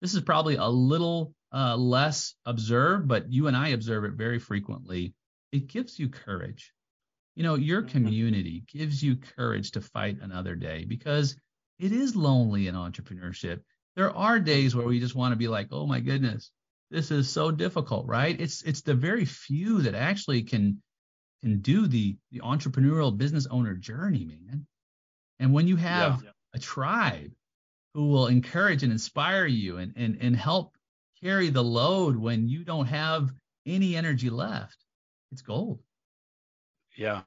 This 0.00 0.14
is 0.14 0.20
probably 0.20 0.56
a 0.56 0.66
little 0.66 1.32
uh, 1.52 1.76
less 1.76 2.34
observed, 2.44 3.08
but 3.08 3.30
you 3.30 3.46
and 3.46 3.56
I 3.56 3.68
observe 3.68 4.04
it 4.04 4.12
very 4.12 4.38
frequently. 4.38 5.14
It 5.52 5.68
gives 5.68 5.98
you 5.98 6.08
courage. 6.08 6.72
You 7.34 7.42
know, 7.42 7.54
your 7.54 7.82
mm-hmm. 7.82 7.90
community 7.90 8.64
gives 8.72 9.02
you 9.02 9.16
courage 9.16 9.72
to 9.72 9.80
fight 9.80 10.18
another 10.20 10.54
day 10.54 10.84
because 10.84 11.36
it 11.78 11.92
is 11.92 12.14
lonely 12.14 12.68
in 12.68 12.74
entrepreneurship. 12.74 13.60
There 13.96 14.14
are 14.14 14.38
days 14.38 14.74
where 14.74 14.86
we 14.86 15.00
just 15.00 15.14
want 15.14 15.32
to 15.32 15.36
be 15.36 15.48
like, 15.48 15.68
oh 15.70 15.86
my 15.86 16.00
goodness, 16.00 16.50
this 16.90 17.10
is 17.10 17.28
so 17.28 17.50
difficult, 17.50 18.06
right? 18.06 18.38
It's 18.38 18.62
it's 18.62 18.82
the 18.82 18.94
very 18.94 19.24
few 19.24 19.82
that 19.82 19.94
actually 19.94 20.42
can 20.42 20.82
can 21.42 21.60
do 21.60 21.86
the 21.86 22.16
the 22.30 22.40
entrepreneurial 22.40 23.16
business 23.16 23.46
owner 23.46 23.74
journey, 23.74 24.26
man. 24.26 24.66
And 25.38 25.52
when 25.52 25.66
you 25.66 25.76
have 25.76 26.22
yeah. 26.22 26.30
a 26.54 26.58
tribe 26.58 27.32
who 27.94 28.08
will 28.08 28.28
encourage 28.28 28.82
and 28.82 28.92
inspire 28.92 29.46
you 29.46 29.78
and, 29.78 29.92
and, 29.96 30.18
and 30.20 30.36
help 30.36 30.76
carry 31.22 31.50
the 31.50 31.64
load 31.64 32.16
when 32.16 32.48
you 32.48 32.64
don't 32.64 32.86
have 32.86 33.30
any 33.66 33.96
energy 33.96 34.30
left, 34.30 34.76
it's 35.30 35.42
gold. 35.42 35.80
Yeah. 36.96 37.22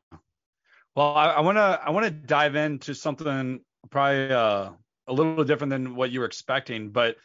Well, 0.95 1.13
I 1.13 1.41
want 1.41 1.57
to 1.57 1.81
I 1.83 1.89
want 1.89 2.05
to 2.05 2.11
dive 2.11 2.55
into 2.55 2.95
something 2.95 3.59
probably 3.89 4.31
uh, 4.31 4.69
a 5.07 5.13
little 5.13 5.43
different 5.43 5.71
than 5.71 5.95
what 5.95 6.11
you 6.11 6.21
were 6.21 6.25
expecting, 6.25 6.91
but 6.91 7.17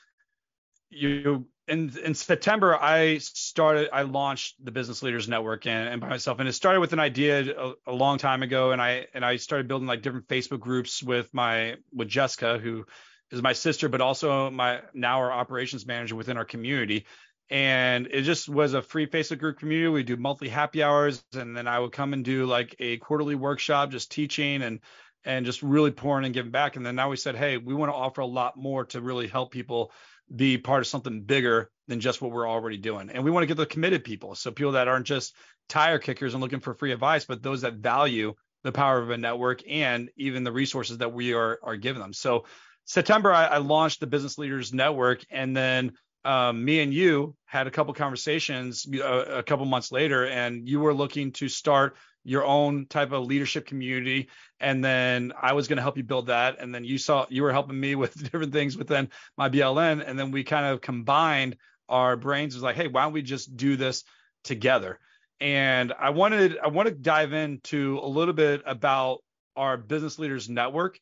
you 0.90 1.46
in 1.68 1.96
in 2.05 2.14
September 2.14 2.76
I 2.76 3.18
started 3.18 3.90
I 3.92 4.03
launched 4.03 4.62
the 4.62 4.72
Business 4.72 5.03
Leaders 5.03 5.29
Network 5.29 5.66
and, 5.66 5.88
and 5.88 6.00
by 6.00 6.09
myself 6.09 6.40
and 6.40 6.48
it 6.48 6.53
started 6.53 6.81
with 6.81 6.92
an 6.92 6.98
idea 6.98 7.55
a, 7.57 7.72
a, 7.87 7.92
long 7.92 8.18
time 8.18 8.42
ago 8.42 8.72
and 8.72 8.83
I 8.83 9.07
and 9.14 9.24
I 9.24 9.37
started 9.37 9.68
building 9.68 9.87
like 9.87 10.03
different 10.03 10.26
Facebook 10.26 10.59
groups 10.59 11.00
with 11.00 11.33
my 11.33 11.76
with 11.94 12.09
Jessica 12.09 12.59
who 12.59 12.85
is 13.31 13.40
my 13.40 13.53
sister 13.53 13.88
but 13.88 14.00
also 14.00 14.50
my 14.50 14.81
now 14.92 15.18
our 15.18 15.31
operations 15.31 15.87
manager 15.87 16.16
within 16.16 16.37
our 16.37 16.44
community 16.44 17.07
and 17.50 18.06
it 18.06 18.22
just 18.22 18.48
was 18.48 18.74
a 18.74 18.82
free 18.82 19.06
Facebook 19.06 19.38
group 19.38 19.58
community 19.58 19.88
we 19.88 20.02
do 20.02 20.16
monthly 20.16 20.48
happy 20.48 20.82
hours 20.82 21.22
and 21.34 21.56
then 21.56 21.66
I 21.66 21.78
would 21.78 21.92
come 21.92 22.12
and 22.12 22.24
do 22.24 22.46
like 22.46 22.76
a 22.78 22.96
quarterly 22.98 23.34
workshop 23.34 23.90
just 23.90 24.10
teaching 24.10 24.62
and 24.62 24.80
and 25.24 25.44
just 25.44 25.62
really 25.62 25.90
pouring 25.90 26.24
and 26.24 26.32
giving 26.32 26.50
back 26.52 26.76
and 26.76 26.86
then 26.86 26.96
now 26.96 27.10
we 27.10 27.16
said 27.16 27.36
hey 27.36 27.56
we 27.56 27.74
want 27.74 27.90
to 27.90 27.96
offer 27.96 28.20
a 28.20 28.26
lot 28.26 28.56
more 28.56 28.84
to 28.86 29.00
really 29.00 29.26
help 29.26 29.50
people 29.50 29.92
be 30.34 30.58
part 30.58 30.80
of 30.80 30.86
something 30.86 31.22
bigger 31.22 31.70
than 31.88 32.00
just 32.00 32.22
what 32.22 32.30
we're 32.30 32.48
already 32.48 32.76
doing. 32.76 33.10
And 33.10 33.24
we 33.24 33.30
want 33.30 33.42
to 33.42 33.46
get 33.48 33.56
the 33.56 33.66
committed 33.66 34.04
people. 34.04 34.34
So 34.34 34.50
people 34.50 34.72
that 34.72 34.88
aren't 34.88 35.06
just 35.06 35.34
tire 35.68 35.98
kickers 35.98 36.34
and 36.34 36.42
looking 36.42 36.60
for 36.60 36.74
free 36.74 36.92
advice, 36.92 37.24
but 37.24 37.42
those 37.42 37.62
that 37.62 37.74
value 37.74 38.34
the 38.62 38.72
power 38.72 39.00
of 39.00 39.10
a 39.10 39.16
network 39.16 39.62
and 39.68 40.10
even 40.16 40.44
the 40.44 40.52
resources 40.52 40.98
that 40.98 41.12
we 41.12 41.32
are 41.32 41.58
are 41.62 41.76
giving 41.76 42.02
them. 42.02 42.12
So 42.12 42.44
September, 42.84 43.32
I, 43.32 43.46
I 43.46 43.58
launched 43.58 44.00
the 44.00 44.06
Business 44.06 44.36
Leaders 44.36 44.72
Network, 44.72 45.24
and 45.30 45.56
then 45.56 45.92
um, 46.24 46.64
me 46.64 46.80
and 46.80 46.92
you 46.92 47.35
had 47.44 47.66
a 47.66 47.70
couple 47.70 47.94
conversations 47.94 48.87
a, 48.92 49.02
uh, 49.02 49.38
a 49.38 49.42
couple 49.42 49.64
months 49.64 49.90
later, 49.90 50.26
and 50.26 50.68
you 50.68 50.80
were 50.80 50.94
looking 50.94 51.33
to 51.33 51.48
start 51.48 51.96
your 52.24 52.44
own 52.44 52.87
type 52.87 53.12
of 53.12 53.24
leadership 53.24 53.66
community. 53.66 54.28
And 54.61 54.85
then 54.85 55.33
i 55.40 55.52
was 55.52 55.68
going 55.68 55.78
to 55.78 55.83
help 55.83 55.96
you 55.96 56.02
build 56.02 56.26
that. 56.26 56.61
And 56.61 56.74
then 56.74 56.85
you 56.85 56.98
saw 56.98 57.26
you 57.30 57.42
were 57.42 57.52
helping 57.52 57.78
me 57.78 57.94
with 57.96 58.22
different 58.22 58.52
things 58.52 58.76
within 58.76 59.09
my 59.37 59.48
bln 59.48 60.02
and 60.06 60.18
then 60.18 60.30
we 60.30 60.44
kind 60.44 60.66
of 60.66 60.80
combined 60.80 61.56
our 61.88 62.16
brains. 62.16 62.54
Was 62.54 62.62
like 62.62 62.76
hey 62.76 62.88
why 62.88 63.02
don't 63.02 63.12
we 63.12 63.22
just 63.22 63.56
do 63.56 63.76
this 63.76 64.04
together? 64.44 64.98
And 65.40 65.92
i 65.98 66.11
wanted 66.11 66.59
i 66.59 66.68
want 66.68 66.88
to 66.88 66.94
dive 66.94 67.33
into 67.33 67.98
a 68.02 68.06
little 68.06 68.35
bit 68.35 68.62
about 68.66 69.20
our 69.56 69.76
business 69.76 70.18
leaders 70.18 70.48
network 70.48 71.00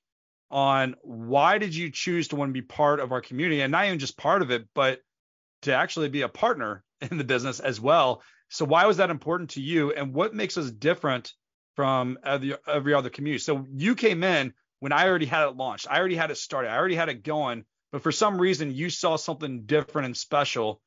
on 0.50 0.94
why 1.02 1.59
did 1.59 1.74
you 1.74 1.90
choose 1.90 2.28
to 2.28 2.37
want 2.37 2.48
to 2.48 2.54
be 2.54 2.62
part 2.62 3.00
of 3.00 3.12
our 3.12 3.20
community? 3.20 3.61
And 3.61 3.70
not 3.70 3.85
even 3.85 3.98
just 3.98 4.16
part 4.16 4.42
of 4.42 4.50
it 4.50 4.68
but 4.74 5.00
to 5.62 5.75
actually 5.75 6.09
be 6.09 6.23
a 6.23 6.29
partner 6.29 6.83
in 7.11 7.18
the 7.18 7.25
business 7.25 7.61
as 7.61 7.81
well 7.81 8.23
so 8.49 8.64
why 8.64 8.87
was 8.87 8.97
that 8.97 9.11
important 9.11 9.51
to 9.51 9.61
you, 9.61 9.92
and 9.92 10.14
what 10.14 10.35
makes 10.35 10.57
us 10.57 10.71
different 10.71 11.33
from 11.77 12.18
every, 12.25 12.55
every 12.66 12.94
other 12.94 13.11
community? 13.11 13.38
So 13.40 13.66
you 13.75 13.94
came 13.94 14.25
in 14.25 14.55
when 14.81 14.92
I 14.92 15.07
already 15.07 15.27
had 15.27 15.49
it 15.49 15.57
launched. 15.57 15.87
I 15.88 15.99
already 15.99 16.16
had 16.16 16.31
it 16.31 16.38
started. 16.38 16.71
I 16.71 16.77
already 16.77 16.94
had 16.94 17.09
it 17.09 17.23
going. 17.23 17.64
But 17.92 18.03
for 18.03 18.12
some 18.12 18.40
reason, 18.40 18.75
you 18.75 18.90
saw 18.90 19.16
something 19.16 19.62
different 19.62 20.07
and 20.07 20.16
special, 20.16 20.81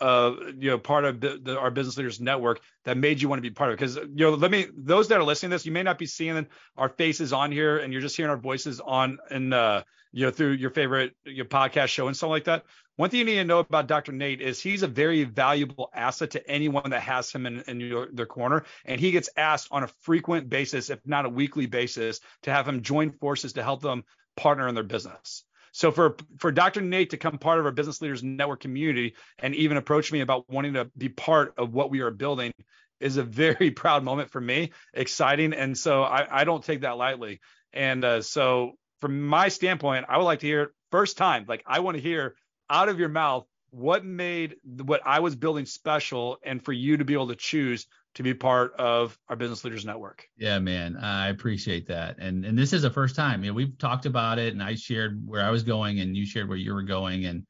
uh, 0.00 0.34
you 0.58 0.70
know, 0.70 0.78
part 0.78 1.04
of 1.04 1.20
the, 1.20 1.56
our 1.58 1.70
business 1.70 1.96
leaders 1.96 2.20
network 2.20 2.60
that 2.84 2.96
made 2.96 3.22
you 3.22 3.28
want 3.28 3.38
to 3.38 3.48
be 3.48 3.54
part 3.54 3.70
of 3.70 3.74
it. 3.74 3.78
Because 3.78 3.96
you 3.96 4.26
know, 4.26 4.30
let 4.30 4.50
me 4.50 4.66
those 4.76 5.08
that 5.08 5.18
are 5.18 5.24
listening 5.24 5.50
to 5.50 5.54
this, 5.56 5.66
you 5.66 5.72
may 5.72 5.82
not 5.82 5.98
be 5.98 6.06
seeing 6.06 6.46
our 6.76 6.88
faces 6.88 7.32
on 7.32 7.52
here, 7.52 7.78
and 7.78 7.92
you're 7.92 8.02
just 8.02 8.16
hearing 8.16 8.30
our 8.30 8.36
voices 8.36 8.80
on 8.80 9.18
and 9.30 9.54
uh, 9.54 9.82
you 10.12 10.26
know 10.26 10.32
through 10.32 10.52
your 10.52 10.70
favorite 10.70 11.14
your 11.24 11.44
podcast 11.44 11.88
show 11.88 12.08
and 12.08 12.16
stuff 12.16 12.30
like 12.30 12.44
that. 12.44 12.64
One 13.00 13.08
thing 13.08 13.20
you 13.20 13.24
need 13.24 13.36
to 13.36 13.44
know 13.44 13.60
about 13.60 13.86
Dr. 13.86 14.12
Nate 14.12 14.42
is 14.42 14.60
he's 14.60 14.82
a 14.82 14.86
very 14.86 15.24
valuable 15.24 15.88
asset 15.94 16.32
to 16.32 16.46
anyone 16.46 16.90
that 16.90 17.00
has 17.00 17.32
him 17.32 17.46
in, 17.46 17.62
in 17.66 17.80
your, 17.80 18.08
their 18.12 18.26
corner. 18.26 18.64
And 18.84 19.00
he 19.00 19.10
gets 19.10 19.30
asked 19.38 19.68
on 19.70 19.84
a 19.84 19.88
frequent 20.02 20.50
basis, 20.50 20.90
if 20.90 20.98
not 21.06 21.24
a 21.24 21.30
weekly 21.30 21.64
basis, 21.64 22.20
to 22.42 22.50
have 22.50 22.68
him 22.68 22.82
join 22.82 23.12
forces 23.12 23.54
to 23.54 23.62
help 23.62 23.80
them 23.80 24.04
partner 24.36 24.68
in 24.68 24.74
their 24.74 24.84
business. 24.84 25.44
So 25.72 25.90
for 25.90 26.14
for 26.36 26.52
Dr. 26.52 26.82
Nate 26.82 27.08
to 27.10 27.16
come 27.16 27.38
part 27.38 27.58
of 27.58 27.64
our 27.64 27.72
business 27.72 28.02
leaders 28.02 28.22
network 28.22 28.60
community 28.60 29.14
and 29.38 29.54
even 29.54 29.78
approach 29.78 30.12
me 30.12 30.20
about 30.20 30.44
wanting 30.50 30.74
to 30.74 30.90
be 30.94 31.08
part 31.08 31.54
of 31.56 31.72
what 31.72 31.90
we 31.90 32.00
are 32.00 32.10
building 32.10 32.52
is 33.00 33.16
a 33.16 33.22
very 33.22 33.70
proud 33.82 34.04
moment 34.04 34.28
for 34.28 34.42
me, 34.42 34.72
exciting, 34.92 35.54
and 35.54 35.78
so 35.78 36.02
I, 36.02 36.42
I 36.42 36.44
don't 36.44 36.62
take 36.62 36.82
that 36.82 36.98
lightly. 36.98 37.40
And 37.72 38.04
uh, 38.04 38.20
so 38.20 38.72
from 39.00 39.26
my 39.26 39.48
standpoint, 39.48 40.04
I 40.06 40.18
would 40.18 40.24
like 40.24 40.40
to 40.40 40.46
hear 40.46 40.74
first 40.90 41.16
time, 41.16 41.46
like 41.48 41.62
I 41.66 41.80
want 41.80 41.96
to 41.96 42.02
hear 42.02 42.34
out 42.70 42.88
of 42.88 42.98
your 42.98 43.08
mouth 43.08 43.46
what 43.70 44.04
made 44.04 44.56
what 44.64 45.00
I 45.04 45.20
was 45.20 45.36
building 45.36 45.64
special 45.64 46.38
and 46.42 46.64
for 46.64 46.72
you 46.72 46.96
to 46.96 47.04
be 47.04 47.14
able 47.14 47.28
to 47.28 47.36
choose 47.36 47.86
to 48.14 48.22
be 48.24 48.34
part 48.34 48.74
of 48.74 49.16
our 49.28 49.36
business 49.36 49.64
leaders 49.64 49.84
network. 49.84 50.26
Yeah, 50.36 50.58
man, 50.58 50.96
I 50.96 51.28
appreciate 51.28 51.86
that. 51.88 52.16
And 52.18 52.44
and 52.44 52.58
this 52.58 52.72
is 52.72 52.82
the 52.82 52.90
first 52.90 53.14
time. 53.14 53.44
You 53.44 53.50
know, 53.50 53.54
we've 53.54 53.78
talked 53.78 54.06
about 54.06 54.38
it 54.38 54.52
and 54.52 54.62
I 54.62 54.74
shared 54.74 55.22
where 55.24 55.42
I 55.42 55.50
was 55.50 55.62
going 55.62 56.00
and 56.00 56.16
you 56.16 56.26
shared 56.26 56.48
where 56.48 56.58
you 56.58 56.74
were 56.74 56.82
going 56.82 57.26
and 57.26 57.44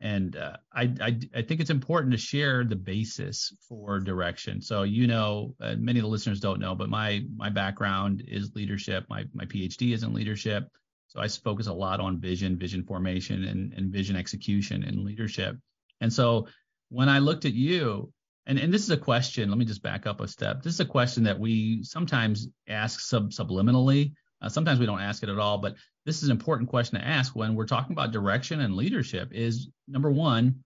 and 0.00 0.36
uh, 0.36 0.56
I, 0.72 0.94
I 1.00 1.18
I 1.34 1.42
think 1.42 1.60
it's 1.60 1.70
important 1.70 2.12
to 2.12 2.18
share 2.18 2.64
the 2.64 2.76
basis 2.76 3.52
for 3.68 3.98
direction. 3.98 4.62
So 4.62 4.84
you 4.84 5.06
know, 5.06 5.54
uh, 5.60 5.74
many 5.76 5.98
of 5.98 6.04
the 6.04 6.08
listeners 6.08 6.40
don't 6.40 6.60
know, 6.60 6.74
but 6.74 6.88
my 6.88 7.24
my 7.36 7.50
background 7.50 8.22
is 8.26 8.54
leadership. 8.54 9.06
My 9.10 9.24
my 9.34 9.44
PhD 9.44 9.92
is 9.92 10.04
in 10.04 10.14
leadership. 10.14 10.68
So 11.08 11.20
I 11.20 11.28
focus 11.28 11.66
a 11.66 11.72
lot 11.72 12.00
on 12.00 12.20
vision, 12.20 12.58
vision 12.58 12.84
formation, 12.84 13.44
and, 13.44 13.72
and 13.72 13.90
vision 13.92 14.14
execution 14.14 14.84
and 14.84 15.04
leadership. 15.04 15.56
And 16.00 16.12
so 16.12 16.46
when 16.90 17.08
I 17.08 17.18
looked 17.18 17.44
at 17.44 17.54
you, 17.54 18.12
and, 18.46 18.58
and 18.58 18.72
this 18.72 18.82
is 18.82 18.90
a 18.90 18.96
question, 18.96 19.48
let 19.48 19.58
me 19.58 19.64
just 19.64 19.82
back 19.82 20.06
up 20.06 20.20
a 20.20 20.28
step. 20.28 20.62
This 20.62 20.74
is 20.74 20.80
a 20.80 20.84
question 20.84 21.24
that 21.24 21.38
we 21.38 21.82
sometimes 21.82 22.48
ask 22.68 23.00
sub, 23.00 23.30
subliminally. 23.30 24.12
Uh, 24.40 24.48
sometimes 24.48 24.78
we 24.78 24.86
don't 24.86 25.00
ask 25.00 25.22
it 25.22 25.28
at 25.28 25.38
all, 25.38 25.58
but 25.58 25.74
this 26.06 26.22
is 26.22 26.28
an 26.28 26.30
important 26.30 26.70
question 26.70 26.98
to 26.98 27.06
ask 27.06 27.34
when 27.34 27.54
we're 27.54 27.66
talking 27.66 27.92
about 27.92 28.12
direction 28.12 28.60
and 28.60 28.76
leadership 28.76 29.30
is 29.32 29.68
number 29.86 30.10
one, 30.10 30.62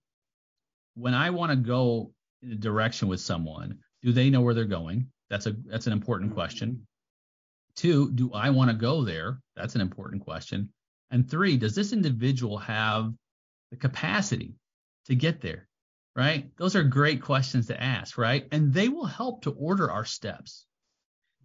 when 0.95 1.13
I 1.13 1.31
want 1.31 1.51
to 1.51 1.55
go 1.55 2.11
in 2.41 2.51
a 2.51 2.55
direction 2.55 3.07
with 3.07 3.19
someone, 3.19 3.79
do 4.01 4.11
they 4.11 4.29
know 4.29 4.41
where 4.41 4.53
they're 4.53 4.65
going? 4.65 5.07
That's 5.29 5.47
a 5.47 5.55
that's 5.65 5.87
an 5.87 5.93
important 5.93 6.33
question. 6.33 6.85
Two, 7.75 8.11
do 8.11 8.31
I 8.33 8.51
want 8.51 8.69
to 8.69 8.77
go 8.77 9.03
there? 9.03 9.39
That's 9.55 9.75
an 9.75 9.81
important 9.81 10.23
question. 10.23 10.69
And 11.11 11.29
three, 11.29 11.57
does 11.57 11.75
this 11.75 11.93
individual 11.93 12.57
have 12.59 13.13
the 13.71 13.77
capacity 13.77 14.55
to 15.05 15.15
get 15.15 15.41
there? 15.41 15.67
Right? 16.15 16.55
Those 16.57 16.75
are 16.75 16.83
great 16.83 17.23
questions 17.23 17.67
to 17.67 17.81
ask, 17.81 18.17
right? 18.17 18.47
And 18.51 18.71
they 18.71 18.89
will 18.89 19.05
help 19.05 19.43
to 19.43 19.51
order 19.51 19.89
our 19.89 20.05
steps. 20.05 20.65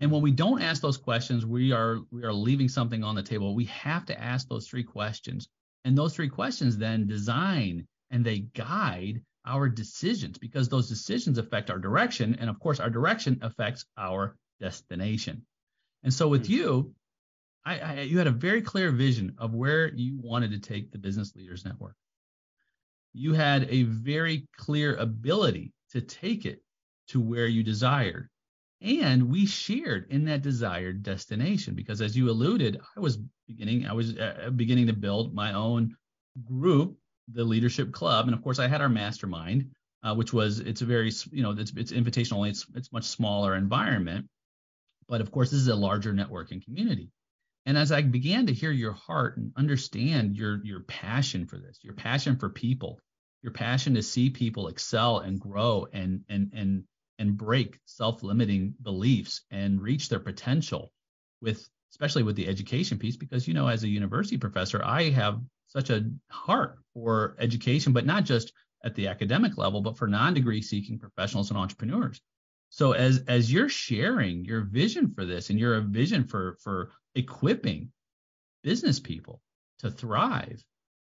And 0.01 0.11
when 0.11 0.23
we 0.23 0.31
don't 0.31 0.63
ask 0.63 0.81
those 0.81 0.99
questions, 0.99 1.45
we 1.45 1.73
are 1.73 1.99
we 2.11 2.25
are 2.25 2.33
leaving 2.33 2.69
something 2.69 3.03
on 3.03 3.15
the 3.15 3.23
table. 3.23 3.55
We 3.55 3.65
have 3.65 4.05
to 4.07 4.21
ask 4.21 4.47
those 4.49 4.69
three 4.69 4.85
questions. 4.85 5.49
And 5.85 5.97
those 5.97 6.15
three 6.15 6.29
questions 6.29 6.77
then 6.77 7.07
design 7.07 7.87
and 8.11 8.25
they 8.25 8.41
guide 8.41 9.23
our 9.47 9.69
decisions 9.69 10.39
because 10.39 10.69
those 10.69 10.89
decisions 10.89 11.39
affect 11.39 11.71
our 11.71 11.79
direction. 11.79 12.37
And 12.39 12.51
of 12.51 12.61
course, 12.61 12.81
our 12.81 12.91
direction 12.91 13.39
affects 13.43 13.87
our 13.97 14.37
destination. 14.61 15.47
And 16.09 16.15
so 16.15 16.27
with 16.27 16.47
hmm. 16.47 16.53
you, 16.55 16.95
I, 17.67 17.79
I, 17.81 18.01
you 18.01 18.17
had 18.17 18.27
a 18.27 18.31
very 18.31 18.63
clear 18.63 18.91
vision 18.91 19.35
of 19.37 19.53
where 19.53 19.93
you 19.93 20.19
wanted 20.19 20.53
to 20.53 20.59
take 20.59 20.91
the 20.91 20.97
Business 20.97 21.37
Leaders 21.37 21.67
Network. 21.67 21.97
You 23.13 23.35
had 23.35 23.69
a 23.69 23.83
very 23.83 24.49
clear 24.57 24.97
ability 24.97 25.75
to 25.91 26.01
take 26.01 26.47
it 26.47 26.63
to 27.09 27.21
where 27.21 27.47
you 27.47 27.63
desired. 27.63 28.31
And 28.81 29.29
we 29.29 29.45
shared 29.45 30.07
in 30.09 30.25
that 30.25 30.41
desired 30.41 31.03
destination 31.03 31.75
because, 31.75 32.01
as 32.01 32.17
you 32.17 32.31
alluded, 32.31 32.81
I 32.97 33.01
was 33.01 33.19
beginning, 33.47 33.87
I 33.87 33.93
was 33.93 34.17
uh, 34.17 34.49
beginning 34.57 34.87
to 34.87 34.95
build 34.95 35.35
my 35.35 35.53
own 35.53 35.95
group, 36.43 36.97
the 37.35 37.45
Leadership 37.45 37.93
Club, 37.93 38.29
and 38.29 38.35
of 38.35 38.43
course, 38.43 38.59
I 38.59 38.67
had 38.67 38.81
our 38.81 38.89
mastermind, 38.89 39.71
uh, 40.03 40.15
which 40.15 40.33
was 40.33 40.61
it's 40.61 40.81
a 40.81 40.87
very, 40.87 41.13
you 41.33 41.43
know, 41.43 41.51
it's 41.51 41.75
it's 41.77 41.93
invitational, 41.93 42.49
it's 42.49 42.65
it's 42.75 42.95
much 42.95 43.05
smaller 43.05 43.57
environment, 43.57 44.27
but 45.09 45.21
of 45.21 45.31
course, 45.31 45.51
this 45.51 45.61
is 45.61 45.69
a 45.69 45.75
larger 45.75 46.13
networking 46.13 46.65
community. 46.65 47.11
And 47.67 47.77
as 47.77 47.93
I 47.93 48.03
began 48.03 48.47
to 48.47 48.55
hear 48.55 48.71
your 48.71 48.93
heart 48.93 49.37
and 49.37 49.53
understand 49.57 50.37
your 50.37 50.65
your 50.65 50.81
passion 50.81 51.47
for 51.47 51.59
this, 51.59 51.79
your 51.83 51.95
passion 51.95 52.37
for 52.37 52.49
people, 52.49 53.01
your 53.43 53.53
passion 53.53 53.95
to 53.95 54.03
see 54.03 54.31
people 54.31 54.69
excel 54.69 55.19
and 55.19 55.41
grow 55.41 55.87
and 55.93 56.25
and 56.29 56.53
and 56.55 56.85
and 57.19 57.37
break 57.37 57.79
self-limiting 57.85 58.75
beliefs 58.81 59.43
and 59.51 59.83
reach 59.83 60.09
their 60.09 60.21
potential 60.21 60.93
with 61.41 61.69
especially 61.91 62.23
with 62.23 62.37
the 62.37 62.49
education 62.49 62.99
piece 62.99 63.17
because 63.17 63.49
you 63.49 63.55
know 63.55 63.67
as 63.67 63.83
a 63.83 63.89
university 63.89 64.37
professor 64.37 64.83
I 64.85 65.11
have 65.11 65.41
such 65.69 65.91
a 65.91 66.05
heart 66.31 66.79
for 66.95 67.37
education 67.39 67.93
but 67.93 68.07
not 68.07 68.25
just 68.25 68.53
at 68.85 68.95
the 68.95 69.09
academic 69.09 69.59
level 69.59 69.81
but 69.81 69.97
for 69.97 70.07
non-degree 70.07 70.63
seeking 70.63 70.99
professionals 70.99 71.51
and 71.51 71.59
entrepreneurs 71.59 72.21
so 72.71 72.93
as 72.93 73.25
as 73.29 73.53
you're 73.53 73.69
sharing 73.69 74.45
your 74.45 74.63
vision 74.63 75.13
for 75.15 75.25
this 75.25 75.51
and 75.51 75.59
your 75.59 75.81
vision 75.81 76.27
for 76.27 76.57
for 76.63 76.91
equipping 77.15 77.91
business 78.63 79.01
people 79.01 79.41
to 79.79 79.91
thrive. 79.91 80.63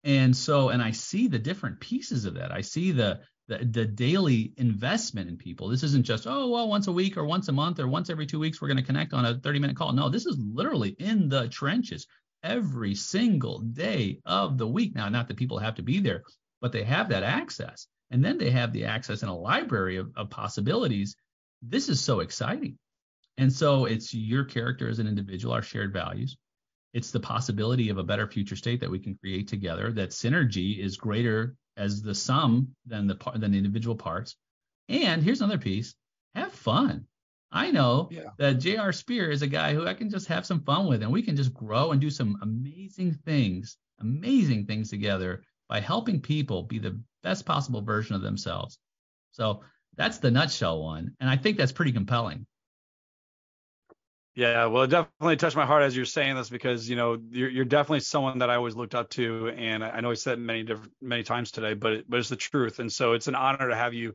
And 0.04 0.36
so, 0.36 0.70
and 0.70 0.82
I 0.82 0.90
see 0.90 1.28
the 1.28 1.38
different 1.38 1.80
pieces 1.80 2.24
of 2.24 2.34
that. 2.34 2.52
I 2.52 2.60
see 2.60 2.90
the, 2.90 3.20
the 3.48 3.58
the 3.58 3.84
daily 3.84 4.52
investment 4.56 5.28
in 5.28 5.36
people. 5.36 5.68
This 5.68 5.82
isn't 5.84 6.06
just, 6.06 6.26
oh, 6.26 6.48
well, 6.48 6.68
once 6.68 6.88
a 6.88 6.92
week 6.92 7.16
or 7.16 7.24
once 7.24 7.48
a 7.48 7.52
month 7.52 7.78
or 7.78 7.86
once 7.86 8.10
every 8.10 8.26
two 8.26 8.40
weeks, 8.40 8.60
we're 8.60 8.68
going 8.68 8.78
to 8.78 8.82
connect 8.82 9.12
on 9.12 9.24
a 9.24 9.38
30 9.38 9.58
minute 9.58 9.76
call. 9.76 9.92
No, 9.92 10.08
this 10.08 10.26
is 10.26 10.36
literally 10.38 10.90
in 10.98 11.28
the 11.28 11.48
trenches 11.48 12.06
every 12.42 12.94
single 12.94 13.60
day 13.60 14.20
of 14.26 14.58
the 14.58 14.66
week. 14.66 14.94
Now, 14.94 15.08
not 15.08 15.28
that 15.28 15.36
people 15.36 15.58
have 15.58 15.76
to 15.76 15.82
be 15.82 16.00
there, 16.00 16.22
but 16.60 16.72
they 16.72 16.82
have 16.82 17.08
that 17.10 17.22
access. 17.22 17.86
And 18.10 18.24
then 18.24 18.38
they 18.38 18.50
have 18.50 18.72
the 18.72 18.84
access 18.84 19.22
in 19.22 19.28
a 19.28 19.36
library 19.36 19.96
of, 19.96 20.10
of 20.16 20.30
possibilities. 20.30 21.16
This 21.62 21.88
is 21.88 22.00
so 22.00 22.20
exciting. 22.20 22.78
And 23.38 23.52
so 23.52 23.86
it's 23.86 24.12
your 24.12 24.44
character 24.44 24.88
as 24.88 24.98
an 24.98 25.06
individual, 25.06 25.54
our 25.54 25.62
shared 25.62 25.92
values. 25.92 26.36
It's 26.92 27.10
the 27.10 27.20
possibility 27.20 27.88
of 27.88 27.98
a 27.98 28.04
better 28.04 28.26
future 28.26 28.56
state 28.56 28.80
that 28.80 28.90
we 28.90 28.98
can 28.98 29.14
create 29.14 29.48
together. 29.48 29.90
That 29.92 30.10
synergy 30.10 30.78
is 30.78 30.96
greater 30.96 31.56
as 31.76 32.02
the 32.02 32.14
sum 32.14 32.74
than 32.84 33.06
the 33.06 33.16
than 33.36 33.52
the 33.52 33.58
individual 33.58 33.96
parts. 33.96 34.36
And 34.88 35.22
here's 35.22 35.40
another 35.40 35.58
piece: 35.58 35.94
have 36.34 36.52
fun. 36.52 37.06
I 37.50 37.70
know 37.70 38.08
yeah. 38.10 38.30
that 38.38 38.58
J.R. 38.60 38.92
Spear 38.92 39.30
is 39.30 39.42
a 39.42 39.46
guy 39.46 39.74
who 39.74 39.86
I 39.86 39.94
can 39.94 40.10
just 40.10 40.26
have 40.28 40.46
some 40.46 40.62
fun 40.62 40.86
with, 40.86 41.02
and 41.02 41.12
we 41.12 41.22
can 41.22 41.36
just 41.36 41.54
grow 41.54 41.92
and 41.92 42.00
do 42.00 42.10
some 42.10 42.38
amazing 42.42 43.14
things, 43.26 43.76
amazing 44.00 44.66
things 44.66 44.90
together 44.90 45.44
by 45.68 45.80
helping 45.80 46.20
people 46.20 46.62
be 46.62 46.78
the 46.78 46.98
best 47.22 47.46
possible 47.46 47.82
version 47.82 48.14
of 48.16 48.22
themselves. 48.22 48.78
So 49.32 49.62
that's 49.96 50.18
the 50.18 50.30
nutshell 50.30 50.82
one, 50.82 51.14
and 51.20 51.28
I 51.28 51.36
think 51.36 51.56
that's 51.56 51.72
pretty 51.72 51.92
compelling. 51.92 52.46
Yeah, 54.34 54.66
well, 54.66 54.84
it 54.84 54.88
definitely 54.88 55.36
touched 55.36 55.56
my 55.56 55.66
heart 55.66 55.82
as 55.82 55.94
you're 55.94 56.06
saying 56.06 56.36
this 56.36 56.48
because 56.48 56.88
you 56.88 56.96
know 56.96 57.18
you're, 57.30 57.50
you're 57.50 57.64
definitely 57.66 58.00
someone 58.00 58.38
that 58.38 58.48
I 58.48 58.54
always 58.54 58.74
looked 58.74 58.94
up 58.94 59.10
to, 59.10 59.48
and 59.48 59.84
I 59.84 60.00
know 60.00 60.10
I 60.10 60.14
said 60.14 60.38
many 60.38 60.62
different 60.62 60.92
many 61.02 61.22
times 61.22 61.50
today, 61.50 61.74
but 61.74 61.92
it, 61.92 62.04
but 62.08 62.18
it's 62.18 62.30
the 62.30 62.36
truth, 62.36 62.78
and 62.78 62.90
so 62.90 63.12
it's 63.12 63.28
an 63.28 63.34
honor 63.34 63.68
to 63.68 63.76
have 63.76 63.92
you 63.92 64.14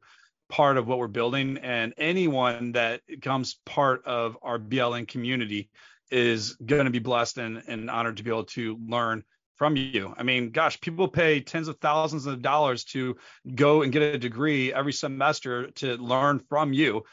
part 0.49 0.77
of 0.77 0.87
what 0.87 0.97
we're 0.97 1.07
building, 1.07 1.57
and 1.59 1.93
anyone 1.97 2.71
that 2.71 3.01
becomes 3.07 3.59
part 3.65 4.05
of 4.05 4.37
our 4.41 4.57
BLN 4.57 5.07
community 5.07 5.69
is 6.09 6.55
going 6.55 6.85
to 6.85 6.91
be 6.91 6.99
blessed 6.99 7.37
and, 7.37 7.61
and 7.67 7.89
honored 7.89 8.17
to 8.17 8.23
be 8.23 8.29
able 8.29 8.45
to 8.45 8.77
learn 8.87 9.23
from 9.57 9.75
you. 9.75 10.13
I 10.17 10.23
mean, 10.23 10.51
gosh, 10.51 10.79
people 10.79 11.07
pay 11.07 11.41
tens 11.41 11.67
of 11.67 11.79
thousands 11.79 12.25
of 12.25 12.41
dollars 12.41 12.83
to 12.85 13.17
go 13.55 13.81
and 13.81 13.91
get 13.91 14.01
a 14.01 14.17
degree 14.17 14.71
every 14.73 14.93
semester 14.93 15.71
to 15.71 15.97
learn 15.97 16.39
from 16.47 16.73
you. 16.73 17.03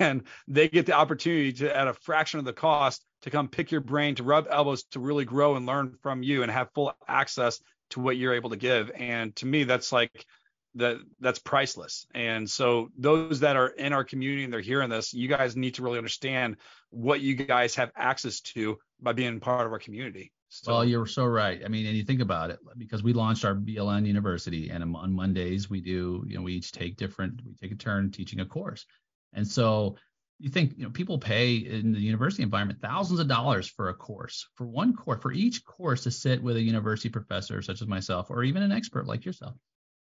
And 0.00 0.22
they 0.48 0.68
get 0.68 0.86
the 0.86 0.94
opportunity 0.94 1.52
to 1.54 1.76
at 1.76 1.86
a 1.86 1.94
fraction 1.94 2.40
of 2.40 2.44
the 2.44 2.52
cost 2.52 3.04
to 3.22 3.30
come 3.30 3.48
pick 3.48 3.70
your 3.70 3.80
brain 3.80 4.14
to 4.16 4.24
rub 4.24 4.46
elbows 4.50 4.84
to 4.92 5.00
really 5.00 5.24
grow 5.24 5.54
and 5.54 5.66
learn 5.66 5.96
from 6.02 6.22
you 6.22 6.42
and 6.42 6.50
have 6.50 6.72
full 6.74 6.92
access 7.06 7.60
to 7.90 8.00
what 8.00 8.16
you're 8.16 8.34
able 8.34 8.50
to 8.50 8.56
give. 8.56 8.90
And 8.96 9.36
to 9.36 9.46
me 9.46 9.64
that's 9.64 9.92
like 9.92 10.26
that 10.74 10.96
that's 11.20 11.38
priceless. 11.38 12.06
And 12.14 12.50
so 12.50 12.88
those 12.98 13.40
that 13.40 13.56
are 13.56 13.68
in 13.68 13.92
our 13.92 14.02
community 14.02 14.44
and 14.44 14.52
they're 14.52 14.60
hearing 14.60 14.90
this 14.90 15.14
you 15.14 15.28
guys 15.28 15.56
need 15.56 15.74
to 15.74 15.82
really 15.82 15.98
understand 15.98 16.56
what 16.90 17.20
you 17.20 17.34
guys 17.34 17.76
have 17.76 17.92
access 17.94 18.40
to 18.40 18.78
by 19.00 19.12
being 19.12 19.40
part 19.40 19.66
of 19.66 19.72
our 19.72 19.78
community 19.78 20.32
so, 20.48 20.72
well, 20.72 20.84
you're 20.84 21.06
so 21.06 21.24
right. 21.26 21.60
I 21.64 21.68
mean, 21.68 21.86
and 21.86 21.96
you 21.96 22.04
think 22.04 22.20
about 22.20 22.50
it 22.50 22.58
because 22.78 23.02
we 23.02 23.12
launched 23.12 23.44
our 23.44 23.54
BLN 23.54 24.06
University, 24.06 24.70
and 24.70 24.96
on 24.96 25.12
Mondays 25.12 25.68
we 25.68 25.80
do, 25.80 26.24
you 26.26 26.36
know, 26.36 26.42
we 26.42 26.54
each 26.54 26.72
take 26.72 26.96
different, 26.96 27.40
we 27.44 27.54
take 27.54 27.72
a 27.72 27.76
turn 27.76 28.10
teaching 28.10 28.40
a 28.40 28.46
course. 28.46 28.86
And 29.32 29.46
so 29.46 29.96
you 30.38 30.50
think 30.50 30.74
you 30.76 30.84
know 30.84 30.90
people 30.90 31.18
pay 31.18 31.56
in 31.56 31.92
the 31.92 31.98
university 31.98 32.42
environment 32.42 32.80
thousands 32.80 33.20
of 33.20 33.28
dollars 33.28 33.68
for 33.68 33.88
a 33.88 33.94
course 33.94 34.46
for 34.54 34.66
one 34.66 34.94
course 34.94 35.20
for 35.22 35.32
each 35.32 35.64
course 35.64 36.02
to 36.02 36.10
sit 36.10 36.42
with 36.42 36.56
a 36.56 36.60
university 36.60 37.08
professor 37.08 37.62
such 37.62 37.80
as 37.80 37.88
myself 37.88 38.30
or 38.30 38.44
even 38.44 38.62
an 38.62 38.72
expert 38.72 39.06
like 39.06 39.24
yourself 39.24 39.54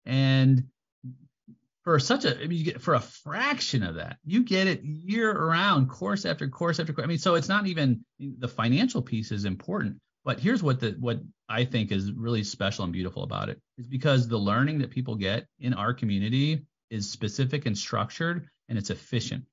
and 0.05 0.65
for 1.83 1.97
such 1.99 2.25
a 2.25 2.35
I 2.35 2.45
mean, 2.45 2.59
you 2.59 2.65
get 2.65 2.81
for 2.81 2.93
a 2.93 2.99
fraction 2.99 3.81
of 3.81 3.95
that 3.95 4.17
you 4.23 4.43
get 4.43 4.67
it 4.67 4.83
year 4.83 5.31
around 5.31 5.89
course 5.89 6.25
after 6.25 6.47
course 6.47 6.79
after 6.79 6.93
course 6.93 7.05
i 7.05 7.07
mean 7.07 7.17
so 7.17 7.35
it's 7.35 7.49
not 7.49 7.65
even 7.65 8.05
the 8.19 8.47
financial 8.47 9.01
piece 9.01 9.31
is 9.31 9.45
important 9.45 9.99
but 10.25 10.39
here's 10.39 10.61
what 10.61 10.79
the 10.79 10.95
what 10.99 11.19
i 11.47 11.65
think 11.65 11.91
is 11.91 12.11
really 12.11 12.43
special 12.43 12.83
and 12.83 12.93
beautiful 12.93 13.23
about 13.23 13.49
it 13.49 13.59
is 13.77 13.87
because 13.87 14.27
the 14.27 14.37
learning 14.37 14.79
that 14.79 14.89
people 14.89 15.15
get 15.15 15.45
in 15.59 15.73
our 15.73 15.93
community 15.93 16.65
is 16.89 17.09
specific 17.09 17.65
and 17.65 17.77
structured 17.77 18.47
and 18.67 18.77
it's 18.77 18.89
efficient. 18.89 19.45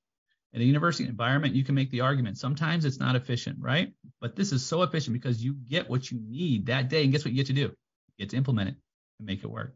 In 0.53 0.61
a 0.61 0.65
university 0.65 1.07
environment, 1.07 1.55
you 1.55 1.63
can 1.63 1.75
make 1.75 1.91
the 1.91 2.01
argument. 2.01 2.37
Sometimes 2.37 2.85
it's 2.85 2.99
not 2.99 3.15
efficient, 3.15 3.57
right? 3.59 3.93
But 4.21 4.35
this 4.35 4.51
is 4.51 4.65
so 4.65 4.81
efficient 4.83 5.13
because 5.13 5.43
you 5.43 5.53
get 5.53 5.89
what 5.89 6.09
you 6.09 6.19
need 6.25 6.67
that 6.67 6.89
day. 6.89 7.03
And 7.03 7.11
guess 7.11 7.25
what 7.25 7.31
you 7.31 7.37
get 7.37 7.47
to 7.47 7.53
do? 7.53 7.61
You 7.61 7.73
get 8.17 8.29
to 8.29 8.37
implement 8.37 8.69
it 8.69 8.75
and 9.19 9.27
make 9.27 9.43
it 9.43 9.47
work. 9.47 9.75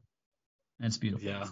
It's 0.80 0.98
beautiful. 0.98 1.28
Yeah. 1.28 1.48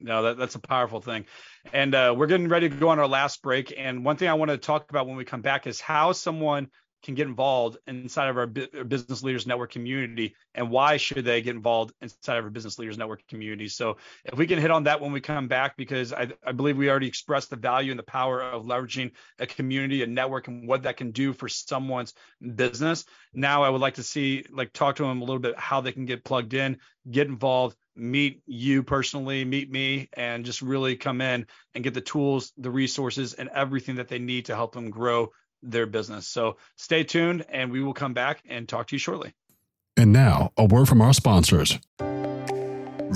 No, 0.00 0.22
that, 0.24 0.36
that's 0.36 0.54
a 0.54 0.60
powerful 0.60 1.00
thing. 1.00 1.24
And 1.72 1.94
uh, 1.94 2.14
we're 2.16 2.26
getting 2.26 2.48
ready 2.48 2.68
to 2.68 2.76
go 2.76 2.90
on 2.90 2.98
our 2.98 3.08
last 3.08 3.42
break. 3.42 3.72
And 3.76 4.04
one 4.04 4.16
thing 4.16 4.28
I 4.28 4.34
want 4.34 4.50
to 4.50 4.58
talk 4.58 4.90
about 4.90 5.06
when 5.06 5.16
we 5.16 5.24
come 5.24 5.40
back 5.40 5.66
is 5.66 5.80
how 5.80 6.12
someone 6.12 6.68
can 7.04 7.14
get 7.14 7.28
involved 7.28 7.76
inside 7.86 8.28
of 8.28 8.38
our 8.38 8.46
business 8.46 9.22
leaders 9.22 9.46
network 9.46 9.70
community 9.70 10.34
and 10.54 10.70
why 10.70 10.96
should 10.96 11.24
they 11.24 11.42
get 11.42 11.54
involved 11.54 11.92
inside 12.00 12.38
of 12.38 12.44
our 12.44 12.50
business 12.50 12.78
leaders 12.78 12.96
network 12.96 13.26
community? 13.28 13.68
So 13.68 13.98
if 14.24 14.38
we 14.38 14.46
can 14.46 14.58
hit 14.58 14.70
on 14.70 14.84
that 14.84 15.00
when 15.00 15.12
we 15.12 15.20
come 15.20 15.46
back 15.46 15.76
because 15.76 16.12
I, 16.12 16.28
I, 16.44 16.52
believe 16.52 16.76
we 16.76 16.88
already 16.88 17.06
expressed 17.06 17.50
the 17.50 17.56
value 17.56 17.92
and 17.92 17.98
the 17.98 18.04
power 18.04 18.42
of 18.42 18.64
leveraging 18.64 19.12
a 19.38 19.46
community 19.46 20.02
a 20.02 20.06
network 20.06 20.48
and 20.48 20.66
what 20.66 20.84
that 20.84 20.96
can 20.96 21.10
do 21.10 21.32
for 21.32 21.48
someone's 21.48 22.14
business. 22.54 23.04
Now 23.32 23.62
i 23.62 23.68
would 23.68 23.80
like 23.80 23.94
to 23.94 24.02
see 24.02 24.44
like 24.50 24.72
talk 24.72 24.96
to 24.96 25.02
them 25.02 25.20
a 25.20 25.24
little 25.24 25.40
bit 25.40 25.58
how 25.58 25.82
they 25.82 25.92
can 25.92 26.06
get 26.06 26.24
plugged 26.24 26.54
in 26.54 26.78
get 27.10 27.28
involved 27.28 27.76
meet 27.96 28.42
you 28.46 28.82
personally, 28.82 29.44
meet 29.44 29.70
me, 29.70 30.08
and 30.14 30.44
just 30.44 30.62
really 30.62 30.96
come 30.96 31.20
in 31.20 31.46
and 31.74 31.84
get 31.84 31.94
the 31.94 32.00
tools, 32.00 32.52
the 32.58 32.70
resources, 32.70 33.34
and 33.34 33.48
everything 33.50 33.96
that 33.96 34.08
they 34.08 34.18
need 34.18 34.46
to 34.46 34.56
help 34.56 34.74
them 34.74 34.90
grow 34.90 35.30
their 35.70 35.86
business. 35.86 36.26
So 36.26 36.56
stay 36.76 37.04
tuned 37.04 37.44
and 37.48 37.72
we 37.72 37.82
will 37.82 37.94
come 37.94 38.14
back 38.14 38.42
and 38.48 38.68
talk 38.68 38.88
to 38.88 38.94
you 38.94 38.98
shortly. 38.98 39.32
And 39.96 40.12
now, 40.12 40.52
a 40.56 40.64
word 40.64 40.88
from 40.88 41.00
our 41.00 41.12
sponsors. 41.12 41.78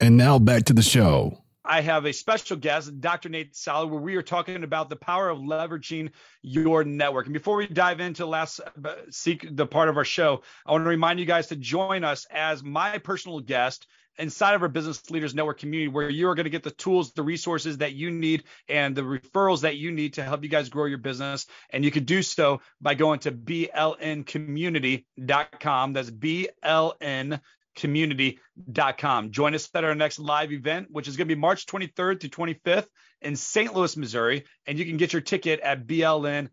And 0.00 0.18
now 0.18 0.38
back 0.38 0.64
to 0.64 0.74
the 0.74 0.82
show. 0.82 1.38
I 1.64 1.80
have 1.80 2.04
a 2.04 2.12
special 2.12 2.58
guest, 2.58 3.00
Dr. 3.00 3.30
Nate 3.30 3.56
Salah, 3.56 3.86
where 3.86 3.98
we 4.00 4.16
are 4.16 4.22
talking 4.22 4.62
about 4.62 4.90
the 4.90 4.96
power 4.96 5.30
of 5.30 5.38
leveraging 5.38 6.10
your 6.42 6.84
network. 6.84 7.24
And 7.24 7.32
before 7.32 7.56
we 7.56 7.66
dive 7.66 8.00
into 8.00 8.26
last 8.26 8.60
uh, 8.60 8.96
seek 9.08 9.56
the 9.56 9.66
part 9.66 9.88
of 9.88 9.96
our 9.96 10.04
show, 10.04 10.42
I 10.66 10.72
want 10.72 10.84
to 10.84 10.90
remind 10.90 11.20
you 11.20 11.24
guys 11.24 11.46
to 11.46 11.56
join 11.56 12.04
us 12.04 12.26
as 12.30 12.62
my 12.62 12.98
personal 12.98 13.40
guest 13.40 13.86
inside 14.18 14.54
of 14.54 14.62
our 14.62 14.68
business 14.68 15.10
leaders 15.10 15.34
network 15.34 15.58
community 15.58 15.88
where 15.88 16.08
you 16.08 16.28
are 16.28 16.34
going 16.34 16.44
to 16.44 16.50
get 16.50 16.62
the 16.62 16.70
tools 16.70 17.12
the 17.12 17.22
resources 17.22 17.76
that 17.78 17.92
you 17.94 18.10
need 18.10 18.44
and 18.68 18.96
the 18.96 19.02
referrals 19.02 19.60
that 19.62 19.76
you 19.76 19.92
need 19.92 20.14
to 20.14 20.22
help 20.22 20.42
you 20.42 20.48
guys 20.48 20.68
grow 20.68 20.84
your 20.86 20.98
business 20.98 21.46
and 21.70 21.84
you 21.84 21.90
can 21.90 22.04
do 22.04 22.22
so 22.22 22.60
by 22.80 22.94
going 22.94 23.18
to 23.18 23.32
blncommunity.com 23.32 25.92
that's 25.92 26.10
bln 26.10 27.40
community.com. 27.74 29.32
Join 29.32 29.54
us 29.54 29.68
at 29.74 29.84
our 29.84 29.94
next 29.94 30.18
live 30.18 30.52
event, 30.52 30.88
which 30.90 31.08
is 31.08 31.16
going 31.16 31.28
to 31.28 31.34
be 31.34 31.40
March 31.40 31.66
23rd 31.66 32.20
to 32.20 32.28
25th 32.28 32.86
in 33.20 33.36
St. 33.36 33.74
Louis, 33.74 33.96
Missouri. 33.96 34.44
And 34.66 34.78
you 34.78 34.84
can 34.84 34.96
get 34.96 35.12
your 35.12 35.22
ticket 35.22 35.60
at 35.60 35.86
blnlive.com. 35.86 36.50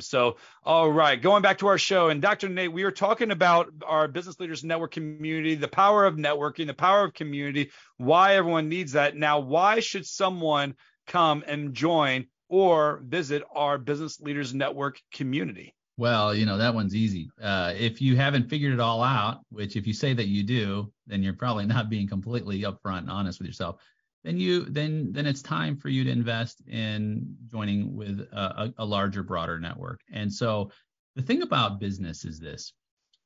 So, 0.00 0.36
all 0.64 0.90
right, 0.90 1.20
going 1.20 1.42
back 1.42 1.58
to 1.58 1.66
our 1.68 1.78
show. 1.78 2.08
And 2.08 2.20
Dr. 2.20 2.48
Nate, 2.48 2.72
we 2.72 2.82
are 2.82 2.90
talking 2.90 3.30
about 3.30 3.68
our 3.86 4.08
Business 4.08 4.38
Leaders 4.38 4.64
Network 4.64 4.92
community, 4.92 5.54
the 5.54 5.68
power 5.68 6.04
of 6.04 6.16
networking, 6.16 6.66
the 6.66 6.74
power 6.74 7.04
of 7.04 7.14
community, 7.14 7.70
why 7.96 8.36
everyone 8.36 8.68
needs 8.68 8.92
that. 8.92 9.16
Now, 9.16 9.40
why 9.40 9.80
should 9.80 10.06
someone 10.06 10.74
come 11.06 11.44
and 11.46 11.74
join 11.74 12.26
or 12.48 13.00
visit 13.04 13.42
our 13.54 13.78
Business 13.78 14.20
Leaders 14.20 14.54
Network 14.54 15.00
community? 15.12 15.74
Well, 15.96 16.34
you 16.34 16.44
know, 16.44 16.58
that 16.58 16.74
one's 16.74 16.94
easy. 16.94 17.30
Uh, 17.40 17.72
if 17.76 18.02
you 18.02 18.16
haven't 18.16 18.50
figured 18.50 18.72
it 18.72 18.80
all 18.80 19.02
out, 19.02 19.40
which 19.50 19.76
if 19.76 19.86
you 19.86 19.92
say 19.92 20.12
that 20.12 20.26
you 20.26 20.42
do, 20.42 20.92
then 21.06 21.22
you're 21.22 21.34
probably 21.34 21.66
not 21.66 21.88
being 21.88 22.08
completely 22.08 22.62
upfront 22.62 22.98
and 22.98 23.10
honest 23.10 23.38
with 23.38 23.46
yourself. 23.46 23.80
Then 24.24 24.40
you 24.40 24.64
then 24.64 25.12
then 25.12 25.26
it's 25.26 25.42
time 25.42 25.76
for 25.76 25.90
you 25.90 26.02
to 26.04 26.10
invest 26.10 26.62
in 26.66 27.36
joining 27.50 27.94
with 27.94 28.20
a, 28.32 28.72
a 28.78 28.84
larger, 28.84 29.22
broader 29.22 29.60
network. 29.60 30.00
And 30.10 30.32
so 30.32 30.70
the 31.14 31.22
thing 31.22 31.42
about 31.42 31.78
business 31.78 32.24
is 32.24 32.40
this: 32.40 32.72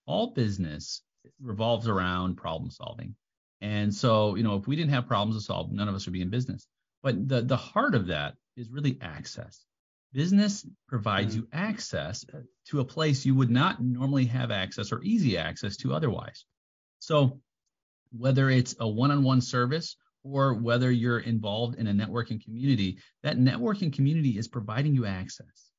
all 0.06 0.32
business 0.34 1.02
revolves 1.40 1.86
around 1.86 2.36
problem 2.36 2.70
solving. 2.70 3.14
And 3.60 3.94
so, 3.94 4.34
you 4.34 4.42
know, 4.42 4.56
if 4.56 4.66
we 4.66 4.76
didn't 4.76 4.92
have 4.92 5.06
problems 5.06 5.36
to 5.36 5.44
solve, 5.44 5.72
none 5.72 5.88
of 5.88 5.94
us 5.94 6.06
would 6.06 6.12
be 6.12 6.22
in 6.22 6.30
business. 6.30 6.66
But 7.02 7.28
the 7.28 7.42
the 7.42 7.56
heart 7.56 7.94
of 7.94 8.08
that 8.08 8.34
is 8.56 8.68
really 8.68 8.98
access. 9.00 9.64
Business 10.12 10.66
provides 10.88 11.34
mm. 11.34 11.38
you 11.38 11.48
access 11.52 12.24
to 12.68 12.80
a 12.80 12.84
place 12.84 13.24
you 13.24 13.36
would 13.36 13.50
not 13.50 13.80
normally 13.82 14.24
have 14.26 14.50
access 14.50 14.90
or 14.90 15.02
easy 15.02 15.38
access 15.38 15.76
to 15.78 15.94
otherwise. 15.94 16.44
So, 16.98 17.40
whether 18.10 18.50
it's 18.50 18.74
a 18.80 18.88
one 18.88 19.12
on 19.12 19.22
one 19.22 19.40
service 19.40 19.96
or 20.30 20.54
whether 20.54 20.90
you're 20.90 21.20
involved 21.20 21.78
in 21.78 21.86
a 21.86 21.92
networking 21.92 22.42
community, 22.42 22.98
that 23.22 23.38
networking 23.38 23.92
community 23.92 24.38
is 24.38 24.48
providing 24.48 24.94
you 24.94 25.06
access 25.06 25.70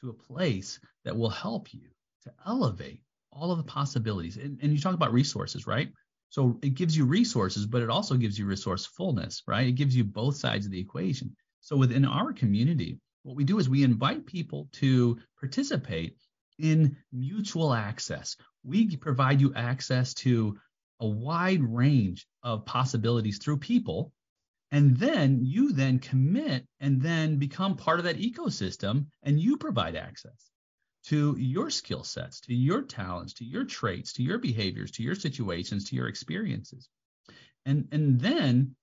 to 0.00 0.10
a 0.10 0.12
place 0.12 0.78
that 1.04 1.16
will 1.16 1.30
help 1.30 1.72
you 1.72 1.88
to 2.24 2.32
elevate 2.46 3.00
all 3.32 3.50
of 3.50 3.58
the 3.58 3.64
possibilities. 3.64 4.36
And, 4.36 4.58
and 4.62 4.72
you 4.72 4.78
talk 4.78 4.94
about 4.94 5.12
resources, 5.12 5.66
right? 5.66 5.90
So 6.28 6.58
it 6.62 6.74
gives 6.74 6.96
you 6.96 7.04
resources, 7.04 7.66
but 7.66 7.82
it 7.82 7.90
also 7.90 8.16
gives 8.16 8.38
you 8.38 8.46
resourcefulness, 8.46 9.42
right? 9.46 9.68
It 9.68 9.72
gives 9.72 9.96
you 9.96 10.04
both 10.04 10.36
sides 10.36 10.66
of 10.66 10.72
the 10.72 10.80
equation. 10.80 11.34
So 11.60 11.76
within 11.76 12.04
our 12.04 12.32
community, 12.32 12.98
what 13.22 13.36
we 13.36 13.44
do 13.44 13.58
is 13.58 13.68
we 13.68 13.84
invite 13.84 14.26
people 14.26 14.68
to 14.72 15.18
participate 15.40 16.16
in 16.58 16.96
mutual 17.12 17.72
access. 17.72 18.36
We 18.62 18.96
provide 18.96 19.40
you 19.40 19.54
access 19.54 20.14
to 20.14 20.58
a 21.00 21.06
wide 21.06 21.62
range 21.62 22.26
of 22.42 22.66
possibilities 22.66 23.38
through 23.38 23.58
people. 23.58 24.12
And 24.70 24.96
then 24.96 25.40
you 25.42 25.72
then 25.72 25.98
commit 25.98 26.66
and 26.80 27.00
then 27.00 27.38
become 27.38 27.76
part 27.76 28.00
of 28.00 28.04
that 28.06 28.18
ecosystem 28.18 29.06
and 29.22 29.40
you 29.40 29.56
provide 29.56 29.94
access 29.94 30.50
to 31.04 31.36
your 31.38 31.70
skill 31.70 32.02
sets, 32.02 32.40
to 32.40 32.54
your 32.54 32.82
talents, 32.82 33.34
to 33.34 33.44
your 33.44 33.64
traits, 33.64 34.14
to 34.14 34.22
your 34.22 34.38
behaviors, 34.38 34.90
to 34.92 35.02
your 35.02 35.14
situations, 35.14 35.84
to 35.84 35.96
your 35.96 36.08
experiences. 36.08 36.88
And, 37.66 37.88
and 37.92 38.18
then 38.20 38.74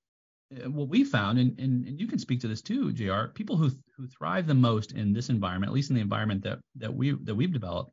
uh, 0.51 0.69
what 0.69 0.89
we 0.89 1.03
found, 1.03 1.39
and, 1.39 1.59
and, 1.59 1.85
and 1.87 1.99
you 1.99 2.07
can 2.07 2.19
speak 2.19 2.41
to 2.41 2.47
this 2.47 2.61
too, 2.61 2.91
J.R. 2.91 3.29
People 3.29 3.57
who 3.57 3.71
who 3.97 4.07
thrive 4.07 4.47
the 4.47 4.53
most 4.53 4.91
in 4.91 5.13
this 5.13 5.29
environment, 5.29 5.69
at 5.69 5.73
least 5.73 5.89
in 5.89 5.95
the 5.95 6.01
environment 6.01 6.43
that 6.43 6.59
that 6.75 6.93
we 6.93 7.11
that 7.11 7.35
we've 7.35 7.53
developed, 7.53 7.91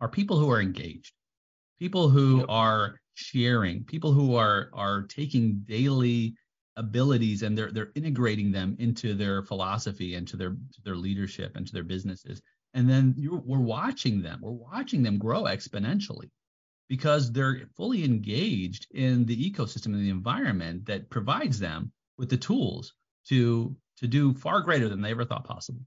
are 0.00 0.08
people 0.08 0.38
who 0.38 0.50
are 0.50 0.60
engaged, 0.60 1.12
people 1.78 2.08
who 2.08 2.44
are 2.48 2.96
sharing, 3.20 3.84
people 3.84 4.12
who 4.12 4.34
are 4.36 4.70
are 4.72 5.02
taking 5.02 5.60
daily 5.66 6.34
abilities 6.76 7.42
and 7.42 7.56
they're 7.56 7.70
they're 7.70 7.92
integrating 7.94 8.50
them 8.50 8.76
into 8.78 9.14
their 9.14 9.42
philosophy 9.42 10.14
and 10.14 10.26
to 10.28 10.36
their 10.36 10.50
to 10.50 10.82
their 10.84 10.96
leadership 10.96 11.56
and 11.56 11.66
to 11.66 11.72
their 11.72 11.84
businesses. 11.84 12.40
And 12.74 12.88
then 12.88 13.14
we're 13.18 13.58
watching 13.58 14.22
them, 14.22 14.40
we're 14.42 14.52
watching 14.52 15.02
them 15.02 15.18
grow 15.18 15.42
exponentially 15.44 16.30
because 16.88 17.32
they're 17.32 17.62
fully 17.76 18.04
engaged 18.04 18.86
in 18.92 19.24
the 19.26 19.50
ecosystem 19.50 19.86
and 19.86 20.00
the 20.00 20.10
environment 20.10 20.86
that 20.86 21.10
provides 21.10 21.58
them 21.58 21.92
with 22.18 22.30
the 22.30 22.36
tools 22.36 22.94
to 23.28 23.76
to 23.98 24.08
do 24.08 24.32
far 24.34 24.60
greater 24.60 24.88
than 24.88 25.02
they 25.02 25.10
ever 25.10 25.24
thought 25.24 25.44
possible. 25.44 25.82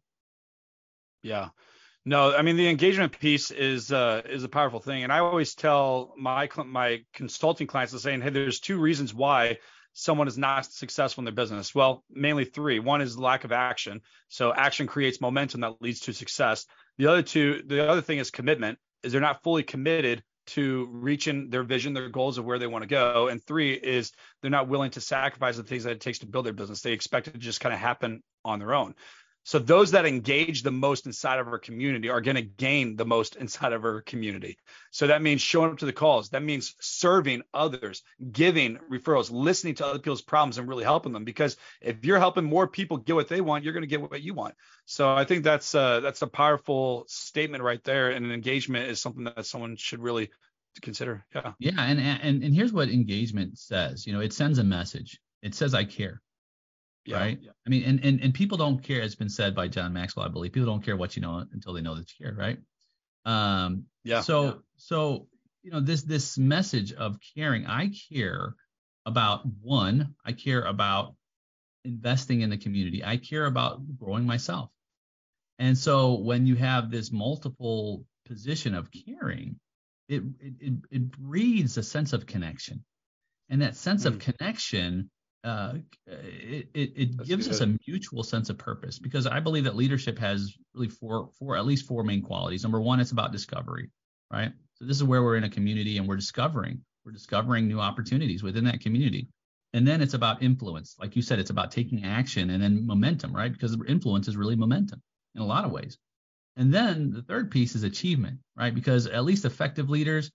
Yeah. 1.23 1.49
No, 2.05 2.35
I 2.35 2.41
mean 2.41 2.57
the 2.57 2.67
engagement 2.67 3.17
piece 3.17 3.49
is 3.49 3.91
uh, 3.91 4.21
is 4.25 4.43
a 4.43 4.49
powerful 4.49 4.81
thing, 4.81 5.03
and 5.03 5.11
I 5.11 5.19
always 5.19 5.55
tell 5.55 6.13
my 6.17 6.49
my 6.65 7.03
consulting 7.13 7.67
clients, 7.67 7.99
saying, 8.01 8.21
"Hey, 8.21 8.29
there's 8.29 8.59
two 8.59 8.77
reasons 8.77 9.13
why 9.13 9.59
someone 9.93 10.27
is 10.27 10.37
not 10.37 10.65
successful 10.65 11.21
in 11.21 11.25
their 11.25 11.33
business. 11.33 11.73
Well, 11.73 12.03
mainly 12.09 12.45
three. 12.45 12.79
One 12.79 13.01
is 13.01 13.17
lack 13.17 13.43
of 13.43 13.51
action. 13.51 14.01
So 14.27 14.53
action 14.53 14.87
creates 14.87 15.21
momentum 15.21 15.61
that 15.61 15.81
leads 15.81 16.01
to 16.01 16.13
success. 16.13 16.65
The 16.97 17.07
other 17.07 17.21
two, 17.21 17.61
the 17.65 17.87
other 17.87 18.01
thing 18.01 18.17
is 18.17 18.31
commitment. 18.31 18.79
Is 19.03 19.11
they're 19.11 19.21
not 19.21 19.43
fully 19.43 19.63
committed 19.63 20.23
to 20.45 20.87
reaching 20.91 21.49
their 21.49 21.63
vision, 21.63 21.93
their 21.93 22.09
goals 22.09 22.37
of 22.37 22.45
where 22.45 22.59
they 22.59 22.67
want 22.67 22.83
to 22.83 22.87
go. 22.87 23.27
And 23.27 23.43
three 23.43 23.73
is 23.73 24.11
they're 24.41 24.51
not 24.51 24.67
willing 24.67 24.91
to 24.91 25.01
sacrifice 25.01 25.57
the 25.57 25.63
things 25.63 25.83
that 25.83 25.91
it 25.91 26.01
takes 26.01 26.19
to 26.19 26.25
build 26.25 26.45
their 26.45 26.53
business. 26.53 26.81
They 26.81 26.93
expect 26.93 27.27
it 27.27 27.33
to 27.33 27.37
just 27.37 27.61
kind 27.61 27.73
of 27.73 27.79
happen 27.79 28.23
on 28.43 28.59
their 28.59 28.73
own. 28.73 28.95
So 29.43 29.59
those 29.59 29.91
that 29.91 30.05
engage 30.05 30.63
the 30.63 30.71
most 30.71 31.05
inside 31.05 31.39
of 31.39 31.47
our 31.47 31.59
community 31.59 32.09
are 32.09 32.21
going 32.21 32.35
to 32.35 32.41
gain 32.41 32.95
the 32.95 33.05
most 33.05 33.35
inside 33.35 33.73
of 33.73 33.83
our 33.83 34.01
community. 34.01 34.57
So 34.91 35.07
that 35.07 35.21
means 35.21 35.41
showing 35.41 35.71
up 35.71 35.79
to 35.79 35.85
the 35.85 35.93
calls. 35.93 36.29
That 36.29 36.43
means 36.43 36.75
serving 36.79 37.43
others, 37.53 38.03
giving 38.31 38.79
referrals, 38.89 39.31
listening 39.31 39.75
to 39.75 39.85
other 39.85 39.99
people's 39.99 40.21
problems 40.21 40.57
and 40.57 40.67
really 40.67 40.85
helping 40.85 41.11
them. 41.11 41.25
Because 41.25 41.57
if 41.81 42.05
you're 42.05 42.19
helping 42.19 42.45
more 42.45 42.67
people 42.67 42.97
get 42.97 43.15
what 43.15 43.27
they 43.27 43.41
want, 43.41 43.63
you're 43.63 43.73
going 43.73 43.83
to 43.83 43.87
get 43.87 44.01
what 44.01 44.21
you 44.21 44.33
want. 44.33 44.55
So 44.85 45.13
I 45.13 45.25
think 45.25 45.43
that's 45.43 45.75
uh, 45.75 45.99
that's 45.99 46.21
a 46.21 46.27
powerful 46.27 47.03
statement 47.07 47.63
right 47.63 47.83
there. 47.83 48.11
And 48.11 48.31
engagement 48.31 48.89
is 48.89 49.01
something 49.01 49.25
that 49.25 49.45
someone 49.45 49.75
should 49.75 49.99
really 49.99 50.29
consider. 50.81 51.25
Yeah. 51.35 51.51
Yeah. 51.59 51.81
And 51.81 51.99
and 51.99 52.43
and 52.43 52.55
here's 52.55 52.71
what 52.71 52.89
engagement 52.89 53.57
says. 53.57 54.07
You 54.07 54.13
know, 54.13 54.21
it 54.21 54.31
sends 54.31 54.57
a 54.59 54.63
message. 54.63 55.19
It 55.41 55.53
says 55.53 55.73
I 55.73 55.83
care 55.83 56.21
yeah, 57.05 57.17
right? 57.17 57.39
Yeah. 57.41 57.51
I 57.65 57.69
mean, 57.69 57.83
and, 57.83 58.03
and 58.03 58.21
and 58.21 58.33
people 58.33 58.57
don't 58.57 58.83
care. 58.83 59.01
It's 59.01 59.15
been 59.15 59.29
said 59.29 59.55
by 59.55 59.67
John 59.67 59.93
Maxwell, 59.93 60.25
I 60.25 60.29
believe. 60.29 60.53
People 60.53 60.67
don't 60.67 60.83
care 60.83 60.95
what 60.95 61.15
you 61.15 61.21
know 61.21 61.45
until 61.51 61.73
they 61.73 61.81
know 61.81 61.95
that 61.95 62.11
you 62.11 62.25
care, 62.25 62.35
right? 62.35 62.57
Um, 63.25 63.85
yeah. 64.03 64.21
So 64.21 64.43
yeah. 64.43 64.53
so 64.77 65.27
you 65.63 65.71
know 65.71 65.79
this 65.79 66.03
this 66.03 66.37
message 66.37 66.93
of 66.93 67.17
caring. 67.35 67.65
I 67.65 67.91
care 68.11 68.55
about 69.05 69.43
one. 69.61 70.15
I 70.25 70.31
care 70.31 70.61
about 70.61 71.15
investing 71.83 72.41
in 72.41 72.49
the 72.49 72.57
community. 72.57 73.03
I 73.03 73.17
care 73.17 73.45
about 73.45 73.81
growing 73.97 74.25
myself. 74.25 74.69
And 75.59 75.77
so 75.77 76.15
when 76.15 76.45
you 76.45 76.55
have 76.55 76.89
this 76.89 77.11
multiple 77.11 78.05
position 78.25 78.75
of 78.75 78.89
caring, 78.91 79.59
it 80.07 80.23
it 80.39 80.73
it, 80.91 81.11
breeds 81.11 81.77
a 81.77 81.83
sense 81.83 82.13
of 82.13 82.25
connection, 82.25 82.83
and 83.49 83.61
that 83.61 83.75
sense 83.75 84.03
mm. 84.03 84.07
of 84.07 84.19
connection 84.19 85.09
uh, 85.43 85.73
it, 86.07 86.69
it, 86.73 86.91
it 86.95 87.23
gives 87.25 87.47
good. 87.47 87.55
us 87.55 87.61
a 87.61 87.75
mutual 87.87 88.23
sense 88.23 88.49
of 88.49 88.57
purpose 88.57 88.97
because 88.99 89.27
I 89.27 89.39
believe 89.39 89.65
that 89.65 89.75
leadership 89.75 90.17
has 90.19 90.55
really 90.73 90.87
four, 90.87 91.29
four, 91.37 91.57
at 91.57 91.65
least 91.65 91.85
four 91.85 92.03
main 92.03 92.21
qualities. 92.21 92.63
Number 92.63 92.79
one, 92.79 92.99
it's 92.99 93.11
about 93.11 93.31
discovery, 93.31 93.89
right? 94.31 94.53
So 94.75 94.85
this 94.85 94.97
is 94.97 95.03
where 95.03 95.21
we're 95.21 95.35
in 95.35 95.43
a 95.43 95.49
community 95.49 95.97
and 95.97 96.07
we're 96.07 96.15
discovering, 96.15 96.81
we're 97.05 97.11
discovering 97.11 97.67
new 97.67 97.79
opportunities 97.79 98.41
within 98.41 98.63
that 98.65 98.79
community. 98.79 99.27
And 99.73 99.87
then 99.87 100.01
it's 100.01 100.13
about 100.13 100.43
influence. 100.43 100.95
Like 100.99 101.15
you 101.15 101.21
said, 101.21 101.39
it's 101.39 101.49
about 101.49 101.71
taking 101.71 102.05
action 102.05 102.49
and 102.51 102.61
then 102.61 102.85
momentum, 102.85 103.35
right? 103.35 103.51
Because 103.51 103.75
influence 103.87 104.27
is 104.27 104.37
really 104.37 104.55
momentum 104.55 105.01
in 105.35 105.41
a 105.41 105.45
lot 105.45 105.65
of 105.65 105.71
ways. 105.71 105.97
And 106.55 106.73
then 106.73 107.11
the 107.11 107.23
third 107.23 107.49
piece 107.51 107.75
is 107.75 107.83
achievement, 107.83 108.39
right? 108.55 108.73
Because 108.73 109.07
at 109.07 109.25
least 109.25 109.45
effective 109.45 109.89
leaders, 109.89 110.31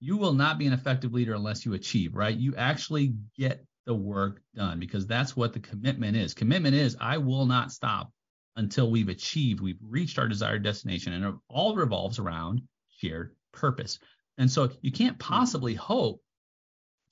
you 0.00 0.18
will 0.18 0.34
not 0.34 0.58
be 0.58 0.66
an 0.66 0.72
effective 0.72 1.14
leader 1.14 1.34
unless 1.34 1.64
you 1.64 1.72
achieve, 1.74 2.14
right? 2.14 2.36
You 2.36 2.54
actually 2.56 3.14
get 3.38 3.64
the 3.86 3.94
work 3.94 4.40
done 4.54 4.78
because 4.78 5.06
that's 5.06 5.36
what 5.36 5.52
the 5.52 5.60
commitment 5.60 6.16
is. 6.16 6.34
Commitment 6.34 6.74
is 6.74 6.96
I 7.00 7.18
will 7.18 7.46
not 7.46 7.72
stop 7.72 8.12
until 8.56 8.90
we've 8.90 9.08
achieved, 9.08 9.60
we've 9.60 9.80
reached 9.82 10.18
our 10.18 10.28
desired 10.28 10.62
destination. 10.62 11.12
And 11.12 11.24
it 11.24 11.34
all 11.48 11.74
revolves 11.74 12.18
around 12.18 12.62
shared 12.98 13.34
purpose. 13.52 13.98
And 14.38 14.50
so 14.50 14.70
you 14.80 14.92
can't 14.92 15.18
possibly 15.18 15.74
hope 15.74 16.20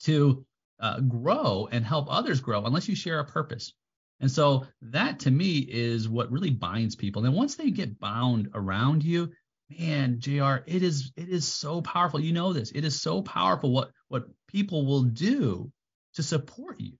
to 0.03 0.45
uh, 0.79 0.99
grow 0.99 1.67
and 1.71 1.85
help 1.85 2.07
others 2.09 2.41
grow 2.41 2.65
unless 2.65 2.87
you 2.87 2.95
share 2.95 3.19
a 3.19 3.25
purpose. 3.25 3.73
And 4.19 4.31
so 4.31 4.67
that 4.83 5.21
to 5.21 5.31
me 5.31 5.57
is 5.57 6.07
what 6.07 6.31
really 6.31 6.51
binds 6.51 6.95
people. 6.95 7.25
And 7.25 7.33
once 7.33 7.55
they 7.55 7.71
get 7.71 7.99
bound 7.99 8.49
around 8.53 9.03
you, 9.03 9.31
man, 9.79 10.19
JR, 10.19 10.57
it 10.67 10.83
is 10.83 11.11
it 11.15 11.29
is 11.29 11.47
so 11.47 11.81
powerful. 11.81 12.19
You 12.19 12.33
know 12.33 12.53
this. 12.53 12.71
It 12.71 12.85
is 12.85 13.01
so 13.01 13.21
powerful 13.21 13.71
what 13.71 13.91
what 14.09 14.25
people 14.47 14.85
will 14.85 15.03
do 15.03 15.71
to 16.15 16.23
support 16.23 16.79
you 16.79 16.93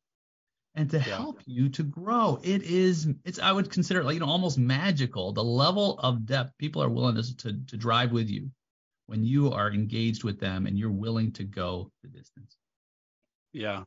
and 0.76 0.90
to 0.90 0.98
yeah. 0.98 1.04
help 1.18 1.42
you 1.46 1.70
to 1.70 1.84
grow. 1.84 2.40
It 2.44 2.64
is, 2.64 3.08
it's, 3.26 3.40
I 3.40 3.52
would 3.52 3.70
consider 3.70 4.02
it 4.02 4.06
like, 4.06 4.14
you 4.14 4.20
know, 4.22 4.28
almost 4.28 4.58
magical. 4.58 5.34
The 5.34 5.44
level 5.44 6.00
of 6.00 6.26
depth 6.26 6.58
people 6.58 6.82
are 6.82 6.90
willing 6.90 7.16
to, 7.16 7.38
to, 7.38 7.54
to 7.68 7.78
drive 7.78 8.12
with 8.12 8.30
you 8.30 8.52
when 9.08 9.24
you 9.26 9.52
are 9.52 9.72
engaged 9.72 10.24
with 10.24 10.40
them 10.40 10.66
and 10.66 10.80
you're 10.80 10.90
willing 10.90 11.34
to 11.34 11.44
go 11.44 11.92
the 12.02 12.08
distance. 12.08 12.56
Yeah. 13.52 13.84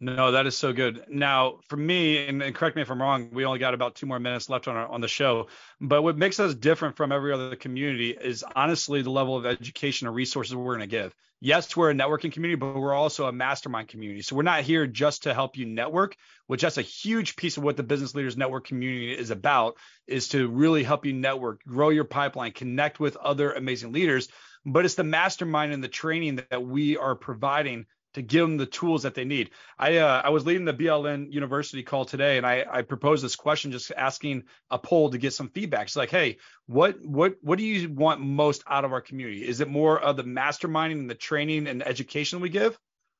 No, 0.00 0.32
that 0.32 0.46
is 0.46 0.56
so 0.56 0.72
good. 0.72 1.04
Now, 1.08 1.60
for 1.68 1.76
me, 1.76 2.26
and, 2.26 2.42
and, 2.42 2.54
correct 2.54 2.74
me 2.74 2.82
if 2.82 2.90
I'm 2.90 3.00
wrong, 3.00 3.30
we 3.32 3.44
only 3.44 3.60
got 3.60 3.74
about 3.74 3.94
two 3.94 4.06
more 4.06 4.18
minutes 4.18 4.50
left 4.50 4.66
on 4.66 4.76
our, 4.76 4.86
on 4.88 5.00
the 5.00 5.08
show. 5.08 5.46
But 5.80 6.02
what 6.02 6.18
makes 6.18 6.40
us 6.40 6.54
different 6.54 6.96
from 6.96 7.12
every 7.12 7.32
other 7.32 7.56
community 7.56 8.10
is 8.10 8.44
honestly 8.56 9.02
the 9.02 9.10
level 9.10 9.36
of 9.36 9.46
education 9.46 10.08
and 10.08 10.14
resources 10.14 10.54
we're 10.54 10.76
going 10.76 10.80
to 10.80 10.86
give. 10.86 11.14
Yes, 11.40 11.76
we're 11.76 11.90
a 11.90 11.94
networking 11.94 12.32
community, 12.32 12.58
but 12.58 12.74
we're 12.74 12.94
also 12.94 13.26
a 13.26 13.32
mastermind 13.32 13.88
community. 13.88 14.22
So 14.22 14.34
we're 14.34 14.42
not 14.42 14.62
here 14.62 14.86
just 14.86 15.24
to 15.24 15.34
help 15.34 15.56
you 15.56 15.66
network, 15.66 16.16
which 16.48 16.62
that's 16.62 16.78
a 16.78 16.82
huge 16.82 17.36
piece 17.36 17.56
of 17.56 17.62
what 17.62 17.76
the 17.76 17.82
Business 17.82 18.14
Leaders 18.14 18.36
Network 18.36 18.66
community 18.66 19.12
is 19.12 19.30
about, 19.30 19.76
is 20.06 20.28
to 20.28 20.48
really 20.48 20.82
help 20.82 21.06
you 21.06 21.12
network, 21.12 21.62
grow 21.64 21.90
your 21.90 22.04
pipeline, 22.04 22.52
connect 22.52 22.98
with 22.98 23.16
other 23.16 23.52
amazing 23.52 23.92
leaders. 23.92 24.28
But 24.66 24.86
it's 24.86 24.94
the 24.94 25.04
mastermind 25.04 25.72
and 25.72 25.84
the 25.84 25.88
training 25.88 26.36
that 26.50 26.64
we 26.64 26.96
are 26.96 27.14
providing 27.14 27.86
to 28.14 28.22
give 28.22 28.42
them 28.42 28.56
the 28.56 28.66
tools 28.66 29.02
that 29.02 29.14
they 29.14 29.24
need. 29.24 29.50
I 29.78 29.98
uh, 29.98 30.22
I 30.24 30.30
was 30.30 30.46
leading 30.46 30.64
the 30.64 30.72
BLN 30.72 31.32
University 31.32 31.82
call 31.82 32.04
today, 32.04 32.36
and 32.38 32.46
I 32.46 32.64
I 32.70 32.82
proposed 32.82 33.22
this 33.22 33.36
question, 33.36 33.72
just 33.72 33.92
asking 33.96 34.44
a 34.70 34.78
poll 34.78 35.10
to 35.10 35.18
get 35.18 35.34
some 35.34 35.48
feedback. 35.48 35.86
It's 35.86 35.96
like, 35.96 36.10
hey, 36.10 36.38
what 36.66 37.04
what 37.04 37.34
what 37.42 37.58
do 37.58 37.64
you 37.64 37.90
want 37.90 38.20
most 38.20 38.64
out 38.68 38.84
of 38.84 38.92
our 38.92 39.00
community? 39.00 39.46
Is 39.46 39.60
it 39.60 39.68
more 39.68 40.00
of 40.00 40.16
the 40.16 40.24
masterminding 40.24 41.00
and 41.00 41.10
the 41.10 41.14
training 41.14 41.66
and 41.66 41.86
education 41.86 42.40
we 42.40 42.48
give, 42.48 42.78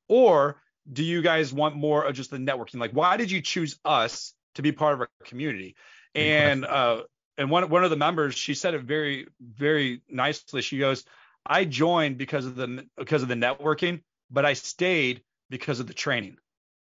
or 0.08 0.56
do 0.90 1.02
you 1.02 1.22
guys 1.22 1.52
want 1.52 1.76
more 1.76 2.04
of 2.04 2.14
just 2.14 2.30
the 2.30 2.38
networking? 2.38 2.76
Like, 2.76 2.92
why 2.92 3.16
did 3.16 3.30
you 3.30 3.40
choose 3.40 3.78
us 3.84 4.32
to 4.54 4.62
be 4.62 4.72
part 4.72 4.94
of 4.94 5.00
our 5.00 5.08
community? 5.24 5.76
And 6.14 6.64
uh, 6.64 7.02
and 7.36 7.50
one 7.50 7.68
one 7.68 7.82
of 7.82 7.90
the 7.90 7.96
members, 7.96 8.34
she 8.34 8.54
said 8.54 8.74
it 8.74 8.82
very 8.82 9.26
very 9.40 10.02
nicely. 10.08 10.62
She 10.62 10.78
goes, 10.78 11.04
I 11.44 11.64
joined 11.64 12.16
because 12.16 12.46
of 12.46 12.54
the 12.54 12.86
because 12.96 13.22
of 13.22 13.28
the 13.28 13.34
networking 13.34 14.02
but 14.34 14.44
I 14.44 14.52
stayed 14.52 15.22
because 15.48 15.80
of 15.80 15.86
the 15.86 15.94
training. 15.94 16.36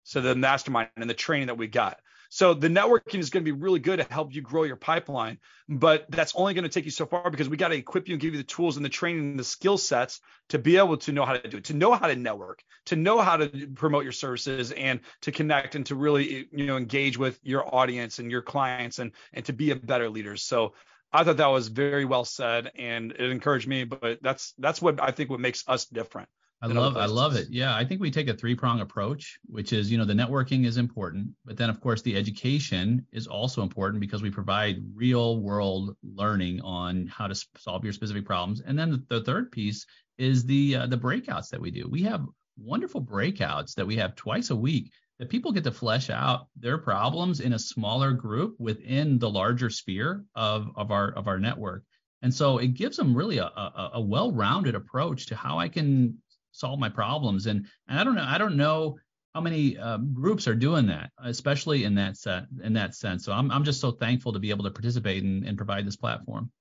So 0.03 0.21
the 0.21 0.35
mastermind 0.35 0.89
and 0.95 1.09
the 1.09 1.13
training 1.13 1.47
that 1.47 1.57
we 1.57 1.67
got. 1.67 1.99
So 2.33 2.53
the 2.53 2.69
networking 2.69 3.19
is 3.19 3.29
going 3.29 3.43
to 3.43 3.53
be 3.53 3.59
really 3.59 3.81
good 3.81 3.99
to 3.99 4.07
help 4.09 4.33
you 4.33 4.41
grow 4.41 4.63
your 4.63 4.77
pipeline, 4.77 5.37
but 5.67 6.05
that's 6.07 6.33
only 6.33 6.53
going 6.53 6.63
to 6.63 6.69
take 6.69 6.85
you 6.85 6.91
so 6.91 7.05
far 7.05 7.29
because 7.29 7.49
we 7.49 7.57
got 7.57 7.67
to 7.67 7.75
equip 7.75 8.07
you 8.07 8.13
and 8.13 8.21
give 8.21 8.33
you 8.33 8.37
the 8.37 8.45
tools 8.45 8.77
and 8.77 8.85
the 8.85 8.89
training 8.89 9.31
and 9.31 9.39
the 9.39 9.43
skill 9.43 9.77
sets 9.77 10.21
to 10.47 10.57
be 10.57 10.77
able 10.77 10.95
to 10.95 11.11
know 11.11 11.25
how 11.25 11.33
to 11.33 11.45
do 11.45 11.57
it, 11.57 11.65
to 11.65 11.73
know 11.73 11.91
how 11.91 12.07
to 12.07 12.15
network, 12.15 12.63
to 12.85 12.95
know 12.95 13.19
how 13.19 13.35
to 13.35 13.67
promote 13.75 14.03
your 14.03 14.13
services 14.13 14.71
and 14.71 15.01
to 15.23 15.33
connect 15.33 15.75
and 15.75 15.85
to 15.87 15.95
really 15.95 16.47
you 16.53 16.65
know 16.65 16.77
engage 16.77 17.17
with 17.17 17.37
your 17.43 17.75
audience 17.75 18.19
and 18.19 18.31
your 18.31 18.41
clients 18.41 18.99
and 18.99 19.11
and 19.33 19.43
to 19.43 19.51
be 19.51 19.71
a 19.71 19.75
better 19.75 20.09
leader. 20.09 20.37
So 20.37 20.73
I 21.11 21.25
thought 21.25 21.37
that 21.37 21.47
was 21.47 21.67
very 21.67 22.05
well 22.05 22.23
said 22.23 22.71
and 22.77 23.11
it 23.11 23.29
encouraged 23.29 23.67
me, 23.67 23.83
but 23.83 24.19
that's 24.21 24.53
that's 24.57 24.81
what 24.81 25.01
I 25.01 25.11
think 25.11 25.29
what 25.29 25.41
makes 25.41 25.65
us 25.67 25.83
different. 25.83 26.29
I 26.63 26.67
love 26.67 26.95
I 26.95 27.05
love 27.05 27.35
it. 27.35 27.47
Yeah, 27.49 27.75
I 27.75 27.83
think 27.83 28.01
we 28.01 28.11
take 28.11 28.27
a 28.27 28.35
three-prong 28.35 28.81
approach, 28.81 29.39
which 29.45 29.73
is, 29.73 29.91
you 29.91 29.97
know, 29.97 30.05
the 30.05 30.13
networking 30.13 30.65
is 30.65 30.77
important, 30.77 31.29
but 31.43 31.57
then 31.57 31.71
of 31.71 31.81
course 31.81 32.03
the 32.03 32.15
education 32.15 33.05
is 33.11 33.25
also 33.25 33.63
important 33.63 33.99
because 33.99 34.21
we 34.21 34.29
provide 34.29 34.77
real-world 34.93 35.95
learning 36.03 36.61
on 36.61 37.07
how 37.07 37.25
to 37.25 37.35
solve 37.57 37.83
your 37.83 37.93
specific 37.93 38.25
problems. 38.25 38.61
And 38.61 38.77
then 38.77 39.03
the 39.09 39.21
third 39.21 39.51
piece 39.51 39.87
is 40.19 40.45
the 40.45 40.75
uh, 40.75 40.87
the 40.87 40.97
breakouts 40.97 41.49
that 41.49 41.59
we 41.59 41.71
do. 41.71 41.87
We 41.89 42.03
have 42.03 42.25
wonderful 42.59 43.01
breakouts 43.01 43.73
that 43.73 43.87
we 43.87 43.95
have 43.95 44.15
twice 44.15 44.51
a 44.51 44.55
week 44.55 44.91
that 45.17 45.29
people 45.29 45.51
get 45.51 45.63
to 45.63 45.71
flesh 45.71 46.11
out 46.11 46.47
their 46.59 46.77
problems 46.77 47.39
in 47.39 47.53
a 47.53 47.59
smaller 47.59 48.11
group 48.11 48.55
within 48.59 49.17
the 49.17 49.29
larger 49.29 49.71
sphere 49.71 50.25
of 50.35 50.69
of 50.75 50.91
our 50.91 51.11
of 51.13 51.27
our 51.27 51.39
network. 51.39 51.83
And 52.21 52.31
so 52.31 52.59
it 52.59 52.75
gives 52.75 52.97
them 52.97 53.15
really 53.15 53.39
a, 53.39 53.45
a, 53.45 53.91
a 53.95 54.01
well-rounded 54.01 54.75
approach 54.75 55.25
to 55.27 55.35
how 55.35 55.57
I 55.57 55.69
can 55.69 56.19
solve 56.51 56.79
my 56.79 56.89
problems. 56.89 57.47
And, 57.47 57.65
and 57.87 57.99
I 57.99 58.03
don't 58.03 58.15
know, 58.15 58.25
I 58.25 58.37
don't 58.37 58.55
know 58.55 58.97
how 59.33 59.41
many 59.41 59.77
um, 59.77 60.13
groups 60.13 60.47
are 60.47 60.55
doing 60.55 60.87
that, 60.87 61.11
especially 61.23 61.83
in 61.85 61.95
that 61.95 62.17
set, 62.17 62.45
in 62.63 62.73
that 62.73 62.95
sense. 62.95 63.23
So 63.23 63.31
I'm, 63.31 63.49
I'm 63.51 63.63
just 63.63 63.79
so 63.79 63.91
thankful 63.91 64.33
to 64.33 64.39
be 64.39 64.49
able 64.49 64.65
to 64.65 64.71
participate 64.71 65.23
and, 65.23 65.45
and 65.45 65.57
provide 65.57 65.87
this 65.87 65.95
platform. 65.95 66.51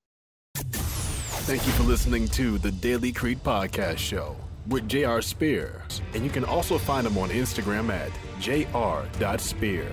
Thank 0.55 1.67
you 1.67 1.73
for 1.73 1.83
listening 1.83 2.29
to 2.29 2.59
the 2.59 2.71
Daily 2.71 3.13
Creed 3.13 3.43
Podcast 3.43 3.99
Show 3.99 4.37
with 4.69 4.89
J.R. 4.89 5.21
Spear. 5.23 5.83
And 6.15 6.23
you 6.23 6.31
can 6.31 6.45
also 6.45 6.79
find 6.79 7.07
him 7.07 7.19
on 7.19 7.31
Instagram 7.31 7.91
at 7.91 8.11
jr.spear. 8.41 9.91